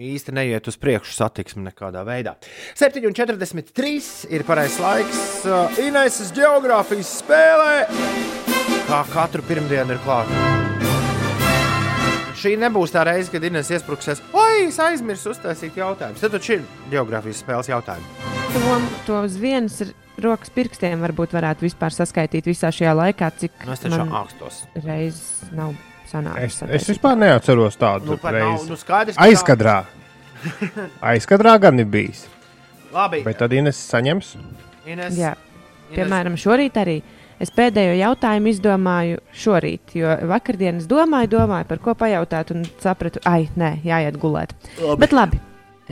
īsti 0.00 0.32
neiet 0.36 0.70
uz 0.70 0.78
priekšu 0.80 1.12
satiksme 1.18 1.66
nekādā 1.68 2.00
veidā. 2.08 2.36
7,43 2.78 4.30
ir 4.32 4.46
pareizais 4.48 4.80
laiks. 4.80 5.20
Uh, 5.44 5.80
Ineses 5.84 6.32
geogrāfijas 6.36 7.12
spēlē, 7.20 7.74
kā 8.88 9.02
katru 9.12 9.44
pirmdienu 9.44 9.96
ir 9.98 10.02
klāta. 10.06 10.48
Šī 12.40 12.54
nebūs 12.56 12.94
tā 12.94 13.02
reize, 13.04 13.28
kad 13.28 13.44
Inês 13.44 13.68
iesprūksies. 13.76 14.22
Oi, 14.32 14.70
es 14.70 14.78
aizmirsu 14.80 15.34
uztaisīt 15.34 15.76
jautājumu. 15.76 16.16
Tad 16.22 16.38
šī 16.40 16.56
ir 16.56 16.62
geogrāfijas 16.94 17.42
spēles 17.44 17.68
jautājums. 17.68 18.30
To, 18.54 18.78
to 19.04 19.18
uz 19.26 19.36
vienas 19.38 19.76
r- 19.84 19.92
rokas 20.24 20.50
pirkstiem 20.54 21.00
varbūt 21.04 21.32
varētu 21.36 21.66
vispār 21.66 21.94
saskaitīt 21.94 22.46
visā 22.50 22.70
šajā 22.74 22.92
laikā, 22.96 23.30
cik 23.38 23.52
Nu, 23.66 23.72
es 23.72 23.80
taču 23.84 23.96
man 23.98 24.12
augstos. 24.22 24.64
reizes 24.84 25.50
nav 25.52 25.74
Es, 26.04 26.12
sanācis. 26.14 26.64
es 26.74 26.88
vispār 26.90 27.16
neatceros 27.16 27.76
tādu 27.78 28.06
Nu, 28.14 28.18
nu, 28.22 28.30
reizi. 28.34 28.68
nu 28.70 28.76
skaidrs, 28.76 29.16
Aizkadrā. 29.16 29.84
Aizkadrā 31.02 31.54
gan 31.60 31.78
ir 31.78 31.86
bijis. 31.86 32.24
Labi, 32.92 33.22
Bet 33.22 33.38
tad 33.38 33.52
Ines 33.54 33.78
saņems. 33.92 34.32
Ines, 34.90 35.14
Jā, 35.18 35.34
Ines, 35.36 35.94
piemēram, 35.94 36.36
šorīt 36.40 36.78
arī. 36.80 36.96
Es 37.40 37.48
pēdējo 37.56 37.94
jautājumu 37.96 38.50
izdomāju 38.52 39.20
šorīt, 39.32 39.94
jo 39.96 40.10
vakardien 40.28 40.76
es 40.82 40.88
domāju, 40.90 41.30
domāju, 41.38 41.64
par 41.70 41.78
ko 41.80 41.94
pajautāt, 41.96 42.50
un 42.52 42.66
sapratu, 42.82 43.22
ai, 43.24 43.46
nē, 43.56 43.78
jāiet 43.86 44.18
gulēt. 44.20 44.50
Labi. 44.82 44.98
Bet 45.00 45.14
labi, 45.16 45.40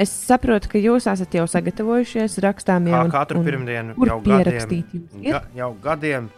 es 0.01 0.13
saprotu, 0.15 0.71
ka 0.73 0.81
jūs 0.83 1.09
esat 1.11 1.35
jau 1.39 1.47
sagatavojušies 1.51 2.39
rakstām, 2.45 2.89
jau 2.91 3.05
katru 3.13 3.43
pirmdienu, 3.47 3.97
kur 3.99 4.13
jau 4.13 4.19
gadiem, 4.23 4.45
pierakstīt 4.45 4.95
ir? 5.23 5.33
ga, 5.35 5.43
jau 5.59 5.73
gadiem 5.83 6.29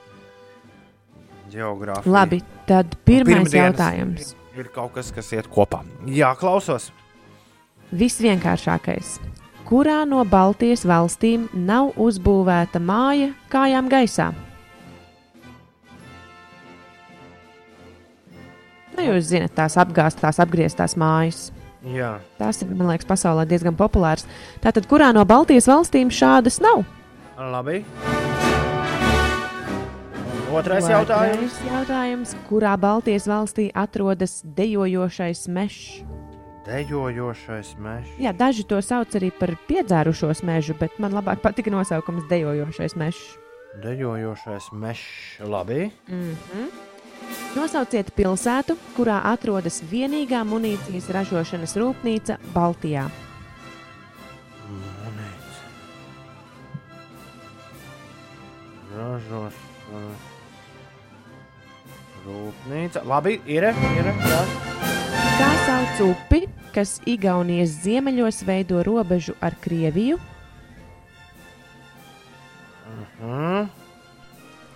geogrāfija. 1.51 2.13
Labi, 2.15 2.41
tad 2.69 2.95
pirmais 3.07 3.55
jautājums. 3.55 4.35
Ir 4.59 4.71
kaut 4.75 4.95
kas, 4.97 5.13
kas 5.15 5.31
iet 5.35 5.49
kopā. 5.51 5.83
Jā, 6.11 6.33
klausos. 6.39 6.91
Visvienkāršākais. 7.97 9.19
Kurā 9.67 10.03
no 10.09 10.25
Baltijas 10.27 10.83
valstīm 10.87 11.47
nav 11.55 11.93
uzbūvēta 12.01 12.81
māja 12.83 13.31
kājām 13.53 13.91
gaisā? 13.91 14.33
Nu, 18.97 19.05
jūs 19.07 19.31
zināt, 19.31 19.55
tās 19.57 19.79
apgāztās, 19.81 20.41
apgrieztās 20.43 20.97
mājas. 20.99 21.49
Jā, 21.81 22.19
Tās 22.37 22.61
ir, 22.61 22.69
man 22.77 22.91
liekas, 22.91 23.09
pasaulē 23.09 23.47
diezgan 23.49 23.77
populāras. 23.77 24.27
Tātad, 24.61 24.85
kurā 24.91 25.15
no 25.17 25.25
Baltijas 25.25 25.69
valstīm 25.71 26.13
šādas 26.13 26.61
nav? 26.61 26.85
labi. 27.41 27.81
Otrais 30.51 30.85
jautājums. 30.91 31.39
Otrais 31.39 31.59
jautājums. 31.65 32.35
Kurā 32.49 32.75
Baltijas 32.81 33.29
valstī 33.31 33.71
atrodas 33.73 34.41
dejojošais 34.45 35.47
mežs? 35.49 36.03
Dejojošais 36.67 37.73
mežs. 37.81 38.11
Jā, 38.21 38.35
daži 38.37 38.67
to 38.69 38.81
sauc 38.85 39.15
arī 39.17 39.31
par 39.33 39.55
piedzērušos 39.71 40.43
mežu, 40.47 40.77
bet 40.79 40.99
man 41.01 41.15
labāk 41.17 41.41
patika 41.41 41.73
nosaukums 41.73 42.29
dejojošais 42.31 42.99
mežs. 43.01 43.23
Dejojošais 43.81 44.73
mežs. 44.75 45.07
Labi. 45.41 45.91
Mm 46.11 46.35
-hmm. 46.35 46.90
Nosauciet 47.57 48.13
pilsētu, 48.15 48.77
kurā 48.95 49.19
atrodas 49.33 49.81
vienīgā 49.91 50.45
munīcijas 50.47 51.09
ražošanas 51.17 51.75
rūpnīca 51.81 52.37
Baltijā. 52.55 53.09
Munīcija. 54.71 55.71
Ražošanas. 58.95 60.29
Rūpnīca. 62.27 63.03
Labi, 63.09 63.41
ir. 63.49 63.67
ir 63.97 64.13
jā. 64.31 64.41
Kā 65.41 65.51
sauc 65.65 66.03
upi, 66.05 66.45
kas 66.75 66.99
Igaunijas 67.09 67.81
ziemeļos 67.83 68.43
veido 68.47 68.85
robežu 68.87 69.35
ar 69.41 69.57
Krieviju? 69.65 70.21
Mm. 73.21 73.80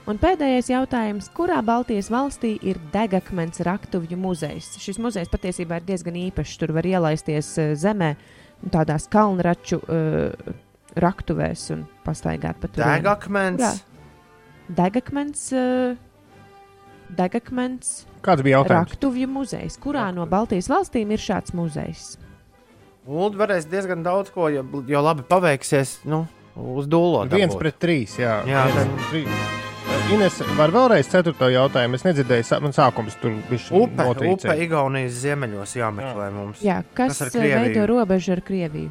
Un 0.05 0.19
pēdējais 0.21 0.67
jautājums, 0.69 1.31
kurā 1.33 1.63
Baltijas 1.65 2.11
valstī 2.13 2.59
ir 2.61 2.77
degakmens 2.93 3.63
raktuvju 3.65 4.19
muzejs? 4.21 4.75
Šis 4.83 4.99
muzejs 5.01 5.31
patiesībā 5.33 5.79
ir 5.81 5.87
diezgan 5.89 6.19
īpašs. 6.27 6.59
Tur 6.61 6.75
var 6.77 6.85
ielaisties 6.85 7.49
eh, 7.63 7.73
zemē, 7.81 8.11
tādās 8.73 9.09
kalnraču 9.13 9.79
uh, 9.81 10.53
raktuvēs 11.01 11.65
un 11.75 11.87
pastaigāt 12.05 12.61
pa 12.61 12.69
turieni. 12.69 13.01
Degakmens. 13.01 13.65
Jā. 13.65 13.73
Degakmens. 14.77 15.47
Uh, 15.57 15.97
Degakmens 17.15 18.05
Kāds 18.25 18.45
bija 18.45 18.61
jautājums? 18.61 18.93
raktuvju 18.93 19.29
muzejs. 19.29 19.77
Kurā 19.81 20.07
no 20.17 20.25
Baltijas 20.29 20.69
valstīm 20.73 21.13
ir 21.13 21.21
šāds 21.21 21.57
muzejs? 21.57 22.07
Ulu 23.05 23.37
varēs 23.41 23.69
diezgan 23.69 24.05
daudz 24.05 24.33
ko, 24.33 24.49
ja, 24.53 24.65
ja 24.89 25.05
labi 25.05 25.25
paveiksies. 25.29 25.99
Nu, 26.09 26.25
uz 26.57 26.89
dūlo. 26.89 27.27
Viens 27.33 27.57
pret 27.61 27.77
trīs. 27.81 28.17
Jā, 28.21 28.41
Jā, 28.49 28.65
viens 28.73 28.97
pret 28.97 29.13
trīs. 29.13 29.63
Ines, 30.13 30.37
var 30.59 30.69
vēlreiz 30.75 31.09
ceturto 31.09 31.49
jautājumu? 31.49 31.97
Es 31.97 32.05
nedzirdēju, 32.05 32.45
sā- 32.45 32.61
man 32.63 32.75
sākums 32.77 33.17
tur 33.21 33.33
bija 33.49 33.61
Upe, 33.73 34.05
upe 34.29 34.57
Igaunijas 34.61 35.17
ziemeļos 35.23 35.73
jāmeklē 35.81 36.27
mums. 36.35 36.61
Jā, 36.63 36.83
kas, 36.95 37.15
Kas 37.19 37.23
ar 37.23 37.31
kas 37.33 37.41
veido 37.41 37.87
robežu 37.89 38.33
ar 38.37 38.41
Krieviju? 38.45 38.91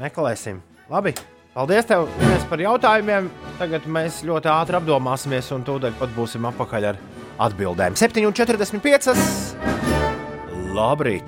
Meklēsim. 0.00 0.60
Labi. 0.90 1.14
Paldies, 1.54 1.84
tev, 1.86 2.08
Ines, 2.22 2.44
par 2.50 2.58
jautājumiem. 2.58 3.28
Tagad 3.58 3.84
mēs 3.86 4.22
ļoti 4.26 4.50
ātri 4.50 4.78
apdomāsimies, 4.80 5.52
un 5.54 5.62
tūdaļ 5.66 5.92
pat 5.98 6.08
būsim 6.16 6.46
atpakaļ 6.50 6.88
ar 6.92 6.96
atbildēm. 7.38 7.94
7,45. 7.94 9.14
Labrīt! 10.74 11.22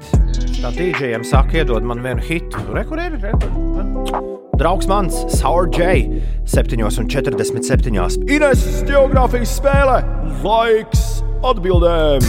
Tā 0.62 0.72
dīdžejiem 0.74 1.24
saka, 1.26 1.60
iedod 1.62 1.82
man 1.86 2.02
vienu 2.02 2.22
hitu. 2.26 2.58
Re, 2.74 2.84
kur 2.84 2.98
ir? 2.98 3.18
Re, 3.22 3.30
kur? 3.38 4.35
Draugs 4.56 4.86
mans, 4.88 5.14
Sour 5.38 5.68
J. 5.68 6.08
7,47. 6.48 7.90
Ines 8.30 8.62
geogrāfijas 8.88 9.52
spēle! 9.58 9.98
Laiks 10.44 11.02
atbildēm! 11.44 12.24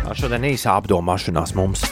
Tā 0.00 0.16
šodien 0.18 0.48
īsā 0.50 0.74
apdomāšanās 0.80 1.54
mums. 1.54 1.84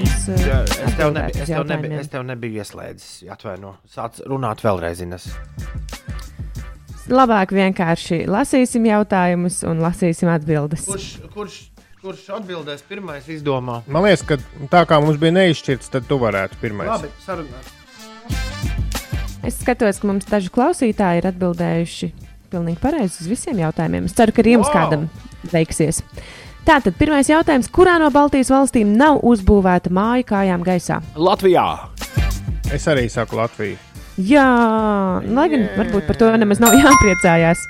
Es, 0.00 0.24
Jā, 0.40 0.62
Es 0.64 0.96
tev, 0.96 1.12
uz 1.12 1.20
es, 1.20 1.36
tev 1.36 1.52
jautājumiem. 1.52 1.98
es 2.00 2.08
tev 2.12 2.24
nebiju 2.26 2.62
ieslēdzis. 2.64 3.12
Atvaino. 3.36 3.76
Sāc 3.92 4.22
runāt 4.24 4.64
vēlreiz, 4.64 5.04
Ines. 5.04 5.28
Labāk 7.12 7.52
vienkārši 7.54 8.24
lasīsim 8.26 8.88
jautājumus 8.88 9.60
un 9.68 9.84
lasīsim 9.84 10.32
atbildes. 10.32 10.88
Kurš, 10.88 11.10
kurš, 11.36 11.58
kurš 12.06 12.28
atbildēs 12.38 12.84
pirmais, 12.86 13.26
izdomā? 13.34 13.80
Man 13.90 14.06
liekas, 14.06 14.22
ka 14.28 14.38
tā 14.70 14.84
kā 14.86 15.00
mums 15.02 15.18
bija 15.18 15.34
neizšķirts, 15.40 15.90
tad 15.90 16.06
tu 16.06 16.18
varētu 16.22 16.58
pirmais. 16.62 16.88
Labi, 16.94 17.10
sarunāt. 17.24 17.72
Es 19.46 19.58
skatos, 19.62 19.98
ka 20.02 20.08
mums 20.10 20.26
daži 20.26 20.50
klausītāji 20.54 21.20
ir 21.22 21.28
atbildējuši 21.30 22.08
pilnīgi 22.50 22.80
pareizi 22.82 23.22
uz 23.24 23.28
visiem 23.30 23.58
jautājumiem. 23.62 24.06
Es 24.08 24.14
ceru, 24.18 24.34
ka 24.34 24.42
arī 24.42 24.56
jums 24.56 24.70
Wow! 24.70 24.76
kādam 24.78 25.06
veiksies. 25.52 26.00
Tātad, 26.66 26.96
pirmais 26.98 27.28
jautājums, 27.30 27.68
kurā 27.70 27.94
no 28.02 28.08
Baltijas 28.14 28.50
valstīm 28.50 28.96
nav 28.98 29.20
uzbūvēta 29.26 29.90
māja 29.94 30.26
kājām 30.26 30.64
gaisā? 30.66 30.98
Latvijā! 31.14 31.66
Es 32.74 32.86
arī 32.90 33.06
saku 33.10 33.38
Latviju. 33.38 33.78
Jā, 34.16 34.46
lai 35.22 35.46
gan 35.52 35.66
varbūt 35.76 36.06
par 36.08 36.18
to 36.18 36.30
nemaz 36.40 36.58
nav 36.62 36.74
jāpriecājās. 36.82 37.60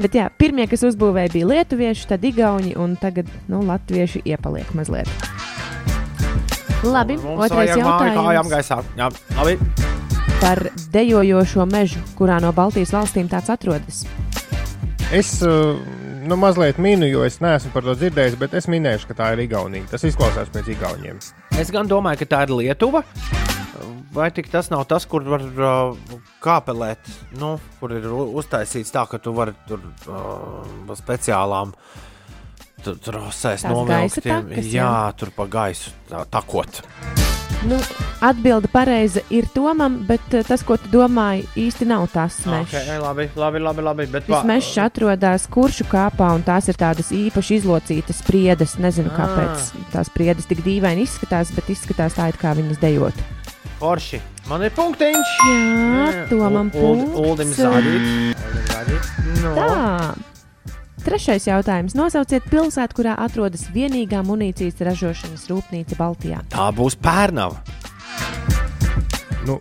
Bet 0.00 0.16
jā, 0.18 0.26
pirmie, 0.38 0.66
kas 0.70 0.82
uzbūvēja, 0.88 1.30
bija 1.34 1.48
lietuvieši, 1.52 2.08
tad 2.10 2.24
igauni 2.26 2.74
un 2.80 2.96
tagad 2.98 3.28
nu, 3.46 3.62
latvieši 3.62 4.24
iepaliek 4.26 4.72
mazliet. 4.74 5.10
Labi, 6.84 7.16
Mums 7.22 7.46
otrais 7.46 7.70
jautājums. 7.78 8.72
Jā, 8.98 9.10
labi. 9.38 9.56
par 10.42 10.60
dejojošo 10.92 11.64
mežu, 11.70 12.02
kurā 12.18 12.40
no 12.42 12.50
Baltijas 12.52 12.92
valstīm 12.92 13.30
tāds 13.32 13.48
atrodas. 13.54 14.02
Es 15.14 15.38
uh, 15.46 15.78
nu, 16.26 16.36
mazliet 16.36 16.78
minu, 16.82 17.06
jo 17.08 17.24
es 17.24 17.38
neesmu 17.40 17.72
par 17.72 17.86
to 17.86 17.94
dzirdējis, 17.96 18.36
bet 18.40 18.58
es 18.58 18.68
minēšu, 18.68 19.08
ka 19.08 19.18
tā 19.22 19.32
ir 19.36 19.44
Igaunija. 19.46 19.88
Tas 19.94 20.04
izklausās 20.04 20.52
pēc 20.52 20.74
Igauniem. 20.74 21.22
Es 21.60 21.72
gan 21.72 21.88
domāju, 21.88 22.24
ka 22.24 22.32
tā 22.34 22.44
ir 22.48 22.56
Lietuva. 22.58 23.04
Vai 24.14 24.30
tik 24.30 24.46
tas 24.52 24.70
nav 24.70 24.84
tas, 24.86 25.06
kur 25.10 25.24
var 25.26 25.42
uh, 25.42 26.18
kāpelēt, 26.44 27.08
nu, 27.40 27.56
kur 27.80 27.96
ir 27.96 28.06
uztaisīts 28.14 28.94
tā, 28.94 29.02
ka 29.10 29.18
tu 29.18 29.34
vari 29.34 29.56
tur 29.66 29.82
uh, 30.06 30.94
speciālām 30.94 31.74
trosēs 32.84 33.64
novilktiem. 33.66 34.52
Jā, 34.54 34.64
jā. 34.76 34.94
tur 35.18 35.32
pa 35.34 35.48
gaisu 35.50 35.90
tā, 36.10 36.22
takot. 36.30 36.82
Nu, 37.64 37.78
atbilde 38.20 38.68
pareiza 38.68 39.22
ir 39.32 39.46
tomam, 39.54 39.96
bet 40.04 40.34
eh, 40.36 40.42
tas, 40.44 40.60
ko 40.68 40.76
tu 40.76 40.90
domāji, 40.92 41.46
īsti 41.62 41.86
nav 41.88 42.04
tas 42.12 42.36
mežs. 42.44 42.74
Okay, 42.74 42.98
labi, 43.00 43.24
labi, 43.40 43.62
labi, 43.64 43.84
labi. 43.86 44.06
Bet 44.12 44.28
Šis 44.28 44.44
mežs 44.48 44.74
atrodas 44.84 45.46
kuršu 45.48 45.86
kāpā, 45.88 46.34
un 46.36 46.44
tās 46.44 46.68
ir 46.68 46.76
tādas 46.76 47.08
īpaši 47.16 47.62
izlocītas 47.62 48.20
priedes. 48.26 48.76
Nezinu, 48.84 49.08
Ah. 49.14 49.22
kāpēc 49.22 49.72
tās 49.94 50.12
priedes 50.12 50.46
tik 50.50 50.60
dīvaini 50.66 51.08
izskatās, 51.08 51.54
bet 51.56 51.72
izskatās 51.72 52.20
tā, 52.20 52.28
it 52.28 52.36
kā 52.42 52.52
viņas 52.54 52.82
dejot. 52.84 53.24
Forši. 53.80 54.20
Man 54.48 54.62
ir 54.66 54.72
punktiņš. 54.76 55.32
Jā, 55.48 56.26
tomam 56.30 56.70
punkts. 56.72 57.16
Uldim 57.20 57.50
zādīt. 57.56 58.38
No. 59.42 59.54
Tā. 59.56 60.14
Trešais 61.04 61.44
jautājums. 61.44 61.92
Nosauciet 61.98 62.46
pilsētu, 62.48 62.96
kurā 62.96 63.14
atrodas 63.20 63.66
vienīgā 63.74 64.22
munīcijas 64.24 64.80
ražošanas 64.88 65.48
rūpnīca 65.50 65.98
Baltijā. 66.00 66.40
Tā 66.52 66.70
būs 66.76 66.96
pērnava. 66.96 67.60
Nu, 69.44 69.58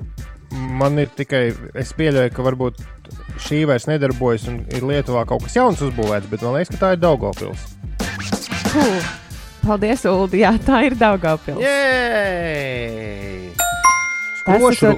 man 0.79 1.01
ir 1.03 1.11
tikai, 1.11 1.49
es 1.75 1.91
pieļauju, 1.97 2.31
ka 2.31 2.45
varbūt 2.47 2.79
šī 3.43 3.65
vairs 3.67 3.89
nedarbojas 3.91 4.47
un 4.51 4.61
ir 4.71 4.87
Lietuvā 4.87 5.25
kaut 5.27 5.43
kas 5.43 5.57
jauns 5.59 5.83
uzbūvēts, 5.83 6.31
bet 6.31 6.45
man 6.45 6.55
liekas, 6.55 6.71
ka 6.77 6.79
tā 6.85 6.93
ir 6.95 7.03
Daugopils. 7.03 7.67
Puh. 8.71 9.11
Paldies, 9.63 10.03
Ulu. 10.07 10.27
Jā, 10.35 10.51
tā 10.59 10.81
ir 10.87 10.95
Daugavpils. 10.99 11.61
Jej! 11.63 13.53
Skrošu 14.43 14.95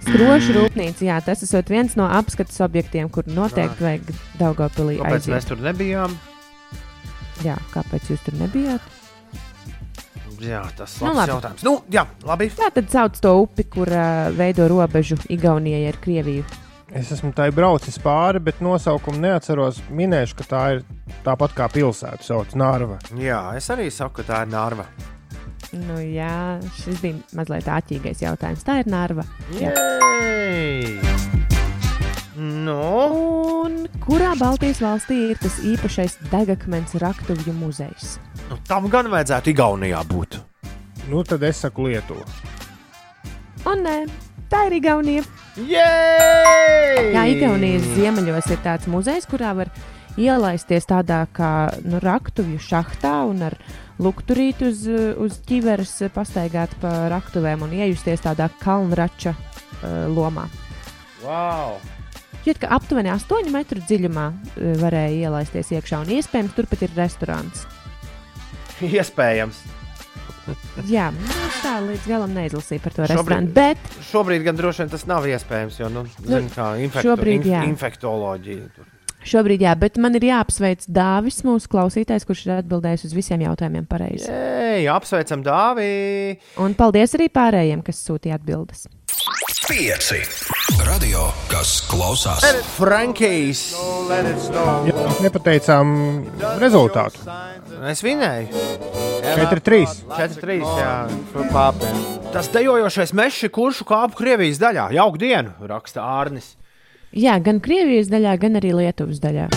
skrošu 0.00 0.54
rūpnīca. 0.56 1.04
Jā, 1.04 1.18
tas 1.24 1.42
esot 1.44 1.68
viens 1.70 1.96
no 2.00 2.06
apskates 2.08 2.56
objektiem, 2.64 3.10
kur 3.12 3.26
noteikti 3.28 3.84
vajag 3.84 4.12
Daugavpilī 4.40 4.96
Kāpēc 5.00 5.18
aiziet. 5.18 5.34
mēs 5.34 5.48
tur 5.50 5.60
nebijām? 5.64 6.14
Jā, 7.44 7.58
kāpēc 7.74 8.08
jūs 8.12 8.24
tur 8.24 8.36
nebijāt? 8.40 8.80
Jā, 10.40 10.62
tas 10.76 10.94
ir 10.96 11.04
Nu, 11.04 11.12
labs 11.12 11.18
labi. 11.20 11.32
jautājums. 11.34 11.62
Nu, 11.68 11.74
jā, 11.92 12.06
labi. 12.24 12.48
Tā 12.56 12.70
tad 12.72 12.88
sauc 12.88 13.20
to 13.20 13.34
upi, 13.42 13.64
kur 13.68 13.88
uh, 13.92 14.30
veido 14.32 14.64
robežu 14.72 15.18
Igaunijai 15.28 15.84
ar 15.90 15.98
Krieviju. 16.00 16.44
Es 16.96 17.12
esmu 17.12 17.30
tā 17.36 17.50
braucis 17.54 18.00
pāri, 18.02 18.40
bet 18.42 18.58
nosaukumu 18.64 19.20
neatceros. 19.20 19.82
Minēšu, 19.94 20.38
ka 20.40 20.44
tā 20.48 20.62
ir 20.74 20.80
tāpat 21.26 21.52
kā 21.54 21.68
pilsēta, 21.70 22.24
sauc 22.24 22.56
Nārva. 22.56 22.96
Jā, 23.20 23.52
es 23.60 23.68
arī 23.70 23.90
saku, 23.92 24.22
ka 24.22 24.32
tā 24.32 24.40
ir 24.46 24.50
Nārva. 24.56 24.88
Nu, 25.72 26.00
jā, 26.02 26.58
šis 26.80 26.98
bija 27.02 27.14
mazliet 27.38 27.68
āķīgais 27.70 28.22
jautājums. 28.24 28.64
Tā 28.66 28.80
ir 28.82 28.88
Nārva. 28.90 29.22
Jā. 29.60 29.70
Jej! 30.24 30.96
Nu, 32.40 32.76
Un 33.60 33.84
kurā 34.00 34.32
Baltijas 34.40 34.80
valstī 34.82 35.16
ir 35.30 35.38
tas 35.42 35.58
īpašais 35.62 36.16
degakmens 36.32 36.94
raktuvju 36.98 37.52
muzejs? 37.58 38.16
nu, 38.48 38.56
tam 38.66 38.88
gan 38.90 39.06
vajadzētu 39.12 39.52
Igaunijā 39.52 40.00
būt. 40.08 40.38
Nu, 41.10 41.22
tad 41.24 41.42
es 41.46 41.60
saku 41.62 41.86
Lietuva. 41.90 42.24
Un 43.68 43.84
nē, 43.84 43.96
tā 44.50 44.64
ir 44.70 44.78
Igaunija. 44.80 45.22
Jej! 45.60 47.12
Jā, 47.14 47.24
Igaunijas 47.34 47.84
ziemeļos 47.98 48.48
ir 48.54 48.60
tāds 48.64 48.88
muzejs, 48.90 49.28
kurā 49.30 49.52
var 49.58 49.70
ielaisties 50.18 50.88
tādā 50.90 51.22
kā 51.34 51.70
nu, 51.84 52.00
raktuvju 52.02 52.58
šahtā 52.62 53.14
un 53.30 53.44
ar 53.50 53.56
lukturīti 54.00 54.70
uz, 54.70 54.84
uz 55.20 55.38
ķiveres 55.46 55.92
pastaigāt 56.14 56.74
pa 56.82 57.10
raktuvēm 57.12 57.66
un 57.66 57.74
iejusties 57.76 58.24
tādā 58.24 58.48
kalnrača 58.62 59.34
uh, 59.36 60.06
lomā. 60.10 60.48
Wow! 61.24 61.76
Šķiet, 62.40 62.62
ka 62.62 62.70
aptuveni 62.72 63.12
8 63.12 63.50
metru 63.52 63.82
dziļumā 63.84 64.30
uh, 64.30 64.70
varēja 64.80 65.28
ielaisties 65.28 65.74
iekšā, 65.76 66.00
un 66.06 66.14
iespējams 66.16 66.56
turpat 66.56 66.86
ir 66.86 66.96
restorāns. 66.96 67.66
Iespējams. 68.88 69.60
Jā, 70.88 71.10
nu, 71.14 71.26
es 71.46 71.58
tā 71.62 71.76
līdz 71.84 72.06
galam 72.08 72.32
neizlasīju 72.34 72.82
par 72.82 72.94
to 72.96 73.04
restorānu, 73.06 73.52
bet 73.54 74.00
Šobrīd 74.08 74.42
gan 74.46 74.56
droši 74.58 74.82
vien 74.82 74.90
tas 74.90 75.04
nav 75.06 75.28
iespējams, 75.28 75.76
jo, 75.82 75.90
nu, 75.92 76.06
zin, 76.24 76.48
kā 76.50 76.72
infekto, 76.80 77.12
šobrīd 77.12 77.46
jā. 77.46 77.60
infektoloģija. 77.68 78.70
tur. 78.74 78.88
Šobrīd 79.26 79.64
jā, 79.64 79.74
bet 79.78 79.98
man 80.00 80.16
ir 80.18 80.26
jāapsveic 80.30 80.86
Dāvis, 80.90 81.42
mūsu 81.46 81.70
klausītājs, 81.72 82.26
kurš 82.28 82.46
ir 82.46 82.54
atbildējis 82.60 83.08
uz 83.10 83.16
visiem 83.16 83.44
jautājumiem 83.44 83.88
pareizi. 83.90 84.30
Ei, 84.30 84.86
apsveicam 84.90 85.44
Dāvi! 85.46 85.90
Un 86.62 86.76
paldies 86.78 87.16
arī 87.18 87.30
pārējiem, 87.32 87.84
kas 87.86 88.02
sūtīja 88.06 88.40
atbildes. 88.40 88.86
Pieci. 89.70 90.18
Radio, 90.82 91.28
kas 91.50 91.76
klausās. 91.86 92.42
Frankijs! 92.74 93.60
Jā, 94.10 94.94
mēs 94.96 95.20
nepateicām 95.22 95.92
rezultātu. 96.58 97.22
Es 97.90 98.02
vinēju. 98.02 98.48
4-3. 99.30 99.84
4-3. 100.10 100.56
Jā. 100.80 100.94
Tas 102.34 102.50
dejojošais 102.50 103.14
mežs, 103.14 103.44
kurš 103.54 103.84
kāpu 103.86 104.18
Krievijas 104.18 104.58
daļā. 104.62 104.90
Jauku 104.96 105.20
dienu, 105.22 105.54
raksta 105.70 106.02
Ārnis. 106.18 106.56
Jā, 107.10 107.40
gan 107.42 107.58
Krievijas 107.58 108.06
daļā, 108.06 108.36
gan 108.38 108.58
arī 108.60 108.70
Lietuvas 108.70 109.18
daļā. 109.18 109.48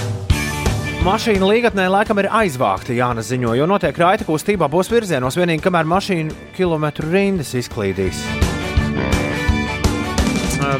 Mašīna 1.06 1.45
līgatnē 1.45 1.86
laikam 1.91 2.18
ir 2.24 2.30
aizvākta, 2.34 2.95
Jānis 2.97 3.28
ziņo, 3.30 3.51
jo 3.60 3.68
notiek 3.70 3.97
raita 3.99 4.26
kustība 4.26 4.66
abos 4.66 4.89
virzienos, 4.89 5.38
vienīgi 5.38 5.62
kamēr 5.62 5.86
mašīnu 5.91 6.34
kilometru 6.56 7.12
rindas 7.12 7.51
izklīdīs. 7.60 8.24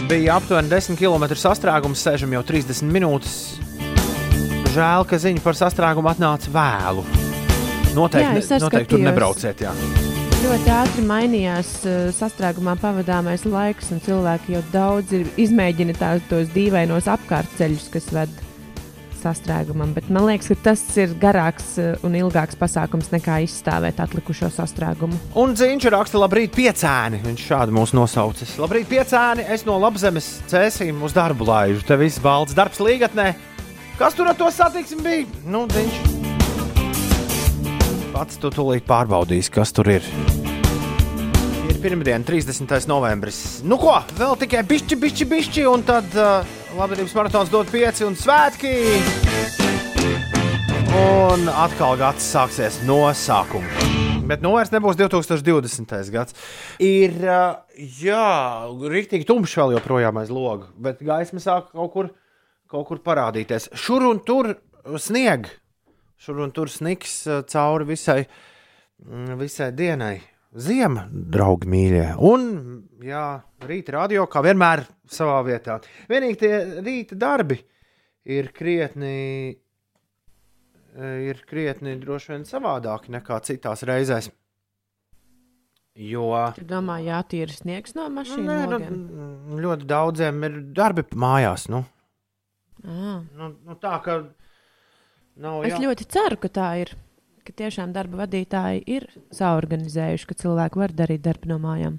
Bija 0.10 0.40
aptuveni 0.40 0.72
10 0.72 0.98
km 0.98 1.28
sastrēgums, 1.38 2.02
sēžam 2.08 2.34
jau 2.34 2.42
30 2.48 2.90
minūtes. 2.90 3.36
Žēl, 4.74 5.06
ka 5.06 5.20
ziņa 5.22 5.44
par 5.46 5.60
sastrēgumu 5.60 6.10
atnāca 6.10 6.56
vēlu. 6.56 7.06
Noteikti, 7.94 8.48
Jā, 8.50 8.64
noteikti 8.64 8.96
tur 8.96 9.06
nebrauciet. 9.06 9.62
Jā. 9.68 9.76
Ļoti 10.44 10.72
ātri 10.76 11.02
mainījās 11.08 11.68
uh, 11.88 12.00
sastrēgumā 12.12 12.74
pavadāmais 12.82 13.46
laiks, 13.48 13.94
un 13.96 14.02
cilvēki 14.04 14.58
jau 14.58 14.62
daudz 14.74 15.14
ir 15.16 15.30
izmēģinājuši 15.40 16.26
tos 16.28 16.50
dīvainos 16.52 17.08
apkārtceļus, 17.14 17.86
kas 17.94 18.10
ved 18.12 18.34
sastrēgumam. 19.22 19.94
Bet 19.96 20.10
man 20.12 20.28
liekas, 20.28 20.50
ka 20.52 20.58
tas 20.66 20.84
ir 21.00 21.14
garāks 21.22 21.78
uh, 21.80 21.94
un 22.04 22.18
ilgāks 22.20 22.60
pasākums 22.60 23.14
nekā 23.14 23.38
izstāvēt 23.46 24.02
atlikušo 24.04 24.52
sastrēgumu. 24.52 25.16
Un 25.40 25.56
Zīņš 25.56 25.88
raksta, 25.96 26.20
labrīt, 26.20 26.52
piecēni. 26.58 27.24
Viņš 27.24 27.48
šādi 27.48 27.78
mūs 27.80 27.96
nosaucis. 27.96 28.58
Labrīt, 28.60 28.90
piecēni. 28.92 29.48
Es 29.48 29.64
no 29.70 29.80
labzemes 29.80 30.28
cēsīm 30.52 31.00
uz 31.08 31.16
darbu 31.16 31.48
laižu. 31.48 31.88
Te 31.88 31.96
viss 32.04 32.20
balts 32.20 32.60
darbs 32.60 32.84
līgatnē. 32.84 33.32
Kas 33.96 34.20
tur 34.20 34.28
ar 34.28 34.36
to 34.36 34.52
satiksmi 34.52 35.08
bija? 35.08 35.42
Nu, 35.48 35.64
Zīņš. 35.72 36.23
Pats 38.14 38.38
tu 38.38 38.52
tūlīt 38.54 38.84
pārbaudīsi, 38.86 39.50
kas 39.50 39.72
tur 39.74 39.88
ir. 39.90 40.06
Ir 41.66 41.78
pirmdiena, 41.82 42.22
30. 42.28 42.70
novembris. 42.86 43.40
Nu 43.66 43.80
ko, 43.82 43.96
vēl 44.20 44.36
tikai 44.44 44.62
bišķi, 44.70 44.98
bišķi, 45.02 45.26
bišķi, 45.32 45.64
un 45.72 45.82
tad 45.88 46.14
uh, 46.14 46.52
labdarības 46.78 47.16
maratons 47.18 47.50
dod 47.50 47.72
pieci 47.74 48.06
un 48.06 48.14
svētki. 48.14 48.74
Un 50.94 51.50
atkal 51.50 51.98
gads 51.98 52.28
sāksies 52.36 52.84
no 52.86 53.00
sākuma. 53.18 53.90
Bet 54.30 54.46
nu 54.46 54.54
vairs 54.54 54.70
nebūs 54.76 55.00
2020. 55.02 56.14
gads. 56.14 56.38
Ir, 56.86 57.18
ā, 57.26 57.42
jā, 57.98 58.28
rīktīgi 58.94 59.26
tumšs 59.26 59.58
vēl 59.58 59.74
joprojām 59.80 60.22
aiz 60.22 60.30
loga, 60.30 60.70
bet 60.78 61.02
gaisma 61.02 61.42
sāk 61.42 61.74
kaut 61.74 61.90
kur, 61.98 62.14
kaut 62.70 62.92
kur 62.92 63.02
parādīties. 63.10 63.72
Šur 63.74 64.06
un 64.14 64.22
tur 64.22 64.54
snieg, 65.02 65.50
šur 66.24 66.44
un 66.46 66.54
tur 66.56 66.72
sniks 66.72 67.24
ā, 67.28 67.42
cauri 67.50 67.88
visai, 67.90 68.22
mm, 69.04 69.36
visai 69.42 69.72
dienai. 69.76 70.16
Ziema, 70.54 71.08
draugi 71.10 71.66
mīļie. 71.66 72.08
Un, 72.30 72.44
jā, 73.02 73.26
rīta 73.66 73.96
radio, 73.96 74.28
kā 74.30 74.44
vienmēr, 74.46 74.84
savā 75.10 75.40
vietā. 75.48 75.80
Vienīgi 76.12 76.40
tie 76.44 76.54
rīta 76.86 77.18
darbi 77.18 77.58
ir 78.30 78.52
krietni 78.54 79.16
ir 81.02 81.42
krietni 81.50 81.96
droši 82.02 82.34
vien 82.36 82.44
savādāki 82.48 83.14
nekā 83.16 83.40
citās 83.46 83.82
reizēs. 83.88 84.30
Jo 85.94 86.30
Tu 86.58 86.66
domā, 86.66 87.00
jātīra 87.06 87.54
sniegs 87.54 87.94
no 87.94 88.08
mašīnas? 88.10 88.88
nu, 88.90 89.58
ļoti 89.62 89.86
daudziem 89.90 90.46
ir 90.48 90.56
darbi 90.74 91.06
mājās. 91.14 91.68
Nu. 91.70 91.84
Ā. 92.84 93.20
Nu, 93.38 93.52
nu, 93.54 93.76
tā 93.82 94.00
kā 94.06 94.24
nav 95.40 95.66
Es 95.68 95.80
ļoti 95.82 96.08
ceru, 96.14 96.40
ka 96.42 96.52
tā 96.54 96.70
ir. 96.84 96.94
Ka 97.44 97.52
tiešām 97.60 97.92
darba 97.92 98.22
vadītāji 98.22 98.86
ir 98.88 99.10
saorganizējuši, 99.36 100.28
ka 100.30 100.38
cilvēki 100.40 100.80
var 100.80 100.94
darīt 100.96 101.26
darbu 101.26 101.50
no 101.52 101.58
mājām. 101.60 101.98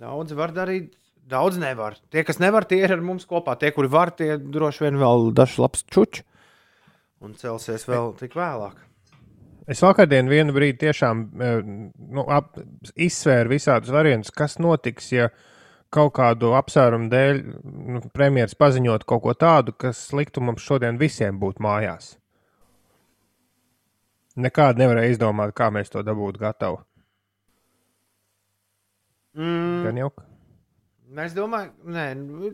Daudz 0.00 0.34
var 0.34 0.50
darīt, 0.56 0.88
daudz 1.30 1.60
nevar. 1.62 2.00
Tie, 2.10 2.24
kas 2.26 2.40
nevar, 2.42 2.66
tie 2.66 2.80
ir 2.82 2.96
ar 2.96 3.04
mums 3.04 3.28
kopā. 3.30 3.54
Tie, 3.60 3.70
kuri 3.74 3.92
var, 3.92 4.10
tie 4.18 4.34
droši 4.42 4.88
vien 4.88 4.98
vēl 4.98 5.30
dažs 5.38 5.60
labs 5.62 5.86
čučs 5.86 6.24
un 7.22 7.36
celsies 7.38 7.86
vēl 7.86 8.12
tik 8.18 8.34
vēlāk. 8.34 8.80
Es 9.70 9.82
vakardien 9.84 10.26
vienu 10.26 10.54
brīdi 10.56 10.80
tiešām 10.80 11.22
eh, 11.22 11.60
nu, 11.62 12.24
ap, 12.26 12.56
izsvēru 12.98 13.54
visādus 13.54 13.92
variantus, 13.94 14.34
kas 14.34 14.58
notiks, 14.58 15.12
ja 15.14 15.28
kaut 15.92 16.16
kādu 16.16 16.54
apsvērumu 16.58 17.06
dēļ 17.12 17.42
nu, 17.94 18.02
premjerministrs 18.10 18.58
paziņot 18.58 19.06
kaut 19.06 19.22
ko 19.26 19.36
tādu, 19.38 19.76
kas 19.76 20.08
liktu 20.16 20.42
mums 20.42 20.64
šodien 20.66 20.98
visiem 20.98 21.38
būt 21.38 21.62
mājās. 21.62 22.16
Nekādu 24.40 24.80
nevarēja 24.80 25.12
izdomāt, 25.12 25.52
kā 25.56 25.68
mēs 25.74 25.92
to 25.92 26.02
dabūtu 26.06 26.40
gatavu. 26.40 26.80
Mm. 29.36 29.82
Gan 29.86 30.00
jau. 30.00 30.12
Es 31.24 31.34
domāju, 31.36 31.72
nē, 31.92 32.06
nu, 32.16 32.52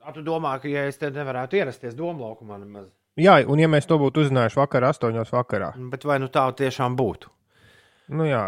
a, 0.00 0.12
tu 0.16 0.24
domā, 0.24 0.54
ka 0.62 0.70
ja 0.72 0.86
es 0.88 0.96
te 1.00 1.10
nevarētu 1.12 1.60
ierasties 1.60 1.96
domu 1.96 2.24
laukumā 2.24 2.56
nemaz. 2.60 2.88
Jā, 3.18 3.40
un 3.50 3.60
ja 3.60 3.68
mēs 3.68 3.88
to 3.88 3.98
būtu 4.00 4.24
uzzinājuši 4.24 4.60
vakarā, 4.60 4.92
astoņos 4.94 5.32
vakarā, 5.34 5.72
Bet 5.92 6.06
vai 6.08 6.20
nu 6.22 6.30
tā 6.32 6.46
tiešām 6.56 6.96
būtu? 6.96 7.32
nu 8.16 8.24
jā, 8.24 8.46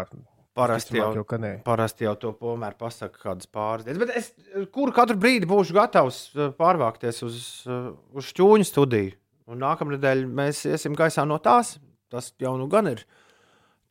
Parasti 0.51 0.97
jau, 0.97 1.13
jau, 1.15 1.23
parasti 1.63 2.03
jau 2.03 2.11
to 2.19 2.33
tomēr 2.35 2.73
pasaka 2.75 3.15
kādas 3.21 3.47
pāris 3.47 3.85
dienas. 3.87 4.01
Bet 4.01 4.09
es 4.19 4.65
kuru 4.75 4.91
katru 4.91 5.15
brīdi 5.15 5.47
būšu 5.47 5.77
gatavs 5.77 6.17
eh, 6.35 6.49
pārvākties 6.57 7.21
uz, 7.23 7.37
eh, 7.71 7.85
uz 8.11 8.27
šķūņu 8.33 8.67
studiju. 8.67 9.13
Un 9.51 9.59
nākamnedēļ 9.59 10.25
mēs 10.31 10.63
iesim 10.69 10.95
gaisā 10.97 11.25
no 11.27 11.37
tās. 11.43 11.75
Tas 12.11 12.31
jau 12.39 12.53
nu 12.59 12.67
gan 12.71 12.89
ir 12.91 13.03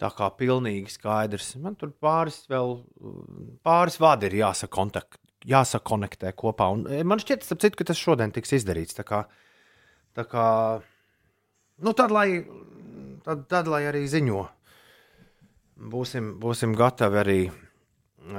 tā 0.00 0.08
kā 0.16 0.30
pilnīgi 0.36 0.94
skaidrs. 0.94 1.54
Man 1.60 1.76
tur 1.80 1.92
pāris 1.92 2.42
vēl, 2.50 2.78
pāris 3.66 3.98
vadi 4.00 4.30
ir 4.30 4.38
jāsakontakt, 4.40 5.20
jāsakonektē 5.48 6.32
kopā. 6.36 6.70
Un 6.74 6.86
eh, 6.88 7.04
man 7.04 7.20
šķiet, 7.20 7.44
citu, 7.50 7.76
ka 7.76 7.90
tas 7.92 8.00
šodien 8.00 8.32
tiks 8.32 8.56
izdarīts. 8.60 8.96
Tā 8.96 9.04
kā, 9.08 9.24
tā 10.16 10.24
kā 10.28 10.46
nu 11.84 11.92
tad, 11.96 12.14
lai, 12.14 12.42
tad, 13.26 13.44
tad, 13.52 13.68
lai 13.72 13.84
arī 13.90 14.06
ziņo 14.08 14.46
būsim, 15.80 16.34
būsim 16.40 16.74
gatavi 16.76 17.20
arī, 17.20 17.40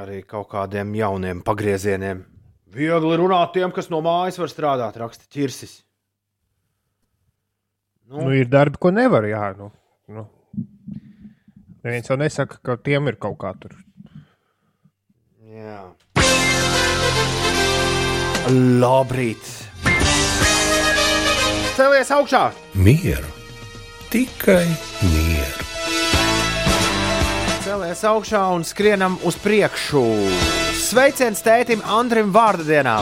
arī 0.04 0.22
kaut 0.28 0.52
kādiem 0.54 0.94
jauniem 0.98 1.42
pagriezieniem. 1.46 2.26
Viegli 2.72 3.18
runāt 3.20 3.54
tiem, 3.56 3.72
kas 3.76 3.90
no 3.92 4.00
mājas 4.06 4.40
var 4.40 4.52
strādāt, 4.52 5.00
raksta 5.02 5.28
ķirsis. 5.32 5.82
Nu, 8.12 8.26
nu, 8.26 8.34
ir 8.36 8.50
darbi, 8.52 8.76
ko 8.82 8.92
nevar. 8.92 9.24
Jā, 9.24 9.54
nu, 9.56 9.70
nu. 10.12 10.26
Neviens 11.82 12.10
jau 12.12 12.18
nesaka, 12.20 12.60
ka 12.62 12.76
tiem 12.84 13.08
ir 13.08 13.16
kaut 13.22 13.40
kā 13.42 13.54
tur. 13.60 13.72
jā. 15.48 15.80
Labrīt! 18.82 19.48
Celies 21.78 22.12
augšā! 22.12 22.44
Mieru, 22.76 23.32
tikai 24.12 24.66
mieru. 25.08 25.68
Celies 27.64 28.04
augšā 28.12 28.44
un 28.58 28.68
skrienam 28.68 29.16
uz 29.24 29.40
priekšu. 29.40 30.04
Sveiciens 30.82 31.46
tētim 31.46 31.86
Andrim 31.88 32.34
Vārdienā! 32.36 33.00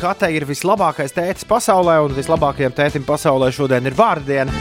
Katrai 0.00 0.30
ir 0.32 0.46
vislabākais 0.48 1.12
tētis 1.12 1.44
pasaulē, 1.44 1.98
un 2.00 2.14
vislabākajam 2.16 2.72
tētim 2.72 3.02
pasaulē 3.04 3.50
šodien 3.52 3.84
ir 3.84 3.92
vārdiena. 3.98 4.54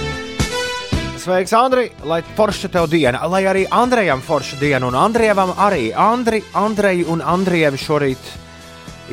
Sveiks, 1.20 1.54
Andri! 1.56 1.86
Lai 2.04 2.18
forša 2.36 2.68
tev 2.74 2.90
diena, 2.92 3.22
lai 3.32 3.46
arī 3.48 3.62
Andrejam 3.72 4.20
forša 4.20 4.60
diena, 4.60 4.90
un 4.90 4.98
Andrievam 5.00 5.54
arī. 5.56 5.94
Andri, 5.96 6.42
Andreju 6.60 7.08
un 7.14 7.24
Andrievi 7.24 7.80
šorīt 7.80 8.34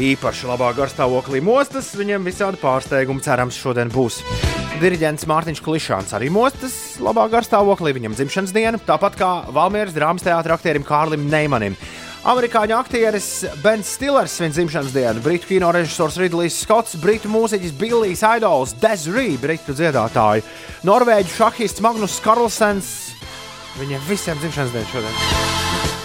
īpaši 0.02 0.50
labā 0.50 0.72
garstāvoklī 0.74 1.38
mostas. 1.46 1.92
Viņam 1.94 2.26
visādi 2.26 2.58
pārsteigumi 2.58 3.22
cerams 3.22 3.58
šodien 3.62 3.92
būs. 3.94 4.18
Diriģents 4.82 5.28
Mārtiņš 5.30 5.62
Klišāns 5.62 6.10
arī 6.18 6.32
mostas 6.34 6.74
labā 6.98 7.28
garstāvoklī, 7.32 7.94
viņam 7.96 8.18
dzimšanas 8.18 8.56
diena, 8.56 8.82
tāpat 8.82 9.14
kā 9.22 9.30
Valmieras 9.54 9.94
drāmas 9.94 10.26
teātris 10.26 10.58
aktierim 10.58 10.84
Kārlim 10.86 11.30
Neimanim. 11.30 11.78
Amerikāņu 12.26 12.74
aktieris 12.74 13.26
Bens 13.62 13.92
Stillers 13.94 14.32
svin 14.34 14.50
dzimšanas 14.50 14.90
dienu, 14.90 15.20
britu 15.22 15.46
kino 15.46 15.68
režisors 15.70 16.16
Ridlijs 16.18 16.56
Skots, 16.64 16.96
britu 16.98 17.30
mūziķis 17.30 17.74
Billijs 17.78 18.24
Idols, 18.26 18.72
Desiree, 18.82 19.36
britu 19.38 19.76
dziedātāju, 19.78 20.42
norvēģu 20.88 21.30
šahists 21.36 21.84
Magnus 21.86 22.18
Karlsens. 22.24 22.88
Viņiem 23.78 24.02
visiem 24.08 24.42
dzimšanas 24.42 24.74
diena 24.74 24.90
šodien. 24.90 25.22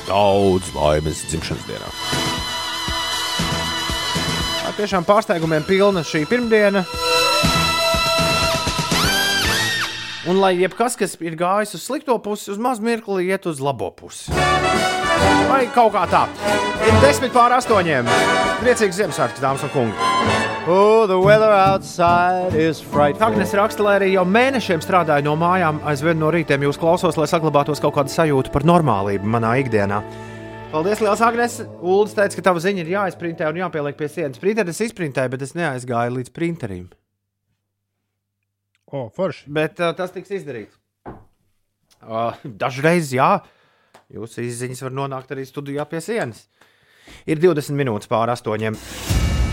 Daudz 0.05 0.69
laimes 0.77 1.23
dzimšanas 1.31 1.65
dienā. 1.65 1.89
Tā 4.61 4.75
tiešām 4.77 5.09
pārsteigumiem 5.09 5.65
pilna 5.65 6.05
šī 6.05 6.27
pirmdiena. 6.29 6.85
Un 10.29 10.37
lai 10.37 10.51
jebkas, 10.59 10.93
kas 10.99 11.15
ir 11.25 11.33
gājis 11.33 11.73
uz 11.73 11.81
slikto 11.87 12.13
pusi, 12.21 12.51
uz 12.53 12.59
mazu 12.61 12.83
mirkli 12.85 13.25
iet 13.31 13.47
uz 13.49 13.57
labo 13.63 13.87
pusi. 13.89 14.29
Vai 15.49 15.63
kaut 15.73 15.95
kā 15.95 16.03
tā. 16.11 16.27
Ir 16.85 16.99
desmit 17.01 17.33
pār 17.33 17.55
astoņiem. 17.57 18.05
Priecīgs 18.61 18.99
Ziemassvētku, 18.99 19.41
dāmas 19.41 19.65
un 19.65 19.73
kungi. 19.73 20.11
Oh, 20.69 21.07
the 21.09 21.17
weather 21.17 21.49
outside 21.49 22.53
is 22.53 22.77
frightful. 22.93 23.31
Agnēs 23.31 23.55
raksta, 23.57 23.81
lai 23.81 23.95
arī 23.97 24.11
jau 24.13 24.27
mēnešiem 24.29 24.85
strādāju 24.85 25.25
no 25.25 25.33
mājām, 25.41 25.81
aizvien 25.89 26.21
no 26.21 26.29
rītiem 26.29 26.67
jūs 26.67 26.77
klausos, 26.77 27.17
lai 27.17 27.25
saglabātos 27.25 27.81
kaut 27.81 27.97
kāda 27.97 28.13
sajūta 28.13 28.53
par 28.53 28.67
normālību 28.69 29.25
manā 29.25 29.55
ikdienā. 29.63 30.03
Paldies, 30.69 31.01
Lielas 31.01 31.25
Agnēs. 31.25 31.59
Uldis 31.81 32.13
teica, 32.15 32.37
ka 32.37 32.49
tava 32.51 32.61
ziņa 32.61 32.85
ir 32.85 32.93
jāizprintē 32.93 33.49
un 33.49 33.63
jāpieliek 33.65 33.97
pie 33.97 34.13
sienas. 34.13 34.39
Printeris 34.39 34.85
izprintēja, 34.85 35.33
bet 35.33 35.49
es 35.49 35.57
neaizgāju 35.57 36.19
līdz 36.21 36.37
printerim. 36.37 36.91
O, 38.91 39.07
forši. 39.15 39.47
Bet 39.47 39.79
uh, 39.79 39.93
tas 39.95 40.11
tiks 40.11 40.33
izdarīts. 40.35 40.75
Uh, 42.01 42.35
dažreiz, 42.63 43.13
jā, 43.15 43.37
jūsu 44.11 44.43
izziņas 44.43 44.83
var 44.87 44.95
nonākt 44.97 45.31
arī 45.31 45.45
studijā 45.47 45.85
pie 45.87 46.01
sienas. 46.03 46.47
Ir 47.29 47.39
20 47.41 47.77
minūtes 47.77 48.11
pāri 48.11 48.33
astoņiem. 48.35 48.77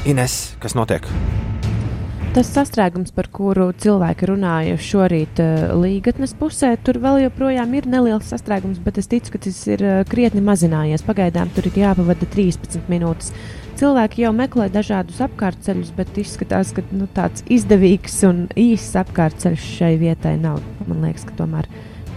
Ines, 0.09 0.39
kas 0.63 0.75
notiek? 0.79 1.07
Tas 2.35 2.51
sastrēgums, 2.53 3.13
par 3.17 3.31
kuru 3.35 3.71
cilvēki 3.83 4.27
runāja 4.29 4.75
šorīt 4.79 5.41
uh, 5.43 5.71
Līgatnes 5.81 6.35
pusē, 6.39 6.75
tur 6.85 6.99
vēl 7.03 7.23
joprojām 7.29 7.73
ir 7.79 7.89
neliels 7.89 8.29
sastrēgums, 8.33 8.83
bet 8.85 8.99
es 9.01 9.09
ticu, 9.11 9.33
ka 9.37 9.41
tas 9.47 9.63
ir 9.71 9.85
uh, 9.87 10.03
krietni 10.09 10.43
mazinājies. 10.45 11.07
Pagaidām 11.07 11.55
tur 11.55 11.71
ir 11.71 11.79
jāpavada 11.87 12.29
13 12.35 12.91
minūtes. 12.91 13.33
Cilvēki 13.79 14.25
jau 14.25 14.33
meklē 14.35 14.65
dažādus 14.75 15.21
apkārtceļus, 15.23 15.93
bet 15.95 16.17
izskatās, 16.19 16.73
ka 16.75 16.83
nu, 16.91 17.07
tāds 17.15 17.45
izdevīgs 17.47 18.17
un 18.27 18.49
īss 18.59 18.97
apkārtceļš 18.99 19.69
šai 19.77 19.93
vietai 20.01 20.35
nav. 20.41 20.59
Man 20.89 21.05
liekas, 21.07 21.29
ka 21.29 21.37
tomēr 21.39 21.69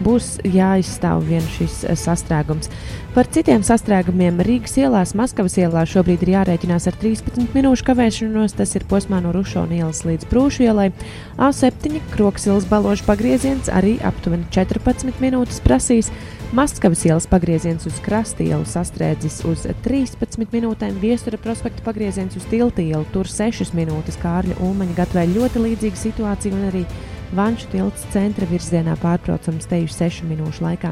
būs 0.02 0.40
jāizstāv 0.42 1.22
viens 1.28 1.46
šis 1.60 1.84
eh, 1.86 1.94
sastrēgums. 2.00 2.72
Par 3.14 3.30
citiem 3.30 3.62
sastrēgumiem 3.68 4.42
Rīgas 4.42 4.74
ielās, 4.82 5.14
Maskavas 5.20 5.60
ielā 5.62 5.84
šobrīd 5.86 6.26
ir 6.26 6.34
jārēķinās 6.34 6.90
ar 6.90 6.98
13 6.98 7.54
minūšu 7.54 7.86
kavēšanos. 7.92 8.58
Tas 8.58 8.74
ir 8.80 8.88
posmā 8.90 9.22
no 9.22 9.34
Rušona 9.36 9.84
ielas 9.84 10.02
līdz 10.08 10.32
Prūšu 10.32 10.66
ielai. 10.66 10.90
A7 11.38 12.02
Kroksilas 12.16 12.66
baložu 12.72 13.06
pagrieziens 13.06 13.70
arī 13.70 14.00
aptuveni 14.08 14.50
14 14.50 15.22
minūtes 15.22 15.62
prasīs. 15.62 16.10
Maskavas 16.52 17.06
ielas 17.06 17.24
pagrieziens 17.32 17.86
uz 17.88 18.02
krasta 18.04 18.44
ielu 18.44 18.66
sastrēdzis 18.68 19.38
uz 19.48 19.62
13 19.86 20.50
minūtēm, 20.52 20.98
Viestura 21.00 21.38
prospekta 21.40 21.80
pagrieziens 21.86 22.36
uz 22.36 22.44
tilta 22.52 22.84
ielu 22.84 23.06
tur 23.14 23.30
6 23.32 23.72
minūtes. 23.72 24.18
Kārļa 24.20 24.58
Ulmaņa 24.60 24.98
gatavē 24.98 25.24
ļoti 25.32 25.62
līdzīga 25.64 26.02
situācija 26.02 26.52
un 26.58 26.66
arī 26.68 26.82
Vanšu 27.32 27.70
tilts 27.72 28.04
centra 28.12 28.44
virzienā 28.50 28.98
pārbraucams 29.00 29.70
teju 29.72 29.88
6 29.96 30.26
minūšu 30.28 30.66
laikā. 30.66 30.92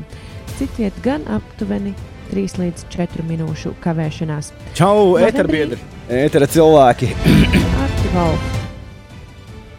Citviet 0.53 0.95
gan 1.03 1.27
aptuveni 1.27 1.91
3 2.29 2.55
līdz 2.61 2.87
4 2.95 3.27
minūšu 3.27 3.73
kavēšanās. 3.83 4.53
Čau, 4.79 5.17
eterbiedri! 5.19 5.81
Etera 6.07 6.47
cilvēki! 6.47 7.11
Arti 7.83 8.13
Valf. 8.15 8.47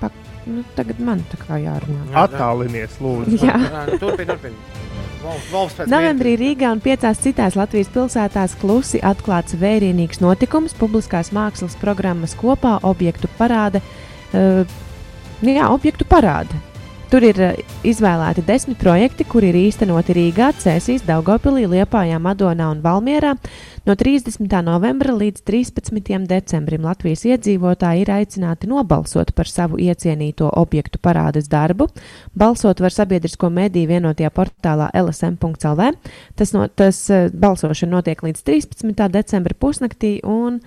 Pak, 0.04 0.20
nu, 0.44 0.60
tagad 0.76 1.00
man 1.08 1.24
tā 1.32 1.40
kā 1.40 1.56
jārunā. 1.64 2.04
Attālinies, 2.26 3.00
lūdzu. 3.00 3.40
Jā. 3.40 3.56
Turpiniet, 3.96 4.36
turpiniet. 4.36 4.80
Novembrī 5.20 6.32
Rīgā 6.40 6.70
un 6.72 6.80
piecās 6.80 7.20
citās 7.20 7.56
Latvijas 7.58 7.90
pilsētās 7.92 8.54
klusi 8.60 9.02
atklāts 9.04 9.58
vērienīgs 9.60 10.22
notikums- 10.24 10.72
publiskās 10.80 11.32
mākslas 11.36 11.76
programmas 11.80 12.32
kopā 12.34 12.78
objektu 12.82 13.28
parāde. 13.38 13.82
Uh, 14.32 14.64
jā, 15.44 15.68
objektu 15.68 16.08
parāde. 16.08 16.69
Tur 17.11 17.24
ir 17.26 17.38
uh, 17.42 17.56
izvēlēti 17.82 18.44
desmit 18.46 18.78
projekti, 18.78 19.24
kuri 19.26 19.48
ir 19.50 19.56
īstenoti 19.58 20.14
Rīgā, 20.14 20.52
Cēsīs, 20.62 21.02
Daugopilī, 21.02 21.64
Liepājā, 21.66 22.20
Madonā 22.22 22.68
un 22.70 22.84
Valmierā. 22.84 23.32
No 23.82 23.96
30. 23.98 24.46
novembra 24.62 25.16
līdz 25.18 25.42
13. 25.42 26.20
decembrim 26.30 26.86
Latvijas 26.86 27.24
iedzīvotāji 27.26 28.04
ir 28.04 28.12
aicināti 28.14 28.70
nobalsot 28.70 29.32
par 29.34 29.50
savu 29.50 29.80
iecienīto 29.82 30.52
objektu 30.61 31.00
parādes 31.02 31.50
darbu. 31.50 31.88
Balsot 32.38 32.78
var 32.78 32.94
sabiedrisko 32.94 33.50
mediju 33.50 33.90
vienotajā 33.90 34.30
portālā 34.30 34.92
lsm.lv. 35.02 35.90
Tas, 36.38 36.54
no, 36.54 36.68
tas 36.70 37.02
uh, 37.11 37.26
balsošana 37.34 37.96
notiek 37.96 38.22
līdz 38.22 38.46
13. 38.46 38.94
decembra 39.11 39.58
pusnaktī. 39.58 40.20
Un, 40.22 40.62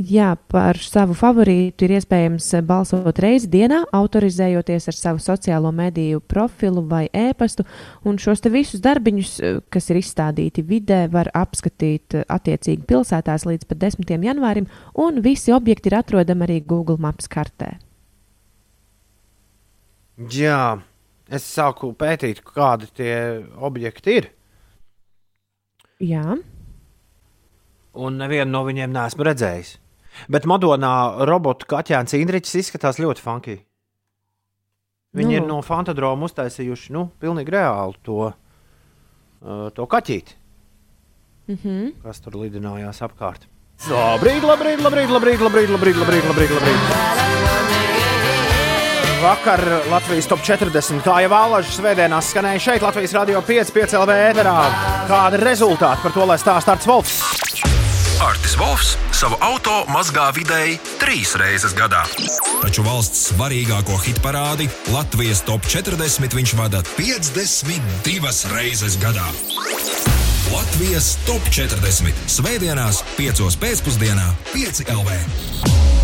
Jā, 0.00 0.30
par 0.48 0.78
savu 0.80 1.12
favorītu 1.12 1.84
ir 1.84 1.92
iespējams 1.98 2.46
balsot 2.64 3.18
reizi 3.20 3.50
dienā, 3.52 3.82
autorizējoties 3.92 4.86
ar 4.88 4.96
savu 4.96 5.20
sociālo 5.20 5.68
mediju 5.76 6.22
profilu 6.24 6.80
vai 6.88 7.02
e-pastu. 7.12 7.66
Un 8.08 8.16
šos 8.16 8.40
visus 8.48 8.80
darbiņus, 8.80 9.32
kas 9.68 9.90
ir 9.92 9.98
izstādīti 10.00 10.64
vidē, 10.64 11.02
var 11.12 11.28
apskatīt 11.36 12.16
attiecīgi 12.22 12.86
pilsētās 12.88 13.44
līdz 13.44 13.68
pat 13.68 13.82
10. 13.82 14.14
janvārim, 14.24 14.70
un 14.96 15.20
visi 15.20 15.52
objekti 15.52 15.92
ir 15.92 15.98
atrodami 16.00 16.48
arī 16.48 16.56
Google 16.64 16.96
Maps 16.96 17.28
kartē. 17.28 17.74
Jā, 20.32 20.80
es 21.28 21.44
sāku 21.44 21.92
pētīt, 21.92 22.40
kādi 22.40 22.88
tie 22.96 23.20
objekti 23.60 24.16
ir. 24.16 24.32
Jā. 26.00 26.40
Un 28.00 28.20
nevienu 28.24 28.48
no 28.48 28.64
viņiem 28.64 28.96
neesmu 28.96 29.28
redzējis. 29.28 29.76
Bet 30.28 30.44
Madonā 30.44 31.24
robotu 31.28 31.66
kaķēns 31.70 32.16
Indričs 32.18 32.54
izskatās 32.54 32.98
ļoti 33.00 33.24
funky. 33.24 33.56
Viņi 35.16 35.32
nu. 35.32 35.38
ir 35.38 35.46
no 35.48 35.62
Fantadroma 35.66 36.28
uztaisījuši 36.28 36.92
nu, 36.94 37.08
pilnīgi 37.20 37.56
reāli 37.56 37.98
to, 38.06 38.30
uh, 38.30 39.64
to 39.74 39.86
kaķīti, 39.86 40.40
Mm 41.50 41.58
-hmm. 41.64 42.02
kas 42.02 42.20
tur 42.20 42.32
lidinājās 42.38 43.02
apkārt. 43.02 43.46
Labrīt, 43.90 44.42
labrīt, 44.42 44.80
labrīt, 44.80 45.10
labrīt, 45.10 45.40
labrīt, 45.40 45.70
labrīt, 45.70 45.96
labrīt, 45.96 46.24
labrīt, 46.28 46.50
labrīt. 46.50 46.80
Vakar 49.22 49.60
Latvijas 49.90 50.26
top 50.26 50.38
40 50.38 51.02
kā 51.02 51.20
jau 51.22 51.30
vēlažas 51.30 51.76
svētdienās 51.76 52.30
skanēja 52.30 52.60
šeit 52.60 52.82
Latvijas 52.82 53.12
radio 53.12 53.40
5, 53.40 53.72
5 53.72 53.98
LV 53.98 54.10
ēterā. 54.30 54.56
Kāda 55.08 55.34
ir 55.34 55.44
rezultāti 55.44 56.02
par 56.02 56.12
to, 56.12 56.24
lai 56.26 56.38
stāsta 56.38 56.72
Arts 56.72 56.86
Volfs? 56.86 57.39
Artis 58.20 58.52
Volfs 58.60 58.98
savu 59.16 59.38
auto 59.40 59.78
mazgā 59.88 60.26
vidēji 60.36 60.74
trīs 61.00 61.30
reizes 61.40 61.72
gadā. 61.72 62.02
Taču 62.60 62.84
valsts 62.84 63.30
svarīgāko 63.30 63.96
hit 64.04 64.20
parādi 64.20 64.66
Latvijas 64.92 65.40
top 65.46 65.64
40 65.64 66.36
viņš 66.36 66.52
vada 66.58 66.82
52 66.98 68.52
reizes 68.52 68.98
gadā. 69.00 69.24
Latvijas 70.52 71.14
top 71.24 71.48
40 71.48 72.28
Svētdienās, 72.28 73.00
5 73.16 73.56
pēcpusdienā, 73.64 74.28
5 74.52 74.84
LV. 74.98 75.99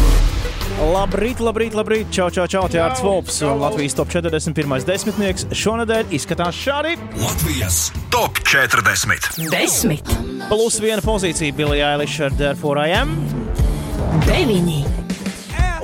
Labrīt, 0.77 1.39
labrīt, 1.41 1.73
labrīt. 1.73 2.11
Čau, 2.13 2.29
čau, 2.31 2.45
čau. 2.51 2.67
Tie 2.69 2.77
ir 2.77 2.85
Arts 2.85 3.01
Volps 3.05 3.39
un 3.47 3.57
Latvijas 3.63 3.95
top 3.97 4.11
41. 4.13 4.85
desmitnieks. 4.85 5.47
Šonadēļ 5.57 6.13
izskatās 6.17 6.59
šādi. 6.61 6.97
Latvijas 7.17 7.79
top 8.13 8.37
40. 8.45 9.49
Desmit, 9.53 10.11
Plus 10.51 10.77
viena 10.85 11.01
pozīcija 11.03 11.57
Billijai 11.57 11.95
Eilish 11.97 12.21
ar 12.29 12.37
Therefore 12.37 12.85
I 12.85 12.93
Am. 13.01 13.17
deviņi, 14.29 14.83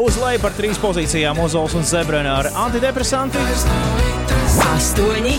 Uz 0.03 0.17
leju 0.21 0.41
par 0.43 0.53
trīs 0.57 0.79
pozīcijām 0.81 1.39
Ozols 1.41 1.75
un 1.79 1.85
Zebrena 1.89 2.37
ar 2.43 2.51
antidepresanti. 2.67 3.39
astoņi, 4.77 5.35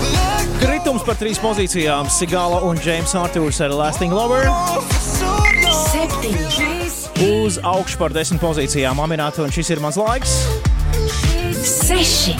Kritums 0.61 1.05
par 1.05 1.15
trīs 1.21 1.37
pozīcijām 1.41 2.09
Sigala 2.09 2.61
un 2.65 2.79
James 2.85 3.13
Arthurs 3.15 3.61
ar 3.61 3.69
Lasting 3.69 4.13
Lover. 4.13 4.49
septiņi, 5.93 6.82
Uz 7.21 7.59
augšu 7.63 7.97
par 8.01 8.13
desmit 8.13 8.41
pozīcijām 8.41 8.99
Aminēta 9.03 9.43
un 9.45 9.51
šis 9.53 9.69
ir 9.75 9.79
mans 9.83 9.97
laiks. 9.99 10.33
seši, 11.63 12.33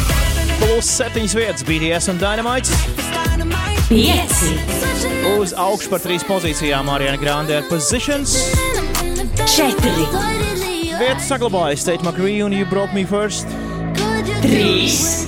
Plus 0.59 0.87
septiņas 0.97 1.35
vietas 1.37 1.63
BDS 1.67 2.09
un 2.11 2.17
Dynamite. 2.21 2.69
pieci, 3.89 4.53
Uz 5.37 5.53
augšu 5.53 5.89
par 5.89 5.99
trīs 5.99 6.23
pozīcijām 6.27 6.89
Ariana 6.89 7.17
Grande 7.17 7.57
ar 7.57 7.63
Positions. 7.69 8.35
četri, 9.55 9.91
Vietu 10.99 11.23
saglabājas 11.27 11.79
State 11.81 12.03
McCree 12.03 12.43
un 12.45 12.53
You 12.53 12.65
Broke 12.65 12.93
Me 12.93 13.05
First. 13.05 13.47
Trīs. 14.41 15.25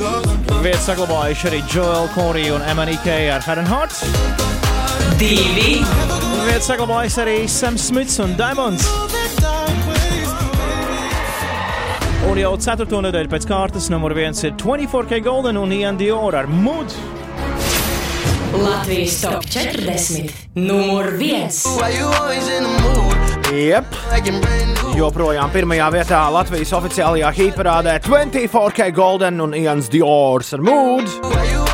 Vietu 0.61 0.81
saglabājuši 0.85 1.47
arī 1.49 1.63
Joel 1.73 2.07
Corey 2.15 2.49
un 2.51 2.61
MNK 2.61 3.07
ar 3.31 3.41
Head 3.41 3.57
and 3.57 3.67
Heart. 3.67 3.93
Divi. 5.17 5.83
Vietu 6.45 6.67
saglabājas 6.67 7.15
arī 7.23 7.35
Sam 7.49 7.77
Smits 7.81 8.19
un 8.21 8.35
Diamonds. 8.37 8.85
Un 12.29 12.37
jau 12.37 12.51
ceturto 12.61 12.99
nedēļu 13.01 13.31
pēc 13.31 13.47
kārtas 13.49 13.89
numur 13.89 14.13
viens 14.17 14.43
ir 14.45 14.53
24K 14.61 15.23
Golden 15.25 15.57
un 15.57 15.73
Ian 15.73 15.97
Dior 15.97 16.37
ar 16.37 16.49
Mood. 16.49 16.93
Latvijas 18.53 19.17
top 19.23 19.49
40. 19.49 20.29
Numur 20.61 21.15
viens. 21.17 21.63
Jep. 23.49 23.97
Joprojām 24.95 25.53
pirmajā 25.53 25.91
vietā 25.97 26.23
Latvijas 26.33 26.75
oficiālajā 26.77 27.33
hitparādē 27.41 27.99
24K 28.05 28.91
Golden 28.95 29.41
un 29.49 29.57
Ians 29.57 29.89
Diors 29.89 30.53
ar 30.53 30.65
Mood. 30.65 31.64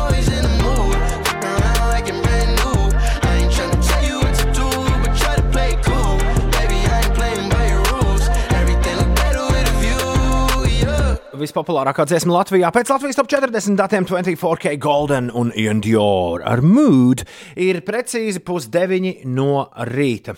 Vispopulārākā 11.42 12.04
dziesma 12.06 12.36
Latvijā 12.36 12.68
pēc 12.70 12.90
Latvijas 12.92 13.16
top 13.18 13.26
40 13.32 13.74
datiem 13.74 14.04
24K 14.06 14.76
Golden 14.78 15.30
un 15.34 15.48
Ian 15.58 15.80
Dior 15.82 16.44
ar 16.46 16.60
Mood 16.62 17.24
ir 17.58 17.80
precīzi 17.82 18.38
pusdeviņi 18.46 19.24
no 19.26 19.64
rīta. 19.88 20.36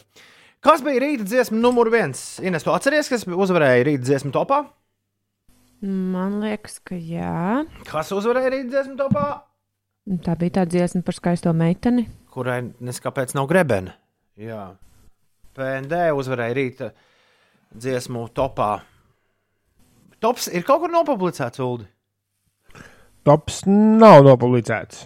Kas 0.64 0.80
bija 0.84 1.02
rīta 1.05 1.26
dziesma 1.28 1.59
numur 1.61 1.90
viens? 1.92 2.22
Ines, 2.40 2.64
tu 2.64 2.72
atceries, 2.72 3.11
kas 3.12 3.26
uzvarēja 3.28 3.84
rīta 3.84 4.07
dziesmu 4.07 4.32
topā? 4.32 4.62
Man 5.84 6.38
liekas, 6.40 6.78
ka 6.80 6.96
jā. 6.96 7.66
Kas 7.90 8.14
uzvarēja 8.16 8.55
rīta 8.55 8.72
dziesmu 8.78 8.96
topā? 9.02 9.26
Tā 10.24 10.38
bija 10.40 10.62
tā 10.62 10.64
dziesma 10.70 11.05
par 11.05 11.18
skaisto 11.18 11.52
meiteni. 11.52 12.07
Kurai 12.32 12.62
neskapēc 12.80 13.36
nav 13.36 13.50
grebena. 13.52 13.98
Jā. 14.40 14.70
PND 15.52 16.00
uzvarēja 16.16 16.57
rīta 16.57 16.90
dziesmu 17.76 18.24
topā. 18.32 18.78
Tops 20.25 20.47
ir 20.49 20.62
kaut 20.64 20.81
kur 20.81 20.89
nopublicēts, 20.89 21.61
Ulu. 21.61 21.85
Tops 23.29 23.59
nav 23.68 24.22
nopublicēts. 24.25 25.03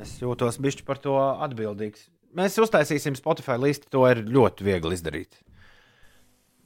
Es 0.00 0.14
jūtos 0.22 0.56
bišķi 0.64 0.86
par 0.86 0.96
to 1.02 1.18
atbildīgs. 1.20 2.06
Mēs 2.32 2.56
uztaisīsim 2.56 3.18
Spotify 3.18 3.58
listi, 3.60 3.90
to 3.92 4.06
ir 4.08 4.22
ļoti 4.24 4.64
viegli 4.64 4.96
izdarīt. 4.96 5.36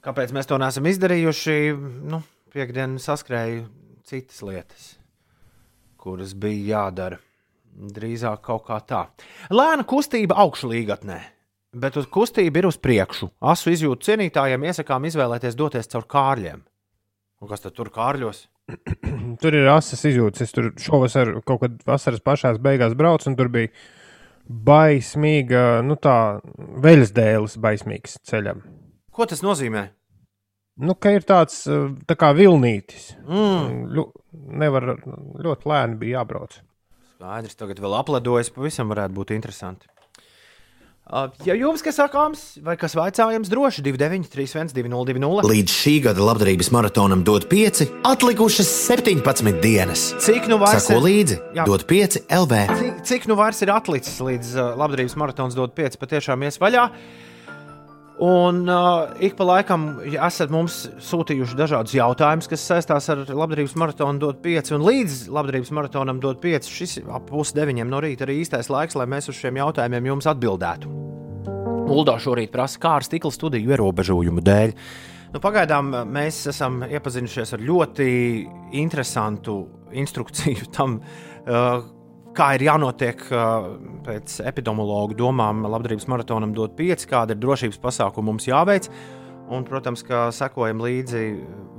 Kāpēc 0.07 0.31
mēs 0.31 0.47
to 0.47 0.55
neesam 0.61 0.87
izdarījuši? 0.87 1.57
Nu, 2.07 2.21
Piektdienā 2.55 2.95
saskrēja 3.03 3.65
citas 4.07 4.39
lietas, 4.47 4.85
kuras 5.99 6.31
bija 6.31 6.77
jādara. 6.77 7.19
Drīzāk 7.75 8.39
kaut 8.47 8.63
kā 8.69 8.79
tā. 8.87 9.03
Lēna 9.51 9.83
kustība 9.83 10.39
augšlīgatnē, 10.45 11.19
bet 11.75 11.99
uz 11.99 12.07
kustību 12.07 12.63
ir 12.63 12.71
uz 12.71 12.79
priekšu. 12.79 13.33
Asu 13.43 13.75
izjūtu 13.75 14.13
cienītājiem 14.13 14.63
iesakām 14.71 15.11
izvēlēties 15.11 15.59
doties 15.59 15.91
caur 15.91 16.07
kārļiem. 16.15 16.63
Un 17.37 17.49
kas 17.51 17.61
tad 17.61 17.75
tur 17.77 17.91
kārļos? 17.93 18.47
Tur 19.41 19.55
ir 19.55 19.69
asas 19.71 20.01
izjūtas. 20.09 20.47
Es 20.47 20.55
tur 20.55 20.71
šovasar 20.81 21.37
kaut 21.47 21.61
kad 21.61 21.77
vasaras 21.87 22.23
pašās 22.25 22.57
beigās 22.63 22.97
braucu, 22.97 23.29
un 23.29 23.37
tur 23.39 23.51
bija 23.53 23.69
baismīga, 24.47 25.83
nu 25.85 25.95
tā, 26.01 26.39
veļas 26.83 27.13
dēlis 27.15 27.57
baismīgs 27.63 28.17
ceļam. 28.27 28.63
Ko 29.13 29.27
tas 29.29 29.43
nozīmē? 29.45 29.87
Nu, 30.77 30.93
ka 30.93 31.11
ir 31.15 31.25
tāds 31.27 31.63
tā 32.07 32.17
kā 32.19 32.31
vilnītis. 32.37 33.11
Mm. 33.25 33.87
Ļu, 33.97 34.07
nevar 34.61 34.91
ļoti 34.97 35.71
lēni 35.71 35.99
bija 36.01 36.19
jābrauc. 36.19 36.59
Skaidrs, 37.15 37.57
tagad 37.57 37.81
vēl 37.81 37.95
apladojas, 37.97 38.51
pavisam 38.53 38.91
varētu 38.93 39.17
būt 39.17 39.33
interesanti. 39.33 39.89
Ja 41.47 41.55
jums 41.55 41.79
kas 41.85 41.95
sakāms, 42.01 42.41
vai 42.63 42.75
kas 42.79 42.91
vaicājams, 42.97 43.47
droši 43.47 43.83
29, 43.85 44.27
31, 44.27 44.73
200. 45.07 45.45
Līdz 45.47 45.71
šī 45.71 45.93
gada 46.03 46.19
labdarības 46.27 46.69
maratonam 46.75 47.21
dod 47.23 47.45
5, 47.47 47.85
atlikušas 48.03 48.67
17 48.89 49.61
dienas. 49.63 50.09
Cik 50.19 50.49
nu 50.51 50.57
vairs 50.59 50.83
Sako 50.89 50.99
ir- 50.99 51.05
līdzi, 51.07 51.37
Jā. 51.55 51.65
dod 51.65 51.85
5 51.87 52.19
LV. 52.27 52.59
Cik, 52.81 52.99
cik 53.07 53.27
nu 53.31 53.35
vairs 53.39 53.61
ir 53.63 53.71
atlicis 53.71 54.19
līdz 54.19 54.51
labdarības 54.75 55.15
maratons 55.15 55.55
dod 55.55 55.71
5, 55.73 55.95
patiešām 55.97 56.43
ies 56.43 56.59
vaļā. 56.59 56.89
Un 58.17 58.63
uh, 58.65 59.11
ik 59.21 59.35
pa 59.37 59.45
laikam 59.45 59.99
esat 60.09 60.49
mums 60.49 60.79
sūtījuši 61.05 61.57
dažādus 61.59 61.93
jautājumus, 61.93 62.47
kas 62.49 62.63
saistās 62.65 63.11
ar 63.13 63.19
labdarības 63.29 63.75
maratonu 63.77 64.17
dod 64.23 64.39
5, 64.41 64.71
un 64.73 64.85
līdz 64.87 65.19
labdarības 65.29 65.69
maratonam 65.77 66.17
dod 66.23 66.39
5. 66.41 66.69
Šis 66.73 66.95
ap 67.05 67.27
pusdeviņiem 67.29 67.91
no 67.91 67.99
rīta 68.01 68.25
arī 68.25 68.39
īstais 68.41 68.71
laiks, 68.73 68.97
lai 68.97 69.05
mēs 69.11 69.29
uz 69.29 69.37
šiem 69.37 69.59
jautājumiem 69.61 70.09
jums 70.09 70.29
atbildētu. 70.33 70.89
Uldā 71.93 72.17
šorīt 72.17 72.49
prasa, 72.55 72.81
kā 72.81 72.95
ar 72.97 73.05
stikla 73.05 73.29
studiju 73.35 73.75
ierobežojumu 73.75 74.41
dēļ. 74.49 74.73
Nu, 75.35 75.43
pagaidām 75.43 75.93
uh, 75.93 76.01
mēs 76.09 76.41
esam 76.49 76.81
iepazinušies 76.89 77.53
ar 77.53 77.65
ļoti 77.69 78.09
interesantu 78.81 79.59
instrukciju 79.93 80.71
tam, 80.73 80.97
uh, 81.03 81.85
kā 82.37 82.53
ir 82.57 82.67
jānotiek 82.67 83.21
pēc 84.05 84.39
epidemiologu 84.47 85.17
domām. 85.17 85.65
Labdarības 85.67 86.07
maratonam 86.11 86.53
dot 86.55 86.75
pieci, 86.77 87.09
kāda 87.09 87.35
ir 87.35 87.41
drošības 87.41 87.81
pasākuma 87.83 88.31
mums 88.31 88.47
jāveic. 88.49 88.89
Un, 89.47 89.63
protams, 89.63 90.01
ka 90.03 90.25
sekojam 90.35 90.81
līdzi 90.83 91.21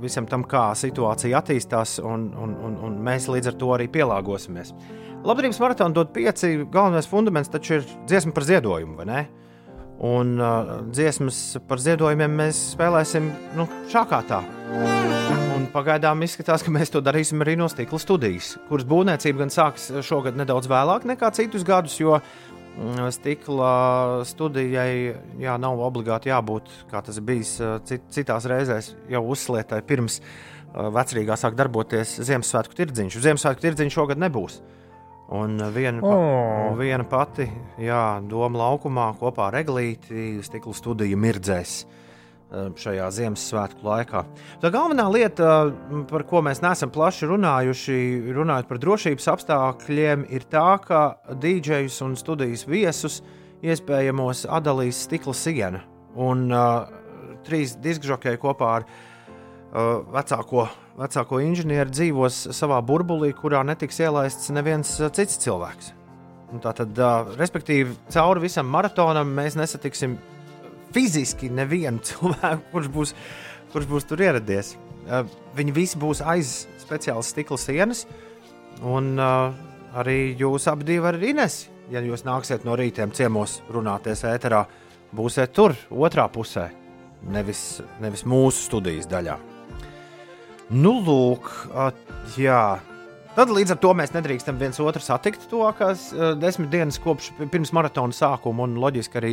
visam 0.01 0.25
tam, 0.29 0.41
kā 0.49 0.71
situācija 0.77 1.37
attīstās, 1.37 1.99
un, 2.01 2.31
un, 2.33 2.55
un, 2.65 2.77
un 2.87 2.95
mēs 3.05 3.27
līdz 3.29 3.51
ar 3.51 3.59
to 3.61 3.69
arī 3.75 3.85
pielāgosimies. 3.93 4.73
Labdarības 5.21 5.59
maratonam 5.61 5.93
dot 5.93 6.15
pieci, 6.15 6.55
galvenais 6.73 7.09
fundaments 7.11 7.51
taču 7.53 7.77
ir 7.77 7.85
dziesma 8.09 8.33
par 8.33 8.47
ziedojumu, 8.49 8.97
vai 8.97 9.09
ne? 9.11 9.25
Un 10.09 10.39
uh, 10.39 10.79
dziesmas 10.89 11.59
par 11.69 11.83
ziedojumiem 11.83 12.39
mēs 12.39 12.63
spēlēsim 12.73 13.29
nu, 13.59 13.67
šākā 13.91 14.23
tā. 14.31 14.41
Un 15.59 15.65
pagaidām 15.73 16.21
izskatās, 16.23 16.61
ka 16.63 16.71
mēs 16.71 16.91
to 16.93 17.01
darīsim 17.03 17.41
arī 17.43 17.57
no 17.59 17.65
stikla 17.67 17.97
studijas, 17.99 18.53
kuras 18.69 18.85
būvniecība 18.87 19.41
gan 19.41 19.49
sāks 19.51 19.89
šogad 20.07 20.37
nedaudz 20.39 20.69
vēlāk 20.71 21.03
nekā 21.09 21.33
citus 21.35 21.65
gadus, 21.67 21.97
jo 21.99 22.13
mm, 22.15 23.09
stikla 23.11 23.73
studijai 24.29 25.17
jā, 25.43 25.57
nav 25.59 25.83
obligāti 25.83 26.31
jābūt, 26.31 26.71
kā 26.87 27.03
tas 27.03 27.19
bijis 27.19 27.57
uh, 27.59 27.75
cit, 27.83 28.07
citās 28.15 28.47
reizēs, 28.47 28.93
jau 29.11 29.25
uzslietai 29.35 29.81
pirms 29.83 30.21
uh, 30.23 30.87
vecrīgā 30.95 31.35
sāk 31.35 31.59
darboties 31.59 32.15
Ziemassvētku 32.23 32.79
tirdziņš. 32.79 33.19
Ziemassvētku 33.27 33.67
tirdziņš 33.67 33.99
šogad 33.99 34.23
nebūs. 34.23 34.61
Un 35.35 35.59
viena, 35.75 35.99
pa, 35.99 36.15
Oh. 36.15 36.75
viena 36.79 37.03
pati, 37.03 37.51
jā, 37.83 38.03
doma 38.31 38.63
laukumā 38.63 39.11
kopā 39.19 39.51
ar 39.51 39.59
Eglīti, 39.59 40.39
stikla 40.47 40.73
studija 40.73 41.19
mirdzēs 41.19 41.81
eh, 41.83 41.98
šajā 42.49 43.09
Ziemassvētku 43.13 43.85
laikā. 43.85 44.23
Tā 44.61 44.71
galvenā 44.73 45.05
lieta, 45.13 45.69
m, 45.69 46.05
par 46.09 46.25
ko 46.29 46.41
mēs 46.45 46.63
neesam 46.63 46.89
plaši 46.93 47.29
runājuši, 47.29 47.97
runājot 48.33 48.69
par 48.69 48.79
drošības 48.81 49.29
apstākļiem, 49.35 50.25
ir 50.33 50.47
tā, 50.49 50.79
ka 50.81 51.01
DJs 51.29 52.01
un 52.07 52.17
studijas 52.17 52.65
viesus 52.69 53.19
iespējamos 53.61 54.47
atdalīs 54.49 55.03
stikla 55.05 55.35
siena. 55.37 55.83
Un 56.17 56.47
uh, 56.49 56.87
trīs 57.45 57.75
diskžokēji 57.83 58.41
kopā 58.41 58.71
ar 58.79 58.87
uh, 58.87 60.01
vecāko, 60.15 60.65
vecāko 60.99 61.43
inženieri 61.45 61.93
dzīvos 61.93 62.47
savā 62.57 62.81
burbulī, 62.81 63.29
kurā 63.37 63.61
netiks 63.67 64.01
ielaists 64.01 64.49
neviens 64.55 64.97
cits 65.13 65.37
cilvēks. 65.45 65.93
Un 66.49 66.65
Tātad, 66.65 66.97
uh, 66.97 67.29
respektīvi, 67.37 67.93
cauri 68.09 68.47
visam 68.47 68.65
maratonam 68.73 69.29
mēs 69.37 69.53
nesatiksim 69.59 70.17
fiziski 70.95 71.49
nevienu 71.53 72.01
cilvēku, 72.07 72.65
kurš 72.73 72.91
būs, 72.95 73.15
kurš 73.73 73.89
būs 73.89 74.09
tur 74.09 74.23
ieradies. 74.25 74.75
Uh, 75.09 75.23
viņi 75.57 75.75
visi 75.75 75.99
būs 76.01 76.21
aiz 76.21 76.67
speciālas 76.81 77.31
stikla 77.33 77.57
sienas, 77.59 78.05
un 78.85 79.15
uh, 79.19 79.53
arī 79.97 80.35
jūs 80.39 80.67
abi 80.71 80.99
ar 81.01 81.17
Ines, 81.17 81.67
ja 81.89 82.01
jūs 82.05 82.25
nāksiet 82.27 82.65
no 82.67 82.75
rītiem 82.77 83.11
ciemos 83.15 83.61
runāties 83.73 84.23
ēterā, 84.29 84.65
būsiet 85.15 85.55
tur, 85.57 85.73
otrā 85.89 86.27
pusē, 86.29 86.69
nevis, 87.25 87.81
nevis 88.01 88.25
mūsu 88.29 88.67
studijas 88.69 89.09
daļā. 89.09 89.39
Nu, 90.69 90.99
lūk, 91.01 91.49
uh, 91.73 91.89
jā. 92.37 92.77
Tad 93.33 93.49
līdz 93.53 93.73
ar 93.73 93.79
to 93.81 93.93
mēs 93.97 94.11
nedrīkstam 94.13 94.57
viens 94.59 94.77
otru 94.83 95.01
satikt 95.01 95.47
tuvākās 95.49 96.09
uh, 96.13 96.35
desmit 96.37 96.69
dienas 96.73 96.99
kopš 97.01 97.31
pi- 97.37 97.47
pirms 97.49 97.71
maratona 97.73 98.13
sākuma. 98.13 98.67
Un 98.67 98.77
loģiski 98.81 99.17
arī 99.17 99.31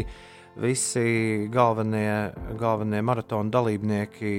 visi 0.57 1.49
galvenie, 1.53 2.33
galvenie 2.59 3.03
maratona 3.05 3.51
dalībnieki 3.53 4.31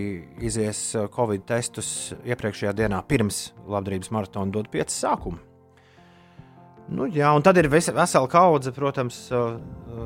izies 0.45 0.80
uh, 0.97 1.05
Covid 1.13 1.45
testus 1.49 2.13
iepriekšējā 2.26 2.74
dienā 2.78 3.03
pirms 3.07 3.51
labdarības 3.70 4.11
maratona 4.15 4.51
dod 4.53 4.72
pieci 4.74 4.95
sākumu. 4.97 5.43
Nu, 6.88 7.03
jā, 7.11 7.28
un 7.36 7.43
tad 7.43 7.57
ir 7.59 7.68
ves- 7.68 7.91
vesela 7.91 8.30
kaudze, 8.32 8.72
protams, 8.72 9.26
uh, 9.36 9.57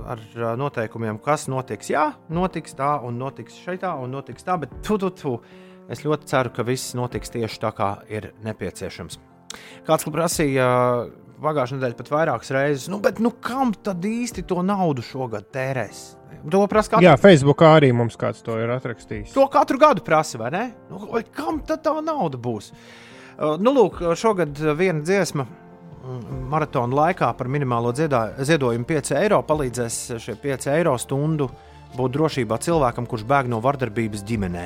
ar 0.10 0.22
uh, 0.36 0.54
noteikumiem, 0.58 1.20
kas 1.22 1.46
notiks. 1.52 1.92
Jā, 1.94 2.08
notiks 2.34 2.74
tā, 2.78 2.96
un 3.06 3.20
notiks 3.22 3.60
šeit 3.62 3.84
tā, 3.86 3.94
un 4.02 4.12
notiks 4.18 4.48
tā, 4.48 4.58
bet 4.64 4.74
tu, 4.82 4.98
tu, 4.98 5.12
tu. 5.14 5.36
Es 5.92 6.02
ļoti 6.06 6.28
ceru, 6.30 6.52
ka 6.56 6.66
viss 6.66 6.96
notiks 6.98 7.34
tieši 7.34 7.62
tā, 7.62 7.72
kā 7.76 7.92
ir 8.10 8.32
nepieciešams. 8.46 9.20
Kāds 9.86 10.08
prasīja 10.08 10.68
pagājušajā 11.42 11.80
nedēļā 11.80 11.98
pat 12.00 12.12
vairākas 12.14 12.52
reizes, 12.56 12.88
nu, 12.92 13.00
bet 13.04 13.20
nu, 13.24 13.32
kam 13.44 13.74
tad 13.74 14.04
īsti 14.06 14.44
to 14.50 14.62
naudu 14.66 15.04
šogad 15.06 15.48
tērēs? 15.54 16.02
To 16.52 16.64
prasa 16.70 16.96
katru, 16.96 17.06
Jā, 17.06 17.14
Facebookā 17.22 17.76
arī 17.78 17.92
mums 17.94 18.16
kāds 18.18 18.42
to 18.42 18.56
ir 18.58 18.72
atrakstījis. 18.74 19.34
to 19.36 19.46
katru 19.52 19.78
gadu 19.82 20.02
prasa, 20.06 20.40
vai 20.42 20.52
ne? 20.54 20.64
Nu, 20.90 21.04
vai 21.12 21.22
kam 21.24 21.60
tad 21.66 21.84
tā 21.86 21.94
nauda 22.02 22.40
būs? 22.42 22.72
Uh, 22.72 23.58
nu, 23.62 23.74
lūk, 23.76 24.00
šogad 24.18 24.58
viena 24.78 25.04
dziesma 25.06 25.46
mm, 25.46 26.48
maratona 26.50 26.98
laikā 26.98 27.30
par 27.38 27.50
minimālo 27.52 27.94
dziedā, 27.94 28.24
ziedojumu 28.42 28.88
5 28.90 29.14
eiro 29.22 29.42
palīdzēs 29.46 30.00
šie 30.24 30.38
5 30.42 30.72
eiro 30.74 30.96
stundu 31.02 31.50
būt 31.98 32.16
drošībā 32.16 32.58
cilvēkam, 32.64 33.06
kurš 33.10 33.28
bēg 33.28 33.50
no 33.52 33.60
vardarbības 33.62 34.26
ģimenē. 34.26 34.66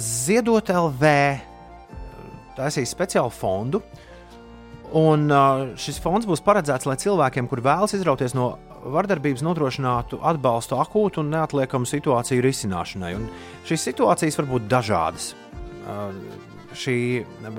Ziedot 0.00 0.70
LV 0.72 1.10
taisīs 2.56 2.92
speciālu 2.92 3.32
fondu, 3.32 3.82
un 4.98 5.26
uh, 5.32 5.64
šis 5.80 6.00
fonds 6.02 6.28
būs 6.28 6.44
paredzēts, 6.44 6.86
lai 6.88 6.98
cilvēkiem, 7.00 7.48
kuri 7.50 7.64
vēlas 7.64 7.94
izrauties 7.96 8.36
no 8.36 8.54
vardarbības, 8.82 9.44
nodrošinātu 9.46 10.20
atbalstu 10.26 10.78
akūtu 10.82 11.22
un 11.22 11.30
neatliekamu 11.32 11.88
situāciju 11.88 12.44
risināšanai. 12.44 13.12
Un 13.18 13.28
šīs 13.68 13.88
situācijas 13.90 14.40
var 14.40 14.50
būt 14.54 14.66
dažādas. 14.72 15.32
Uh, 15.82 16.10
šī, 16.78 16.96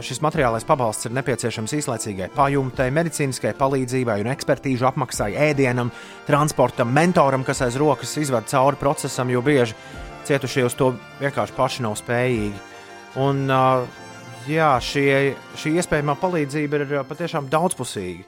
šis 0.03 0.21
materiālais 0.23 0.65
pabalsts 0.67 1.07
ir 1.07 1.15
nepieciešams 1.17 1.75
īslaicīgai 1.79 2.29
pajumtai, 2.35 2.89
medicīniskai 2.95 3.53
palīdzībai 3.59 4.19
un 4.23 4.31
ekspertīžu 4.33 4.87
apmaksai, 4.89 5.33
ēdienam, 5.49 5.91
transportam, 6.27 6.93
mentoram, 6.93 7.45
kas 7.47 7.63
aiz 7.65 7.77
rokas 7.79 8.15
izved 8.21 8.49
cauri 8.51 8.79
procesam, 8.79 9.31
jo 9.33 9.43
bieži 9.45 9.77
cietušie 10.27 10.65
uz 10.67 10.77
to 10.79 10.93
vienkārši 11.21 11.57
paši 11.57 11.85
nav 11.85 11.97
spējīgi. 11.99 12.55
Un, 13.21 13.45
uh, 13.51 14.02
jā, 14.49 14.71
šie, 14.83 15.35
šī 15.59 15.75
iespējamā 15.81 16.15
palīdzība 16.21 16.79
ir 16.79 16.95
uh, 16.99 17.05
patiešām 17.07 17.49
daudzpusīga. 17.51 18.25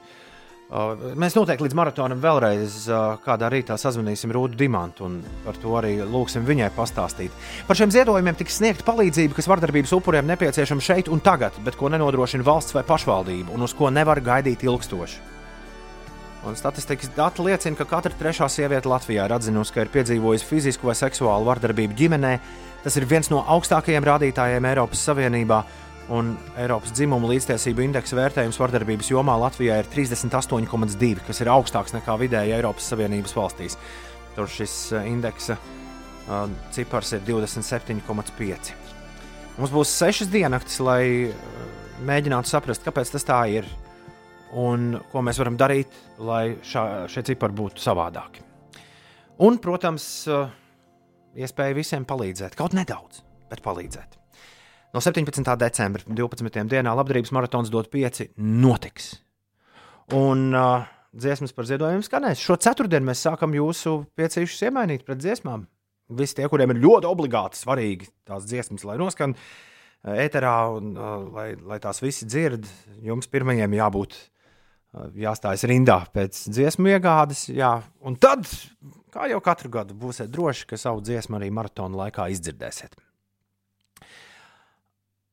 Uh, 0.66 1.12
mēs 1.14 1.36
noteikti 1.36 1.62
līdz 1.62 1.76
maratonam 1.78 2.18
vēlreiz 2.18 2.88
uh, 2.90 3.20
kādā 3.22 3.46
rītā 3.52 3.76
sazvanīsim 3.78 4.32
Rūdu 4.34 4.58
Dimantu 4.58 5.04
un 5.06 5.20
par 5.44 5.60
to 5.62 5.76
arī 5.78 5.92
lūgsim 6.02 6.42
viņai 6.48 6.72
pastāstīt. 6.74 7.30
Par 7.68 7.78
šiem 7.78 7.92
ziedojumiem 7.94 8.34
tiks 8.34 8.58
sniegta 8.58 8.82
palīdzība, 8.88 9.36
kas 9.38 9.46
vardarbības 9.52 9.94
upuriem 9.94 10.26
nepieciešama 10.32 10.82
šeit 10.82 11.12
un 11.12 11.22
tagad, 11.22 11.54
bet 11.62 11.78
ko 11.78 11.92
nenodrošina 11.94 12.46
valsts 12.46 12.74
vai 12.74 12.82
pašvaldība 12.88 13.54
un 13.54 13.62
uz 13.62 13.76
ko 13.78 13.92
nevar 13.94 14.18
gaidīt 14.18 14.66
ilgstoši. 14.66 15.22
Un 16.46 16.58
statistikas 16.58 17.10
dati 17.14 17.42
liecina, 17.42 17.78
ka 17.78 17.86
katra 17.90 18.14
trešā 18.14 18.46
sieviete 18.50 18.90
Latvijā 18.90 19.24
ir 19.26 19.32
atzinusi, 19.34 19.72
ka 19.74 19.82
ir 19.82 19.90
piedzīvojusi 19.94 20.46
fizisku 20.46 20.86
vai 20.86 20.94
seksuālu 20.98 21.46
vardarbību 21.46 21.96
ģimenē. 21.98 22.36
Tas 22.84 22.94
ir 22.98 23.06
viens 23.10 23.30
no 23.32 23.40
augstākajiem 23.54 24.06
rādītājiem 24.06 24.68
Eiropas 24.70 25.02
Savienībā, 25.08 25.64
un 26.12 26.34
Eiropas 26.60 26.92
dzimuma 26.94 27.28
līdztiesību 27.32 27.82
indeksa 27.86 28.18
vērtējums 28.18 28.58
vardarbības 28.60 29.10
jomā 29.10 29.34
Latvijā 29.42 29.80
ir 29.80 29.88
38,2, 29.90 31.24
kas 31.26 31.40
ir 31.42 31.50
augstāks 31.50 31.94
nekā 31.96 32.14
vidēji 32.20 32.54
Eiropas 32.56 32.86
Savienības 32.92 33.34
valstīs. 33.36 33.78
Tur 34.36 34.50
šis 34.52 34.74
uh, 34.94 35.06
indeksa 35.08 35.56
uh, 35.58 36.44
cipars 36.74 37.14
ir 37.16 37.24
27,5. 37.26 38.74
Mums 39.56 39.72
būs 39.72 39.94
sešas 39.96 40.30
diennaktis, 40.30 40.78
lai 40.84 41.02
uh, 41.30 41.64
mēģinātu 42.06 42.52
saprast, 42.52 42.84
kāpēc 42.86 43.14
tas 43.16 43.26
tā 43.26 43.40
ir 43.56 43.70
un 44.56 44.92
ko 45.10 45.22
mēs 45.26 45.40
varam 45.42 45.56
darīt, 45.58 45.96
lai 46.22 46.58
šā, 46.62 47.06
šie 47.10 47.24
cipari 47.32 47.56
būtu 47.56 47.82
savādāki. 47.82 48.44
Un, 49.42 49.58
protams, 49.60 50.06
iespēja 51.36 51.76
visiem 51.76 52.06
palīdzēt, 52.08 52.54
kaut 52.56 52.76
nedaudz, 52.78 53.20
bet 53.50 53.60
palīdzēt. 53.64 54.16
No 54.96 55.00
17. 55.04 55.44
decembra 55.60 56.00
12. 56.08 56.62
dienā 56.72 56.92
labdarības 56.96 57.28
maratons 57.36 57.68
dot 57.68 57.90
5 57.92 58.30
notiks. 58.40 59.10
Un 60.16 60.54
uh, 60.56 60.86
dziesmas 61.12 61.52
par 61.52 61.66
ziedojumiem 61.68 62.00
skanēs. 62.06 62.40
Šo 62.40 62.56
ceturtdienu 62.56 63.10
mēs 63.10 63.20
sākam 63.26 63.52
jūsu 63.52 63.92
piecīšus 64.16 64.64
iemainīt 64.70 65.04
pret 65.04 65.20
dziesmām. 65.20 65.66
Visi 66.16 66.38
tie, 66.38 66.48
kuriem 66.48 66.72
ir 66.72 66.80
ļoti 66.80 67.10
obligāti 67.10 67.60
svarīgi 67.60 68.08
tās 68.24 68.48
dziesmas, 68.48 68.86
lai 68.88 68.96
noskan 69.02 69.36
uh, 69.36 70.16
ēterā 70.16 70.56
un 70.78 70.94
uh, 70.96 71.28
lai, 71.34 71.50
lai 71.60 71.76
tās 71.84 72.00
visi 72.00 72.24
dzird, 72.24 72.64
jums 73.04 73.28
pirmajiem 73.28 73.76
jābūt, 73.76 74.16
uh, 74.16 75.10
jāstājas 75.12 75.68
rindā 75.68 75.98
pēc 76.16 76.46
dziesmu 76.48 76.94
iegādes. 76.94 77.50
Jā. 77.52 77.74
Un 78.00 78.16
tad, 78.16 78.48
kā 79.12 79.28
jau 79.28 79.44
katru 79.44 79.76
gadu, 79.76 79.98
būsiet 80.06 80.32
droši, 80.32 80.70
ka 80.72 80.80
savu 80.80 81.04
dziesmu 81.04 81.36
arī 81.36 81.52
maratona 81.52 82.06
laikā 82.06 82.30
izdzirdēsiet. 82.32 82.96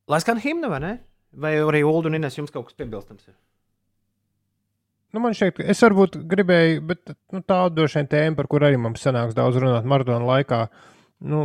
Lai 0.08 0.20
skan 0.20 0.40
himna, 0.42 0.68
vai 0.68 0.80
ne? 0.84 0.94
Vai 1.40 1.56
arī 1.58 1.82
Ulu 1.86 2.10
un 2.10 2.18
Ines 2.20 2.36
jums 2.38 2.52
kaut 2.54 2.68
kas 2.68 2.76
piebilstams? 2.78 3.28
Ir? 3.30 3.36
Nu, 5.14 5.22
man 5.22 5.36
ka 5.38 5.62
es 5.70 5.78
varbūt 5.84 6.18
gribēju, 6.26 6.80
bet 6.90 7.12
nu, 7.32 7.40
tādu 7.46 7.78
droši 7.78 8.00
vien 8.00 8.08
tēmu, 8.10 8.36
par 8.38 8.48
kur 8.50 8.64
arī 8.66 8.80
mums 8.80 9.04
sanāks 9.04 9.36
daudz 9.36 9.60
runāt 9.62 9.86
maratona 9.86 10.26
laikā. 10.26 10.64
Nu, 11.24 11.44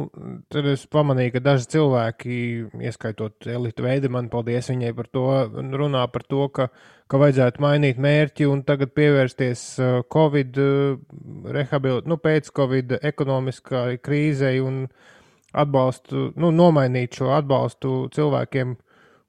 tad 0.52 0.66
es 0.68 0.88
pamanīju, 0.92 1.36
ka 1.36 1.42
daži 1.46 1.70
cilvēki, 1.76 2.38
ieskaitot 2.90 3.46
Elitu 3.48 3.86
Veidemanu, 3.86 4.32
paldies 4.34 4.72
viņai 4.72 4.90
par 4.98 5.08
to, 5.14 5.28
runā 5.78 6.02
par 6.12 6.26
to, 6.26 6.48
ka, 6.56 6.68
ka 7.08 7.20
vajadzētu 7.22 7.64
mainīt 7.64 8.02
mērķi 8.02 8.50
un 8.50 8.66
tagad 8.68 8.92
pievērsties 8.98 9.64
uh, 9.78 10.00
Covid 10.12 10.60
uh, 10.60 10.98
rehabilitācijai, 11.54 12.10
nu, 12.10 12.18
pēc 12.26 12.50
Covid 12.58 12.98
ekonomiskai 13.14 14.02
krīzei 14.04 14.58
un 14.66 14.88
atbalstu, 15.54 16.30
nu, 16.40 16.52
nomainīt 16.56 17.18
šo 17.20 17.32
atbalstu 17.36 17.94
cilvēkiem, 18.16 18.76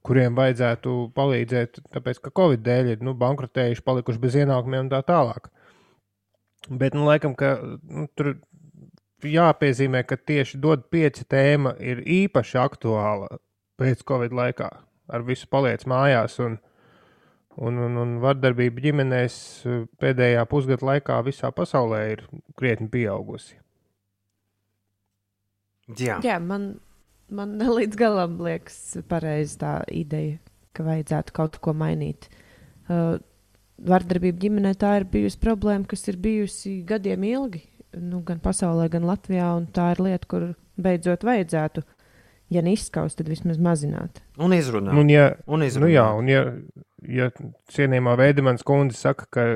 kuriem 0.06 0.36
vajadzētu 0.36 0.94
palīdzēt, 1.16 1.82
tāpēc, 1.92 2.20
ka 2.24 2.32
Covid 2.36 2.62
dēļ 2.64 2.94
ir 2.94 3.02
nu, 3.04 3.14
bankrotējuši, 3.20 3.84
palikuši 3.84 4.22
bez 4.22 4.38
ienākumiem 4.40 4.86
un 4.86 4.92
tā 4.92 5.02
tālāk. 5.06 5.50
Bet, 6.68 6.96
nu, 6.96 7.06
laikam, 7.08 7.34
ka 7.36 7.56
nu, 7.60 8.06
tur 8.16 8.34
jāpiezīmē, 9.26 10.02
ka 10.08 10.16
tieši 10.16 10.60
dod 10.60 10.86
pieci 10.92 11.24
tēma 11.28 11.74
ir 11.80 12.02
īpaši 12.04 12.58
aktuāla 12.60 13.28
pēc 13.80 14.04
Covid 14.08 14.34
laikā. 14.36 14.68
Ar 15.10 15.24
visu 15.26 15.48
paliec 15.50 15.84
mājās 15.90 16.38
un, 16.44 16.58
un, 17.58 17.80
un, 17.86 17.96
un 18.00 18.18
vardarbība 18.22 18.84
ģimenēs 18.86 19.36
pēdējā 20.00 20.44
pusgada 20.48 20.86
laikā 20.92 21.18
visā 21.26 21.50
pasaulē 21.52 22.04
ir 22.12 22.24
krietni 22.56 22.88
pieaugusi. 22.92 23.58
Jā, 25.98 26.20
Jā 26.24 26.38
man, 26.42 26.74
man 27.30 27.58
līdz 27.78 27.98
galam 27.98 28.38
liekas 28.44 29.00
pareizi 29.10 29.58
tā 29.62 29.80
ideja, 29.90 30.38
ka 30.76 30.86
vajadzētu 30.86 31.34
kaut 31.36 31.58
ko 31.64 31.74
mainīt. 31.76 32.30
Uh, 32.90 33.18
vardarbība 33.86 34.40
ģimenē 34.42 34.74
tā 34.80 34.96
ir 35.00 35.06
bijusi 35.10 35.38
problēma, 35.40 35.86
kas 35.88 36.06
ir 36.10 36.18
bijusi 36.20 36.80
gadiem 36.86 37.24
ilgi, 37.28 37.62
nu, 37.96 38.20
gan 38.26 38.42
pasaulē, 38.42 38.90
gan 38.92 39.06
Latvijā, 39.08 39.48
un 39.56 39.66
tā 39.72 39.90
ir 39.94 40.02
lieta, 40.04 40.28
kur 40.30 40.46
beidzot 40.80 41.24
vajadzētu, 41.26 41.84
ja 42.50 42.62
neizskaust, 42.66 43.18
tad 43.18 43.30
vismaz 43.30 43.60
mazināt. 43.62 44.22
un 44.38 44.54
izrunāt. 44.56 44.96
Un, 44.98 45.10
ja, 45.12 45.32
Un 45.46 45.62
nu, 45.62 45.68
izrunāt. 45.68 45.94
jā, 45.94 46.06
un 46.18 46.30
ja, 46.30 46.44
ja 47.06 47.30
cienījamā 47.72 48.16
veidamans 48.18 48.66
kundze 48.66 48.98
saka, 48.98 49.26
ka 49.30 49.46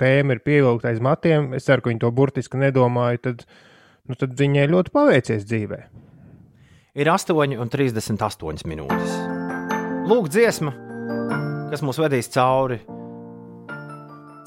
tēma 0.00 0.36
ir 0.36 0.44
pievilkta 0.44 0.92
aiz 0.92 1.02
matiem, 1.04 1.52
es 1.54 1.68
ceru, 1.68 1.84
ka 1.84 1.92
viņi 1.92 2.04
to 2.04 2.12
burtiski 2.14 2.60
nedomāja, 2.60 3.20
tad, 3.28 3.44
nu, 4.08 4.18
tad 4.18 4.36
viņai 4.38 4.68
ļoti 4.72 4.92
paveicies 4.94 5.46
dzīvē. 5.48 5.80
Ir 6.98 7.10
8,38 7.12 8.66
minūtes. 8.66 9.16
Lūk, 10.08 10.30
dziesma, 10.32 10.72
kas 11.70 11.84
mūs 11.84 12.00
vedīs 12.00 12.30
cauri 12.32 12.80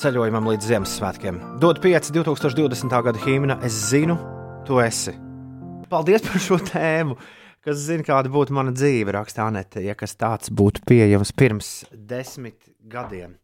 ceļojumam 0.01 0.47
līdz 0.49 0.69
Ziemassvētkiem. 0.71 1.38
Dod 1.61 1.77
5, 1.83 2.09
2020. 2.15 2.95
gada 3.05 3.21
himna, 3.21 3.59
es 3.65 3.75
zinu, 3.91 4.17
tu 4.65 4.81
esi. 4.81 5.13
Paldies 5.91 6.25
par 6.25 6.41
šo 6.41 6.57
tēmu, 6.65 7.17
kas 7.61 7.83
zina, 7.85 8.05
kāda 8.07 8.31
būtu 8.33 8.55
mana 8.57 8.73
dzīve, 8.73 9.13
rakstā 9.13 9.45
Anete, 9.51 9.83
ja 9.85 9.93
kas 9.97 10.17
tāds 10.17 10.49
būtu 10.49 10.81
pieejams 10.89 11.33
pirms 11.38 11.69
desmit 11.93 12.57
gadiem. 12.81 13.35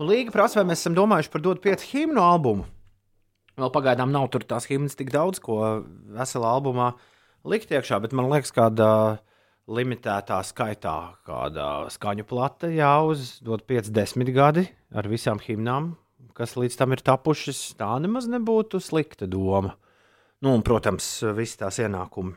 Un 0.00 0.08
Līga 0.08 0.32
prasa, 0.32 0.62
vai 0.62 0.70
mēs 0.70 0.84
esam 0.84 0.96
domājuši 0.96 1.32
par 1.34 1.44
dot 1.44 1.60
5 1.64 1.84
himnu 1.92 2.24
albumu. 2.24 2.64
Vēl 3.56 3.70
pagaidām 3.72 4.10
nav 4.12 4.28
tur 4.32 4.44
tās 4.44 4.66
himnas 4.68 4.98
tik 4.98 5.08
daudz, 5.14 5.40
ko 5.40 5.58
veselā 6.12 6.50
albumā 6.58 6.90
likt 7.48 7.70
iekšā, 7.72 8.02
bet 8.04 8.12
man 8.16 8.28
liekas, 8.28 8.52
kāda 8.52 8.88
limitētā 9.66 10.42
skaitā, 10.46 10.96
kāda 11.26 11.86
skaņu 11.92 12.26
plata 12.28 12.68
jāuzdod 12.70 13.64
50 13.66 14.32
gadi 14.36 14.66
ar 14.94 15.08
visām 15.08 15.40
himnām, 15.42 15.94
kas 16.36 16.54
līdz 16.60 16.76
tam 16.78 16.92
ir 16.94 17.02
tapušas. 17.06 17.62
Tā 17.80 17.94
nemaz 18.04 18.28
nebūtu 18.30 18.82
slikta 18.82 19.28
doma. 19.30 19.72
Nu, 20.44 20.52
un, 20.52 20.60
protams, 20.60 21.08
visi 21.34 21.56
tās 21.62 21.80
ienākumi 21.80 22.36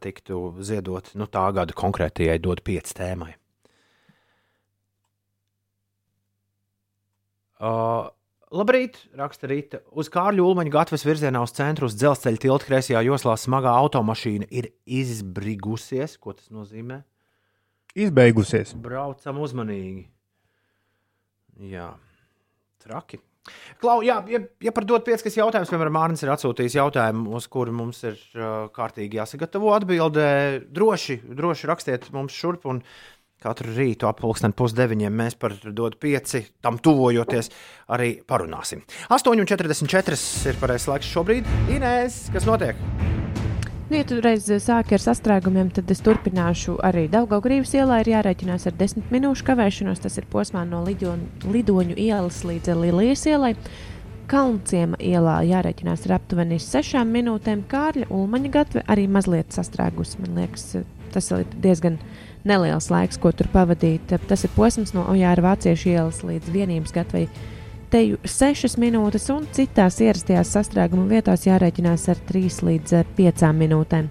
tiktu 0.00 0.42
ziedot 0.64 1.10
nu, 1.18 1.26
tā 1.28 1.44
gada 1.56 1.74
konkrētajai 1.76 2.36
dod 2.42 2.60
5 2.64 2.92
tēmai. 3.00 3.32
Uh, 7.64 8.12
labrīt, 8.54 9.00
raksta 9.18 9.50
Rīta. 9.50 9.80
Uz 9.98 10.08
Kārļa 10.12 10.44
Ulmaņa 10.44 10.72
gatavas 10.74 11.04
virzienā 11.06 11.42
uz 11.44 11.54
centru 11.56 11.88
uz 11.90 11.96
dzelzceļa 11.98 12.42
tilta 12.44 12.68
kreisajā 12.68 13.02
joslā 13.06 13.34
smagā 13.40 13.74
automašīna 13.82 14.48
ir 14.54 14.70
izbrigusies. 14.86 16.16
Ko 16.22 16.36
tas 16.38 16.50
nozīmē? 16.54 17.02
Izbeigusies. 17.94 18.74
Braucam 18.82 19.38
uzmanīgi. 19.44 20.08
Jā, 21.70 21.92
traki. 22.82 23.20
Klau, 23.82 23.98
jā, 24.00 24.16
ja, 24.32 24.38
ja 24.64 24.72
par 24.72 24.86
dot 24.88 25.04
piecas 25.04 25.36
jautājumus, 25.36 25.68
piemēram, 25.68 25.92
Mārcis 25.94 26.24
ir 26.24 26.30
atsūtījis 26.32 26.78
jautājumu, 26.78 27.34
uz 27.36 27.46
kuru 27.52 27.74
mums 27.76 28.00
ir 28.06 28.16
uh, 28.38 28.70
kārtīgi 28.72 29.20
jāsagatavo 29.20 29.74
atbildē, 29.76 30.28
droši, 30.74 31.18
droši 31.28 31.68
rakstiet 31.68 32.08
mums 32.14 32.32
šurp. 32.32 32.64
Un 32.72 32.80
katru 33.44 33.74
rītu 33.76 34.08
ap 34.08 34.22
pulksteni 34.24 34.56
pusdeviņiem 34.56 35.20
mēs 35.22 35.38
par 35.40 35.56
dot 35.70 35.98
pieci, 36.02 36.46
tam 36.64 36.80
tuvojoties, 36.82 37.52
arī 37.94 38.16
parunāsim. 38.26 38.84
8,44 39.12 40.18
ir 40.50 40.62
pareizais 40.62 40.90
laiks 40.94 41.12
šobrīd. 41.12 41.52
Inês, 41.76 42.24
kas 42.32 42.48
notiek? 42.48 42.80
Nu, 43.84 43.98
ja 43.98 44.04
tu 44.08 44.16
reiz 44.24 44.46
sāki 44.64 44.96
ar 44.96 45.02
sastrēgumiem, 45.04 45.68
tad 45.76 45.90
es 45.92 46.00
turpināšu 46.02 46.78
arī 46.88 47.04
Daugaugurības 47.12 47.74
ielā. 47.76 47.98
Ir 48.00 48.14
jārēķinās 48.14 48.64
ar 48.70 48.78
desmit 48.80 49.10
minūšu 49.12 49.44
kavēšanos. 49.44 50.00
Tas 50.00 50.16
ir 50.16 50.24
posmā 50.32 50.62
no 50.64 50.80
Lidoņu, 50.86 51.44
Lidoņu 51.52 51.98
ielas 52.00 52.40
līdz 52.48 52.72
Lilijas 52.80 53.26
ielai. 53.28 53.52
Kalnciema 54.32 54.96
ielā 55.04 55.36
jārēķinās 55.50 56.08
ar 56.08 56.16
aptuveni 56.16 56.56
sešām 56.64 57.12
minūtēm. 57.12 57.66
Kārļa 57.68 58.08
Ulmaņa 58.08 58.52
gatve 58.56 58.84
arī 58.88 59.04
mazliet 59.04 59.52
sastrēgus. 59.52 60.16
Man 60.22 60.40
liekas, 60.40 60.78
tas 61.12 61.28
ir 61.36 61.44
diezgan 61.52 62.00
neliels 62.44 62.90
laiks, 62.92 63.18
ko 63.20 63.32
tur 63.32 63.48
pavadīt. 63.52 64.14
Tas 64.28 64.44
ir 64.44 64.52
posms 64.56 64.94
no 64.96 65.06
Ojāra 65.12 65.50
Vāciešu 65.50 65.92
ielas 65.94 66.22
līdz 66.26 66.52
vienības 66.54 66.94
gatvei 66.94 67.28
teju 67.94 68.18
6 68.26 68.74
minūtes, 68.82 69.28
un 69.30 69.44
citās 69.54 70.00
ierastajās 70.02 70.50
sastrēguma 70.56 71.06
vietās 71.12 71.44
jārēķinās 71.46 72.08
ar 72.10 72.18
3 72.26 72.64
līdz 72.66 72.94
5 73.14 73.44
minūtēm. 73.54 74.08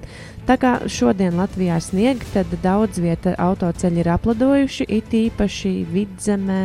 Tā 0.47 0.55
kā 0.60 0.72
šodien 0.91 1.35
Latvijā 1.39 1.80
snieg, 1.84 2.23
tad 2.31 2.51
daudz 2.64 3.01
vieta 3.03 3.34
autoceļi 3.39 4.03
ir 4.03 4.10
apladojuši, 4.14 4.88
it 4.88 5.11
īpaši 5.19 5.73
vidzemē, 5.91 6.61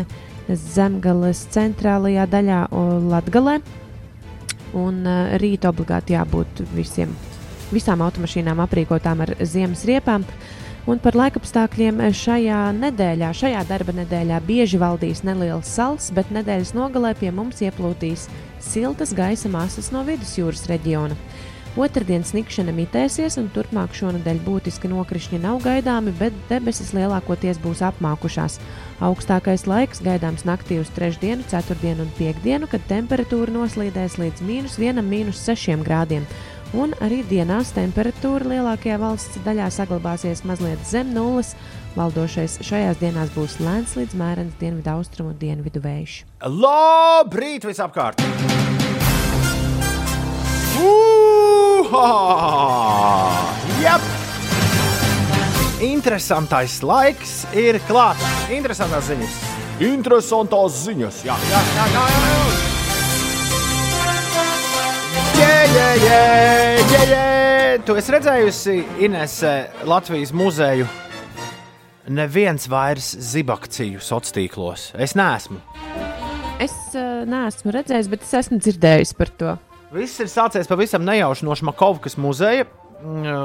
zemgales 0.48 1.42
centrālajā 1.54 2.28
daļā 2.30 2.60
Latgalē. 3.10 3.58
Un 4.78 5.02
uh, 5.02 5.34
rīt 5.40 5.64
obligāti 5.66 6.14
jābūt 6.14 6.62
visiem, 6.76 7.10
visām 7.72 8.02
automašīnām 8.04 8.60
aprīkotām 8.62 9.24
ar 9.24 9.34
ziemas 9.48 9.86
riepām. 9.88 10.22
Uh, 10.22 10.67
Un 10.86 11.00
par 11.02 11.16
laikapstākļiem 11.18 11.98
šajā 12.16 12.60
nedēļā, 12.78 13.32
šajā 13.36 13.64
darba 13.68 13.92
nedēļā, 13.98 14.38
bieži 14.46 14.78
valdīs 14.80 15.24
neliels 15.26 15.68
sals, 15.68 16.12
bet 16.14 16.30
nedēļas 16.32 16.74
nogalē 16.76 17.14
pie 17.18 17.32
mums 17.34 17.60
ieplūdīs 17.64 18.28
siltas 18.62 19.12
gaisa 19.16 19.50
masas 19.52 19.90
no 19.92 20.04
vidusjūras 20.06 20.68
reģiona. 20.70 21.18
Otradien 21.78 22.24
snikšana 22.26 22.72
mitēsies, 22.74 23.36
un 23.38 23.50
turpmāk 23.54 23.92
šonadēļ 23.94 24.40
būtiski 24.42 24.88
nokrišņi 24.90 25.38
nav 25.44 25.60
gaidāmi, 25.62 26.14
bet 26.18 26.34
debesis 26.48 26.94
lielākoties 26.96 27.60
būs 27.62 27.84
apmākušās. 27.86 28.56
Augstākais 29.04 29.66
laiks 29.70 30.02
gaidāms 30.02 30.42
naktī 30.48 30.80
uz 30.82 30.90
trešdienu, 30.96 31.46
ceturtdienu 31.52 32.06
un 32.06 32.14
piekdienu, 32.18 32.66
kad 32.72 32.82
temperatūra 32.90 33.54
noslīdēs 33.54 34.18
līdz 34.18 34.42
mīnus 34.48 34.78
1,6 34.82 35.84
grādiem 35.86 36.26
un 36.76 36.92
arī 37.04 37.22
dienās 37.28 37.72
temperatūra 37.76 38.48
lielākajā 38.52 38.98
valsts 39.00 39.40
daļā 39.46 39.68
saglabāsies 39.72 40.44
mazliet 40.48 40.82
zem 40.88 41.12
nulles. 41.14 41.54
Valdošais 41.96 42.58
šajās 42.62 43.00
dienās 43.00 43.32
būs 43.34 43.58
lēns 43.64 43.96
līdz 43.98 44.14
mērens 44.18 44.58
dienvidu 44.60 44.92
austrumu 44.92 45.32
un 45.32 45.38
dienvidu 45.40 45.82
vējš. 45.82 46.20
Labrīt, 46.46 47.66
visapkārt! 47.66 48.22
Jep! 53.82 54.08
Interesantais 55.78 56.80
laiks 56.82 57.44
ir 57.54 57.78
klāts. 57.88 58.24
Interesantās 58.50 59.06
ziņas. 59.12 59.38
Interesantās 59.88 60.82
ziņas. 60.88 61.22
Jā, 61.28 61.38
jā, 61.52 61.62
jā, 61.76 61.86
jā, 61.94 62.08
jā. 62.10 62.26
jā. 62.26 62.77
Tu 67.88 67.94
esi 67.96 68.12
redzējusi 68.12 68.74
Inese 69.06 69.52
Latvijas 69.88 70.34
muzeju. 70.36 70.84
Neviens 72.12 72.66
vairs 72.68 73.14
zibakciju 73.30 74.02
sociālos 74.04 74.34
tīklos. 74.36 74.84
Es 75.00 75.14
neesmu. 75.16 75.60
Es 76.60 76.74
uh, 76.92 77.24
neesmu 77.28 77.72
redzējis, 77.72 78.10
bet 78.12 78.26
es 78.26 78.34
esmu 78.42 78.58
dzirdējis 78.60 79.14
par 79.16 79.32
to. 79.40 79.54
Viss 79.94 80.20
ir 80.20 80.28
sācies 80.28 80.68
pavisam 80.68 81.04
nejauši 81.08 81.48
no 81.48 81.56
Šmakovkas 81.56 82.18
muzeja. 82.20 82.66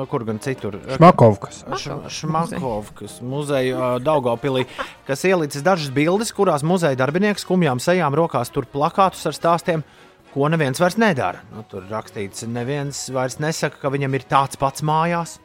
Kur 0.10 0.24
gan 0.26 0.40
citur? 0.42 0.80
Šmakovkas. 0.96 1.62
Šmakovkas 2.10 3.20
muzeja 3.22 4.00
Daugopilī, 4.02 4.66
kas 5.06 5.24
ielicis 5.30 5.62
dažas 5.64 5.92
bildes, 5.94 6.34
kurās 6.34 6.66
muzeja 6.66 6.98
darbinieks 6.98 7.46
skumjām 7.46 7.80
sejām 7.84 8.18
rokās 8.18 8.50
tur 8.52 8.66
plakātus 8.66 9.28
ar 9.30 9.38
stāstiem 9.38 9.86
ko 10.34 10.50
neviens 10.50 10.82
vairs 10.82 10.98
nedara. 10.98 11.44
Nu, 11.54 11.64
tur 11.70 11.86
rakstīts, 11.90 12.46
neviens 12.50 13.06
vairs 13.14 13.40
nesaka, 13.44 13.80
ka 13.82 13.94
viņam 13.94 14.18
ir 14.18 14.28
tāds 14.30 14.60
pats 14.60 14.86
mājās. 14.86 15.38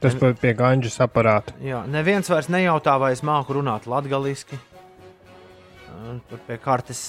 Tas 0.00 0.16
ne... 0.16 0.32
pie 0.40 0.54
ganģas 0.56 0.96
aparāta. 1.04 1.54
Jā, 1.64 1.82
neviens 1.90 2.30
vairs 2.32 2.48
nejautā, 2.52 2.96
vai 3.02 3.12
es 3.16 3.24
māku 3.26 3.58
runāt 3.58 3.88
latviešu. 3.90 4.60
Tur 6.30 6.40
pie 6.46 6.56
kartes 6.62 7.00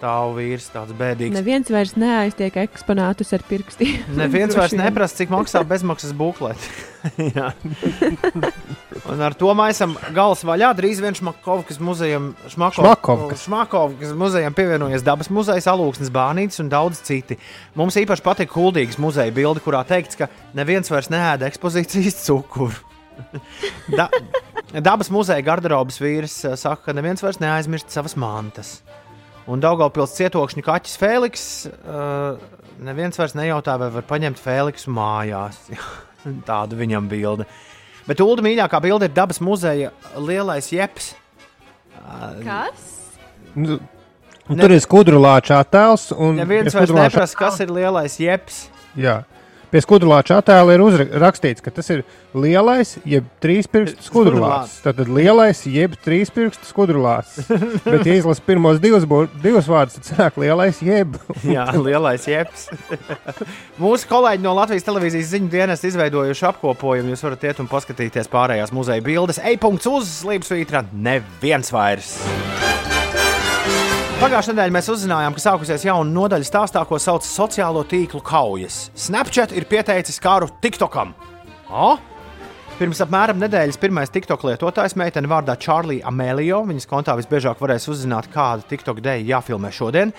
stāv 0.00 0.32
vīrs, 0.38 0.70
tāds 0.72 0.94
bēdīgs. 0.96 1.34
Neviens 1.36 1.68
vairs 1.68 1.92
neaiztiek 2.00 2.54
eksponātus 2.62 3.34
ar 3.36 3.42
pirkstiem. 3.44 4.06
Neviens 4.22 4.56
vairs 4.56 4.72
neprasa, 4.78 5.18
cik 5.20 5.32
maksā 5.32 5.60
bezmaksas 5.68 6.14
bukleti. 6.16 6.70
Un 9.10 9.22
ar 9.24 9.34
to 9.36 9.52
maisam 9.56 9.94
galas 10.16 10.42
vaļā. 10.46 10.70
Drīz 10.78 11.00
vien 11.04 11.16
Šmakovkas 11.16 11.80
muzejam, 11.84 12.30
Šmakovkas. 12.52 13.44
Šmakovkas 13.44 14.14
muzejam 14.16 14.56
pievienojas 14.56 15.04
dabas 15.04 15.28
muzejs, 15.32 15.68
alūksnes 15.70 16.12
bānītis 16.14 16.62
un 16.64 16.72
daudz 16.72 17.02
citi. 17.04 17.36
Mums 17.76 17.98
īpaši 18.00 18.24
patīk 18.24 18.52
Kuldīgas 18.52 19.00
muzeja 19.00 19.32
bilde, 19.36 19.60
kurā 19.64 19.82
teikts, 19.88 20.18
ka 20.20 20.30
neviens 20.56 20.92
vairs 20.92 21.12
neēda 21.12 21.48
ekspozīcijas 21.50 22.22
cukuru. 22.24 22.76
da, 23.98 24.08
dabas 24.80 25.12
muzeja 25.12 25.44
garderobas 25.44 26.00
vīrs 26.00 26.38
eh, 26.48 26.56
saka, 26.56 26.88
ka 26.88 26.96
neviens 26.96 27.20
vairs 27.24 27.40
neaizmirst 27.42 27.92
savas 27.92 28.16
mantas. 28.16 28.78
Un 29.48 29.62
Daugopils 29.62 30.12
cietokšņa 30.18 30.64
kaķis 30.66 30.98
Fēliks. 31.00 31.44
Uh, 31.80 32.40
neviens 32.84 33.16
vairs 33.18 33.36
nejautā, 33.38 33.76
vai 33.80 33.90
var 33.94 34.06
paņemt 34.08 34.40
Fēliksu 34.40 34.92
mājās. 34.94 35.58
Tāda 36.48 36.78
viņam 36.78 37.08
bilde. 37.10 37.48
Bet 38.08 38.20
Ulu 38.24 38.44
mīļākā 38.44 38.80
bilde 38.82 39.08
ir 39.08 39.14
dabas 39.16 39.40
muzeja 39.44 39.92
lielais 40.18 40.70
jeps. 40.74 41.14
Uh, 42.00 42.40
Kas? 42.44 42.86
Nu, 43.54 43.80
ne, 44.48 44.60
tur 44.60 44.74
ir 44.74 44.82
skudrlāča 44.84 45.60
attēls. 45.64 46.10
Neviens 46.36 46.74
vairs 46.76 46.94
neprasa, 46.94 47.38
kas 47.38 47.60
ir 47.64 47.72
lielais 47.74 48.16
jeps. 48.20 48.64
Jā. 48.98 49.22
Pie 49.70 49.78
skudrlāča 49.84 50.40
attēla 50.40 50.74
ir 50.74 50.82
rakstīts, 51.22 51.62
ka 51.62 51.70
tas 51.70 51.86
ir 51.94 52.00
lielais, 52.34 52.96
jeb 53.06 53.26
trīspirkstu 53.42 54.02
skudrlāts. 54.02 54.80
Tad 54.82 54.98
lielais, 55.06 55.60
jeb 55.70 55.94
trīspirkstu 56.02 56.66
skudrlāts. 56.66 57.38
Bet, 57.84 58.02
ja 58.02 58.16
izlasa 58.18 58.42
pirmos 58.46 58.80
divus, 58.82 59.06
divus 59.44 59.70
vārdus, 59.70 60.00
tad 60.00 60.08
sanāk 60.10 60.40
lielais, 60.42 60.82
jeb. 60.82 61.14
Jā, 61.54 61.68
lielais 61.78 62.26
jebs. 62.26 62.66
Mūsu 63.82 64.10
kolēģi 64.10 64.42
no 64.46 64.56
Latvijas 64.58 64.88
televīzijas 64.88 65.30
ziņu 65.36 65.52
dienas 65.54 65.86
izveidojuši 65.86 66.48
apkopojumu. 66.50 67.14
Jūs 67.14 67.26
varat 67.28 67.46
iet 67.46 67.62
un 67.62 67.70
paskatīties 67.70 68.30
pārējās 68.32 68.74
muzeja 68.74 69.06
bildes. 69.06 69.38
E-punkts 69.38 69.86
uz 69.90 70.10
slīpsvītra 70.24 70.88
neviens 70.90 71.70
vairs. 71.74 72.16
Pagājušajā 74.20 74.52
nedēļā 74.52 74.72
mēs 74.74 74.88
uzzinājām, 74.92 75.32
ka 75.32 75.40
sākusies 75.40 75.84
jauna 75.86 76.12
nodaļa 76.12 76.44
stāstā, 76.44 76.80
ko 76.84 76.98
sauc 77.00 77.22
par 77.24 77.30
sociālo 77.30 77.80
tīklu 77.88 78.18
kaujas. 78.20 78.90
Snapchat 78.92 79.54
ir 79.56 79.64
pieteicis 79.64 80.20
kāru 80.20 80.50
TikTokam. 80.60 81.14
O? 81.72 81.94
Pirms 82.76 83.00
apmēram 83.00 83.40
nedēļas 83.40 83.80
pirmais 83.80 84.12
TikTok 84.12 84.44
lietotājs, 84.50 84.92
meitene 85.00 85.30
vārdā 85.30 85.56
Čārlija 85.64 86.04
Amēlio, 86.12 86.60
viņas 86.68 86.88
kontā 86.90 87.16
visbiežāk 87.16 87.64
varēs 87.64 87.88
uzzināt, 87.88 88.28
kāda 88.34 88.68
TikTok 88.68 89.00
dēļ 89.08 89.24
jāfilmē 89.32 89.72
šodien, 89.72 90.12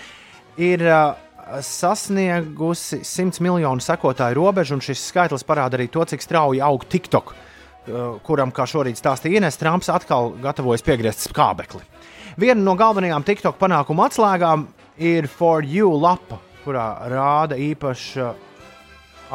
ir 0.58 0.88
uh, 0.90 1.14
sasniegusi 1.62 3.04
100 3.06 3.46
miljonu 3.46 3.86
sekotāju 3.86 4.42
robežu, 4.42 4.80
un 4.80 4.82
šis 4.82 5.06
skaitlis 5.12 5.46
parāda 5.46 5.78
arī 5.78 5.92
to, 5.94 6.10
cik 6.10 6.26
strauji 6.26 6.66
aug 6.66 6.90
TikTok, 6.90 7.36
uh, 7.38 8.04
kuram, 8.26 8.50
kā 8.50 8.66
šorīt 8.66 8.98
stāstīja 8.98 9.46
Ines 9.46 9.62
Trumps, 9.62 9.94
atkal 9.94 10.34
gatavojas 10.42 10.90
piegriezt 10.90 11.30
skābekli. 11.30 11.86
Viena 12.40 12.62
no 12.64 12.78
galvenajām 12.80 13.26
TikTok 13.28 13.58
panākumu 13.60 14.06
atslēgām 14.06 14.64
ir 15.04 15.28
For 15.28 15.66
You 15.68 15.90
lapa, 16.00 16.38
kurā 16.64 16.86
rāda 17.12 17.58
īpaša 17.60 18.30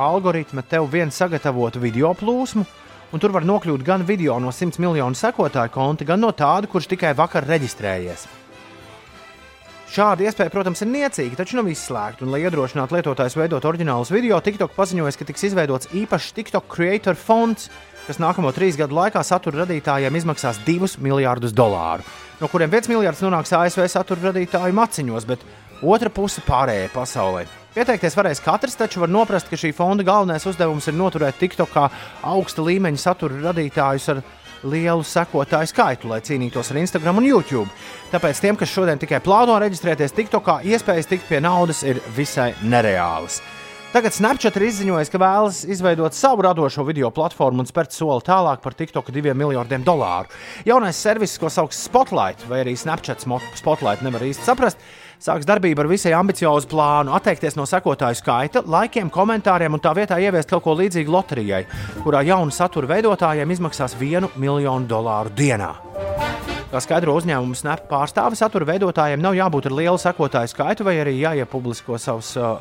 algoritma 0.01 0.65
tev 0.65 0.89
vienu 0.93 1.13
sagatavotu 1.13 1.83
video 1.83 2.15
plūsmu. 2.17 2.65
Un 3.13 3.23
tur 3.23 3.35
var 3.37 3.45
nokļūt 3.47 3.85
gan 3.85 4.03
video 4.09 4.39
no 4.41 4.49
100 4.49 4.81
miljonu 4.83 5.17
sekotāju 5.17 5.75
konta, 5.75 6.09
gan 6.09 6.25
no 6.25 6.33
tāda, 6.33 6.71
kurš 6.73 6.89
tikai 6.95 7.13
vakar 7.17 7.45
reģistrējies. 7.47 8.27
Šāda 9.93 10.25
iespēja, 10.27 10.51
protams, 10.51 10.81
ir 10.83 10.91
niecīga, 10.91 11.37
taču 11.39 11.61
nav 11.61 11.69
izslēgta. 11.71 12.25
Un, 12.25 12.33
lai 12.33 12.43
iedrošinātu 12.43 12.97
lietotājus 12.97 13.37
veidot 13.39 13.69
oriģinālus 13.69 14.11
video, 14.11 14.41
TikTok 14.43 14.73
paziņoja, 14.75 15.15
ka 15.21 15.29
tiks 15.29 15.47
izveidots 15.53 15.93
īpašs 15.95 16.33
TikTok 16.37 16.67
Creator 16.73 17.17
fonds, 17.17 17.69
kas 18.09 18.19
nākamo 18.21 18.51
trīs 18.57 18.77
gadu 18.81 18.97
laikā 18.99 19.23
satura 19.25 19.63
radītājiem 19.63 20.19
izmaksās 20.19 20.59
2 20.67 20.97
miljardus 21.05 21.55
dolāru, 21.57 22.05
no 22.41 22.49
kuriem 22.53 22.73
1 22.73 22.91
miljards 22.93 23.23
nonāks 23.25 23.55
ASV 23.57 23.87
satura 23.91 24.31
radītāju 24.31 24.77
maciņos, 24.77 25.27
bet 25.29 25.45
otra 25.83 26.11
puse 26.13 26.43
pārējai 26.47 26.91
pasaulē. 26.95 27.47
Pieteikties 27.77 28.17
varēs 28.17 28.41
katrs, 28.41 28.79
taču 28.81 29.03
var 29.03 29.13
noprast, 29.13 29.51
ka 29.51 29.59
šī 29.61 29.75
fonda 29.77 30.05
galvenais 30.07 30.47
uzdevums 30.49 30.89
ir 30.89 30.97
noturēt 30.97 31.37
TikTokā 31.41 31.89
augsta 32.25 32.65
līmeņa 32.65 33.03
satura 33.03 33.43
radītājus 33.51 34.09
ar 34.15 34.23
lielu 34.65 35.05
sekotāju 35.05 35.69
skaitu, 35.69 36.09
lai 36.09 36.23
cīnītos 36.25 36.73
ar 36.73 36.81
Instagram 36.81 37.21
un 37.21 37.29
YouTube. 37.29 37.69
Tāpēc 38.15 38.41
tiem, 38.41 38.57
kas 38.57 38.73
šodien 38.73 39.01
tikai 39.03 39.21
plāno 39.25 39.59
reģistrēties 39.61 40.17
TikTokā, 40.17 40.63
iespējas 40.65 41.13
tikt 41.13 41.29
pie 41.29 41.43
naudas 41.45 41.85
ir 41.85 42.01
visai 42.17 42.55
nereālas. 42.65 43.43
Tagad 43.97 44.13
Snapchat 44.13 44.57
ir 44.59 44.65
izziņojis, 44.67 45.09
ka 45.09 45.17
vēlas 45.17 45.59
izveidot 45.73 46.13
savu 46.13 46.43
radošo 46.45 46.83
video 46.85 47.09
platformu 47.17 47.63
un 47.63 47.69
spērt 47.71 47.95
soli 47.97 48.21
tālāk 48.27 48.61
par 48.61 48.75
TikTok 48.77 49.07
diviem 49.09 49.39
miljardiem 49.41 49.87
dolāru. 49.87 50.29
Jaunais 50.69 51.01
servis, 51.01 51.39
ko 51.41 51.49
sauc 51.49 51.73
Spotlight, 51.73 52.45
vai 52.45 52.59
arī 52.61 52.75
Snapchat 52.77 53.25
Spotlight, 53.57 54.05
nevar 54.05 54.27
īsti 54.27 54.45
saprast, 54.45 54.85
sāks 55.17 55.49
darbību 55.49 55.87
ar 55.87 55.89
visai 55.95 56.13
ambiciozu 56.13 56.69
plānu, 56.75 57.15
atteikties 57.17 57.57
no 57.57 57.65
sekotāju 57.65 58.21
skaita, 58.21 58.67
laikiem, 58.69 59.09
komentāriem 59.09 59.81
un 59.81 59.81
tā 59.81 59.97
vietā 59.97 60.21
ieviest 60.21 60.53
kaut 60.53 60.67
ko 60.69 60.77
līdzīgu 60.77 61.17
loterijai, 61.17 61.65
kurā 62.05 62.21
jaunu 62.29 62.53
satura 62.53 62.93
veidotājiem 62.93 63.57
izmaksās 63.57 63.97
vienu 63.97 64.29
miljonu 64.37 64.93
dolāru 64.93 65.33
dienā. 65.41 65.73
Kā 66.69 66.85
skaidro 66.85 67.17
uzņēmumu 67.17 67.57
Snap 67.57 67.89
pārstāvis, 67.89 68.45
satura 68.45 68.69
veidotājiem 68.75 69.25
nav 69.25 69.41
jābūt 69.41 69.73
ar 69.73 69.81
lielu 69.81 70.05
sekotāju 70.05 70.53
skaitu 70.53 70.85
vai 70.85 70.99
arī 71.01 71.17
jāiepublisko 71.23 71.97
savus. 71.97 72.37
Uh, 72.37 72.59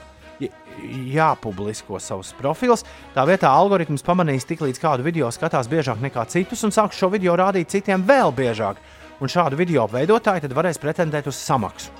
jāpublisko 1.15 1.99
savus 2.03 2.33
profilus. 2.37 2.85
Tā 3.15 3.25
vietā 3.27 3.51
algoritms 3.51 4.05
pamanīs, 4.05 4.47
tik 4.47 4.65
līdz 4.65 4.81
kādu 4.81 5.05
video 5.05 5.31
skatās 5.33 5.69
biežāk 5.71 6.01
nekā 6.03 6.27
citus, 6.31 6.63
un 6.67 6.75
sāks 6.75 6.99
šo 6.99 7.11
video 7.13 7.37
rādīt 7.39 7.71
citiem 7.73 8.03
vēl 8.05 8.33
biežāk. 8.35 8.81
Un 9.23 9.31
šādu 9.31 9.55
video 9.55 9.87
veidotāji 9.87 10.43
tad 10.43 10.53
varēs 10.55 10.81
pretendēt 10.81 11.27
uz 11.31 11.39
samaksu. 11.39 11.93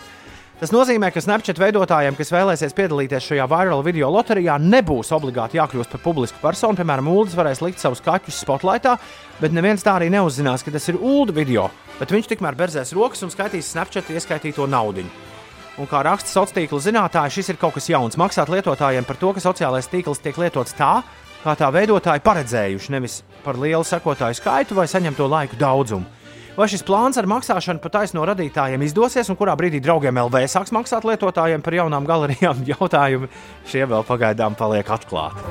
Tas 0.55 0.71
nozīmē, 0.71 1.09
ka 1.11 1.19
Snapchat 1.19 1.59
veidotājiem, 1.59 2.15
kas 2.15 2.29
vēlēsies 2.31 2.75
piedalīties 2.77 3.25
šajā 3.27 3.43
viral 3.51 3.81
video 3.83 4.07
loterijā, 4.07 4.55
nebūs 4.63 5.11
obligāti 5.11 5.59
jākļūst 5.59 5.91
par 5.91 6.03
publisku 6.05 6.39
personu. 6.39 6.79
Piemēram, 6.79 7.09
Ulas 7.11 7.35
varēs 7.35 7.59
likt 7.59 7.83
savus 7.83 7.99
kaķus 8.05 8.39
spotlightā, 8.45 8.95
bet 9.41 9.51
neviens 9.51 9.83
tā 9.83 9.97
arī 9.99 10.07
neuzzinās, 10.15 10.63
ka 10.63 10.71
tas 10.71 10.87
ir 10.87 11.01
Ulu 11.01 11.35
video. 11.35 11.67
Bet 11.99 12.15
viņš 12.15 12.31
tikmēr 12.31 12.55
berzēs 12.55 12.95
rokas 12.95 13.27
un 13.27 13.35
skaitīs 13.35 13.73
Snapchat 13.75 14.15
ieskaitīto 14.15 14.63
naudu. 14.71 15.03
Un 15.75 15.89
kā 15.91 15.99
raksta 16.07 16.31
sociālā 16.31 16.61
tīkla 16.61 16.79
zinātnē, 16.79 17.25
šis 17.31 17.51
ir 17.51 17.57
kaut 17.59 17.75
kas 17.75 17.89
jauns. 17.91 18.15
Maksāt 18.15 18.47
lietotājiem 18.51 19.07
par 19.07 19.19
to, 19.19 19.33
ka 19.35 19.43
sociālais 19.43 19.89
tīkls 19.91 20.21
tiek 20.23 20.37
lietots 20.39 20.75
tā, 20.77 21.01
kā 21.43 21.55
tā 21.59 21.67
veidotāji 21.75 22.23
paredzējuši, 22.23 22.93
nevis 22.95 23.19
par 23.43 23.59
lielu 23.59 23.83
sekotāju 23.83 24.39
skaitu 24.39 24.77
vai 24.77 24.87
saņemto 24.87 25.27
laiku 25.27 25.59
daudzumu. 25.59 26.07
Vai 26.55 26.69
šis 26.71 26.85
plāns 26.87 27.19
ar 27.19 27.27
maksāšanu 27.27 27.83
pa 27.83 27.91
taisno 27.91 28.23
radītājiem 28.23 28.85
izdosies, 28.87 29.27
un 29.27 29.35
kurā 29.35 29.57
brīdī 29.59 29.81
draugiem 29.83 30.15
LV 30.23 30.45
sāks 30.47 30.71
maksāt 30.71 31.03
lietotājiem 31.03 31.59
par 31.65 31.75
jaunām 31.75 32.07
galerijām, 32.07 32.63
jautājumi 32.71 33.27
šie 33.67 33.83
vēl 33.91 34.07
pagaidām 34.07 34.55
paliek 34.55 34.95
atklāti. 34.95 35.43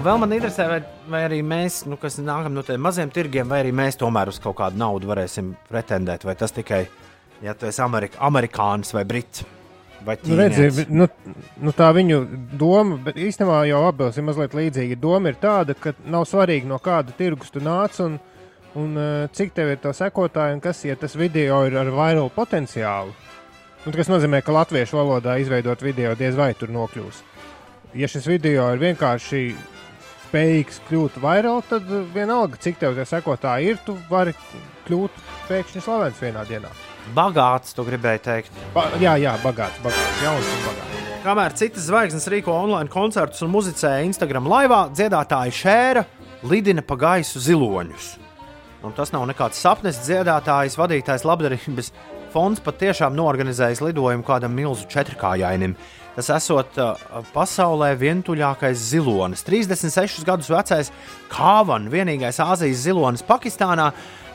Vēl 0.00 0.16
man 0.16 0.32
interesē, 0.32 0.64
vai, 0.70 0.78
vai 1.12 1.18
arī 1.26 1.38
mēs, 1.44 1.82
nu, 1.90 1.98
kas 2.00 2.14
nākam 2.24 2.54
no 2.56 2.62
tiem 2.64 2.80
maziem 2.80 3.10
tirgiem, 3.12 3.48
vai 3.50 3.58
arī 3.60 3.72
mēs 3.76 3.98
tomēr 4.00 4.30
uz 4.32 4.38
kaut 4.40 4.56
kādu 4.56 4.78
naudu 4.80 5.10
varēsim 5.10 5.50
pretendēt, 5.68 6.22
vai 6.24 6.32
tas 6.40 6.54
tikai, 6.56 6.86
ja 7.44 7.52
tu 7.58 7.68
esi 7.68 7.82
Amerika, 7.84 8.16
amerikānis 8.24 8.94
vai 8.96 9.02
brits. 9.04 9.44
Nu, 10.00 10.38
redzi, 10.38 10.86
nu, 10.88 11.04
nu 11.60 11.72
tā 11.76 11.90
viņu 11.92 12.22
doma, 12.56 12.96
bet 13.04 13.18
īstenībā 13.20 13.58
jau 13.68 13.82
abos 13.90 14.16
ir 14.16 14.24
mazliet 14.24 14.56
līdzīga. 14.56 14.96
Doma 15.02 15.28
ir 15.28 15.36
tāda, 15.42 15.76
ka 15.76 15.92
nav 16.08 16.24
svarīgi, 16.30 16.70
no 16.70 16.78
kāda 16.80 17.12
tirgus 17.18 17.52
tu 17.52 17.60
nāc 17.60 17.98
un, 18.00 18.16
un 18.80 18.94
uh, 18.96 19.26
cik 19.36 19.52
tev 19.58 19.74
ir 19.74 19.82
to 19.82 19.92
sekotāju, 19.92 20.56
un 20.56 20.62
kas, 20.64 20.80
ja 20.88 20.96
tas 20.96 21.18
video 21.20 21.60
ir 21.68 21.76
ar 21.76 21.92
vairumu 21.92 22.32
potenciālu. 22.32 23.12
Nu, 23.84 23.92
tas 23.92 24.08
nozīmē, 24.08 24.40
ka 24.40 24.56
latviešu 24.56 24.96
valodā 24.96 25.36
izveidot 25.44 25.84
video 25.84 26.16
diez 26.16 26.40
vai 26.40 26.54
tur 26.56 26.72
nokļūs. 26.72 27.20
Ja 28.00 28.08
šis 28.08 28.24
video 28.30 28.70
ir 28.72 28.80
vienkārši 28.80 29.44
spējīgs 30.30 30.78
kļūt 30.86 31.18
vairāk, 31.22 31.66
tad 31.72 31.90
vienalga, 32.14 32.58
cik 32.62 32.78
tev 32.78 32.94
tie 32.94 33.06
sekotāji 33.08 33.72
ir, 33.72 33.80
tu 33.82 33.96
vari 34.10 34.34
kļūt 34.86 35.18
pēkšņi 35.48 35.82
slavens 35.82 36.22
vienā 36.22 36.44
dienā. 36.46 36.70
Bagāts, 37.16 37.74
tu 37.74 37.82
gribēji 37.86 38.22
teikt. 38.22 38.62
Ba 38.74 38.86
jā, 39.02 39.16
jā, 39.18 39.34
bagāts, 39.42 39.80
bagāts, 39.82 40.22
jauns 40.22 40.54
un 40.54 40.64
bagāts. 40.68 41.00
Kamēr 41.20 41.56
citas 41.58 41.88
zvaigznes 41.90 42.28
rīko 42.32 42.54
online 42.54 42.88
koncertus 42.92 43.42
un 43.44 43.50
muzicēja 43.52 44.06
Instagram 44.06 44.46
laivā, 44.48 44.84
dziedātāji 44.94 45.56
šēra 45.58 46.06
lidina 46.48 46.84
pa 46.86 46.96
gaisu 47.00 47.42
ziloņus. 47.42 48.14
Un 48.86 48.94
tas 48.96 49.10
nav 49.12 49.26
nekāds 49.28 49.60
sapnis. 49.60 49.98
Dziedātājs, 50.06 50.78
vadītājs 50.80 51.26
labdarības 51.28 51.90
fonds 52.32 52.62
patiešām 52.64 53.12
norganizējis 53.18 53.82
lidojumu 53.84 54.24
kādam 54.24 54.54
milzu 54.56 54.86
četrkājainim. 54.88 55.74
Tas 56.16 56.30
esot 56.34 56.78
uh, 56.82 56.96
pasaulē 57.34 57.92
vientuļākais 58.00 58.88
zilonis. 58.90 59.44
36 59.46 60.24
gadus 60.26 60.50
vecais 60.50 60.90
Kāvan, 61.30 61.86
vienīgais 61.92 62.40
Āzijas 62.42 62.82
zilonis 62.82 63.22
Pakistānā, 63.26 63.90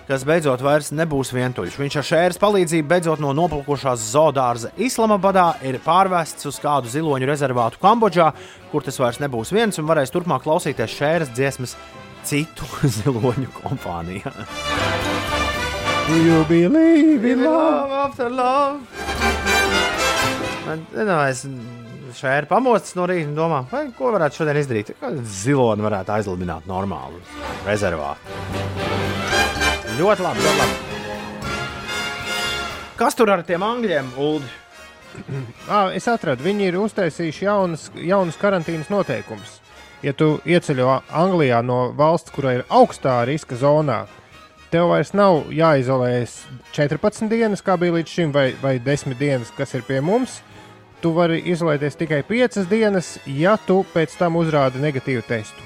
kas 0.07 0.23
beidzot 0.27 0.61
vairs 0.63 0.91
nebūs 0.95 1.33
vientuļš. 1.35 1.77
Viņš 1.81 1.97
ar 1.99 2.07
šēras 2.09 2.39
palīdzību 2.41 2.89
beidzot 2.89 3.21
no 3.23 3.33
noplukušās 3.35 4.07
zoodārza 4.13 4.71
Islamabadā 4.77 5.49
ir 5.65 5.81
pārvests 5.83 6.47
uz 6.49 6.61
kādu 6.63 6.91
ziloņu 6.93 7.29
rezervātu 7.29 7.81
Kambodžā, 7.83 8.31
kur 8.71 8.85
tas 8.85 8.99
vairs 9.01 9.19
nebūs 9.23 9.53
viens 9.55 9.81
un 9.81 9.89
varēs 9.89 10.13
turpmāk 10.13 10.45
klausīties 10.45 10.95
šēras 10.95 11.33
dziesmas 11.35 11.75
citu 12.25 12.69
ziloņu 13.01 13.51
kompānijā. 13.59 14.33
Do 16.05 16.17
you 16.21 16.45
believe 16.45 17.25
in 17.25 17.43
love 17.43 17.91
after 17.91 18.29
love? 18.29 19.14
Nezinu, 20.65 21.15
es 21.29 21.45
šajā 22.17 22.41
ir 22.41 22.47
pamostas 22.49 22.95
no 22.97 23.05
rīta 23.09 23.29
un 23.29 23.35
domā, 23.37 23.61
vai, 23.69 23.83
ko 23.93 24.09
varētu 24.15 24.41
šodien 24.41 24.57
izdarīt. 24.57 24.93
Ziloni 25.43 25.85
varētu 25.85 26.13
aizlidināt 26.15 26.65
normālu 26.69 27.21
rezervātu. 27.67 28.21
Ļoti 29.99 30.25
labi, 30.25 30.45
ļoti 30.45 30.59
labi. 30.63 30.75
Kas 32.95 33.17
tur 33.17 33.29
ar 33.33 33.43
tiem 33.45 33.63
angļiem, 33.63 34.13
Ulu? 34.17 34.47
ah, 35.69 35.91
es 35.97 36.07
atradu, 36.11 36.43
viņi 36.43 36.69
ir 36.69 36.79
uztaisījuši 36.81 37.45
jaunas, 37.45 37.87
jaunas 37.99 38.39
karantīnas 38.41 38.89
noteikumus. 38.91 39.59
Ja 40.03 40.13
tu 40.13 40.35
ieceļo 40.45 40.89
Anglijā 41.15 41.61
no 41.65 41.91
valsts, 41.97 42.33
kurā 42.33 42.57
ir 42.57 42.65
augstā 42.69 43.21
riska 43.27 43.57
zonā, 43.57 44.05
tev 44.73 44.89
vairs 44.91 45.13
nav 45.15 45.47
jāizolējas 45.55 46.41
14 46.75 47.29
dienas, 47.31 47.63
kā 47.65 47.77
bija 47.79 47.95
līdz 47.95 48.17
šim, 48.17 48.33
vai, 48.35 48.49
vai 48.61 48.75
10 48.83 49.15
dienas, 49.19 49.53
kas 49.55 49.73
ir 49.77 49.85
pie 49.87 50.01
mums. 50.03 50.41
Tu 51.03 51.11
vari 51.13 51.41
izolēties 51.51 51.97
tikai 51.99 52.21
5 52.25 52.65
dienas, 52.71 53.15
ja 53.25 53.57
tu 53.61 53.83
pēc 53.93 54.15
tam 54.17 54.39
uzrādi 54.39 54.81
negatīvu 54.81 55.25
testu. 55.27 55.61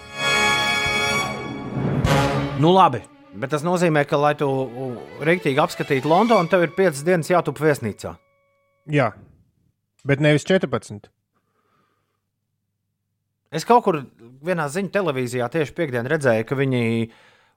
Nu, 2.60 2.74
labi. 2.76 3.04
Bet 3.40 3.54
tas 3.54 3.64
nozīmē, 3.64 4.04
ka, 4.10 4.18
lai 4.20 4.34
tu 4.36 4.48
rīktīgi 5.24 5.62
apskatītu 5.64 6.10
Londonu, 6.10 6.50
tev 6.52 6.66
ir 6.66 6.74
5 6.76 7.06
dienas 7.08 7.30
jātup 7.32 7.62
viesnīcā. 7.62 8.16
Jā, 8.90 9.12
bet 10.04 10.24
nevis 10.24 10.48
14. 10.50 11.08
Es 13.50 13.66
kaut 13.66 13.86
kur 13.86 14.02
vienā 14.46 14.68
ziņu 14.70 14.92
televīzijā 14.94 15.48
tieši 15.54 15.76
piekdienā 15.78 16.10
redzēju, 16.12 16.46
ka 16.50 16.58
viņi 16.58 16.82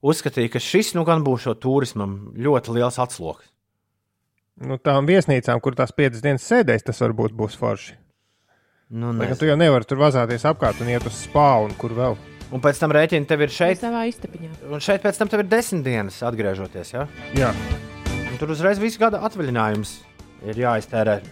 uzskatīja, 0.08 0.52
ka 0.54 0.62
šis 0.62 0.94
nu 0.96 1.04
gan 1.08 1.24
būs 1.24 1.48
šo 1.48 1.56
turismam 1.60 2.32
ļoti 2.36 2.76
liels 2.78 3.00
atsloks. 3.02 3.51
Nu, 4.60 4.76
tām 4.76 5.08
viesnīcām, 5.08 5.60
kur 5.64 5.76
tās 5.78 5.94
piecas 5.96 6.20
dienas 6.24 6.44
sēdēs, 6.44 6.84
tas 6.84 7.00
varbūt 7.00 7.32
būs 7.36 7.56
forši. 7.58 7.96
Nu, 8.92 9.14
Lai, 9.16 9.30
tu 9.40 9.48
jau 9.48 9.56
nevari 9.56 9.88
tur 9.88 10.02
vazāties 10.02 10.44
apkārt 10.44 10.82
un 10.84 10.90
iet 10.92 11.06
uz 11.08 11.16
spāru 11.24 11.70
un 11.70 11.76
kur 11.80 11.94
vēl. 11.96 12.18
Un 12.52 12.60
pēc 12.60 12.82
tam 12.82 12.92
rēķina 12.92 13.24
tev 13.28 13.46
ir 13.46 13.52
šeit. 13.54 13.80
Savā 13.80 14.04
istabiņā. 14.10 14.50
Un 14.68 14.84
šeit 14.84 15.00
pēc 15.00 15.16
tam 15.16 15.30
tev 15.32 15.40
ir 15.40 15.48
desmit 15.48 15.86
dienas 15.86 16.20
atgriežoties. 16.28 16.92
Ja? 16.92 17.06
Jā. 17.38 17.48
Un 18.28 18.36
tur 18.40 18.52
uzreiz 18.52 18.82
visu 18.82 19.00
gada 19.00 19.22
atvaļinājums 19.24 19.94
ir 20.52 20.60
jāiztērē 20.60 21.22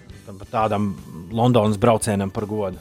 tādam 0.49 0.95
Londonas 1.35 1.77
braucienam 1.81 2.33
par 2.33 2.49
godu. 2.49 2.81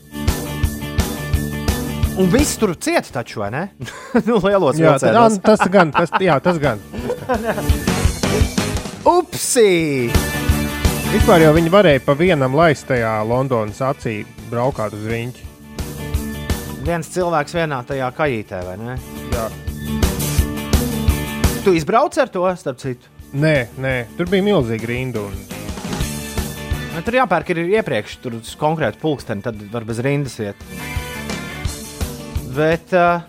Un 2.20 2.32
viss 2.32 2.56
tur 2.60 2.76
cieta 2.80 3.20
taču, 3.20 3.44
vai 3.44 3.52
ne? 3.52 3.66
nu, 4.28 4.40
lielos 4.44 4.80
jā, 4.80 4.96
tā, 5.04 5.12
tas 5.44 5.68
gan, 5.72 5.92
tas, 5.96 6.16
jā, 6.24 6.40
tas 6.44 6.64
gan. 6.64 6.84
Upsi! 9.08 10.10
Vispār 11.10 11.46
jau 11.46 11.54
viņi 11.56 11.70
varēja 11.72 12.02
pa 12.04 12.14
vienam 12.20 12.56
laist 12.58 12.84
tajā 12.90 13.14
Londonas 13.24 13.80
acī 13.80 14.26
braukāt 14.50 14.92
uz 14.98 15.06
riņķi. 15.08 15.46
Viens 16.84 17.08
cilvēks 17.14 17.56
vienā 17.56 17.80
tajā 17.88 18.10
kājītē, 18.18 18.60
vai 18.68 18.76
ne? 18.82 18.98
Jā. 19.32 19.46
Tu 21.64 21.78
izbrauc 21.80 22.18
ar 22.20 22.32
to, 22.34 22.44
starp 22.60 22.82
citu? 22.84 23.08
Nē, 23.40 23.56
nē, 23.80 23.96
tur 24.18 24.28
bija 24.32 24.44
milzīga 24.44 24.92
rinda. 24.92 25.24
Un... 25.24 25.34
Nu, 26.96 27.04
tur 27.06 27.20
jāpērk 27.22 27.54
ir 27.56 27.64
iepriekš, 27.80 28.20
tur 28.24 28.36
uz 28.42 28.52
konkrētu 28.60 29.00
pulksteni, 29.00 29.46
tad 29.46 29.64
var 29.72 29.88
bez 29.88 30.04
rindas 30.04 30.36
iet. 30.44 30.60
Bet 32.52 32.92
uh, 32.98 33.24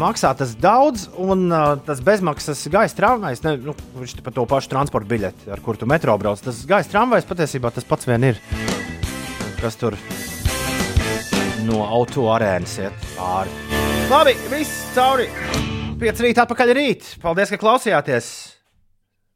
maksā 0.00 0.32
tas 0.36 0.54
daudz, 0.58 1.06
un 1.20 1.48
uh, 1.52 1.74
tas 1.86 2.00
bezmaksas 2.04 2.62
gaisa 2.72 2.96
tramvajs, 2.98 3.42
ne, 3.46 3.56
nu, 3.68 3.74
viņš 4.00 4.16
par 4.24 4.34
to 4.36 4.46
pašu 4.50 4.72
transporta 4.72 5.10
biļeti, 5.10 5.50
ar 5.52 5.60
kuru 5.64 5.82
tu 5.82 5.86
metro 5.90 6.16
brauc. 6.20 6.40
Tas 6.44 6.56
gaisa 6.68 6.92
tramvajs 6.94 7.28
patiesībā 7.28 7.68
tas 7.74 7.86
pats 7.88 8.08
vien 8.08 8.22
ir. 8.32 8.40
Kas 9.60 9.76
tur 9.80 9.92
no 11.68 11.78
auto 11.84 12.30
arēnas 12.32 12.78
iet 12.80 12.96
pāri? 13.18 13.52
Labi, 14.10 14.34
viss 14.50 14.88
cauri. 14.96 15.28
Pieci 16.00 16.24
rīt 16.24 16.38
atpakaļ 16.40 16.68
rīt. 16.74 17.02
Paldies, 17.22 17.52
ka 17.52 17.58
klausījāties! 17.60 18.26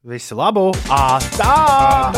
Visu 0.05 0.36
labu! 0.36 0.73
Ātrāk! 0.93 2.16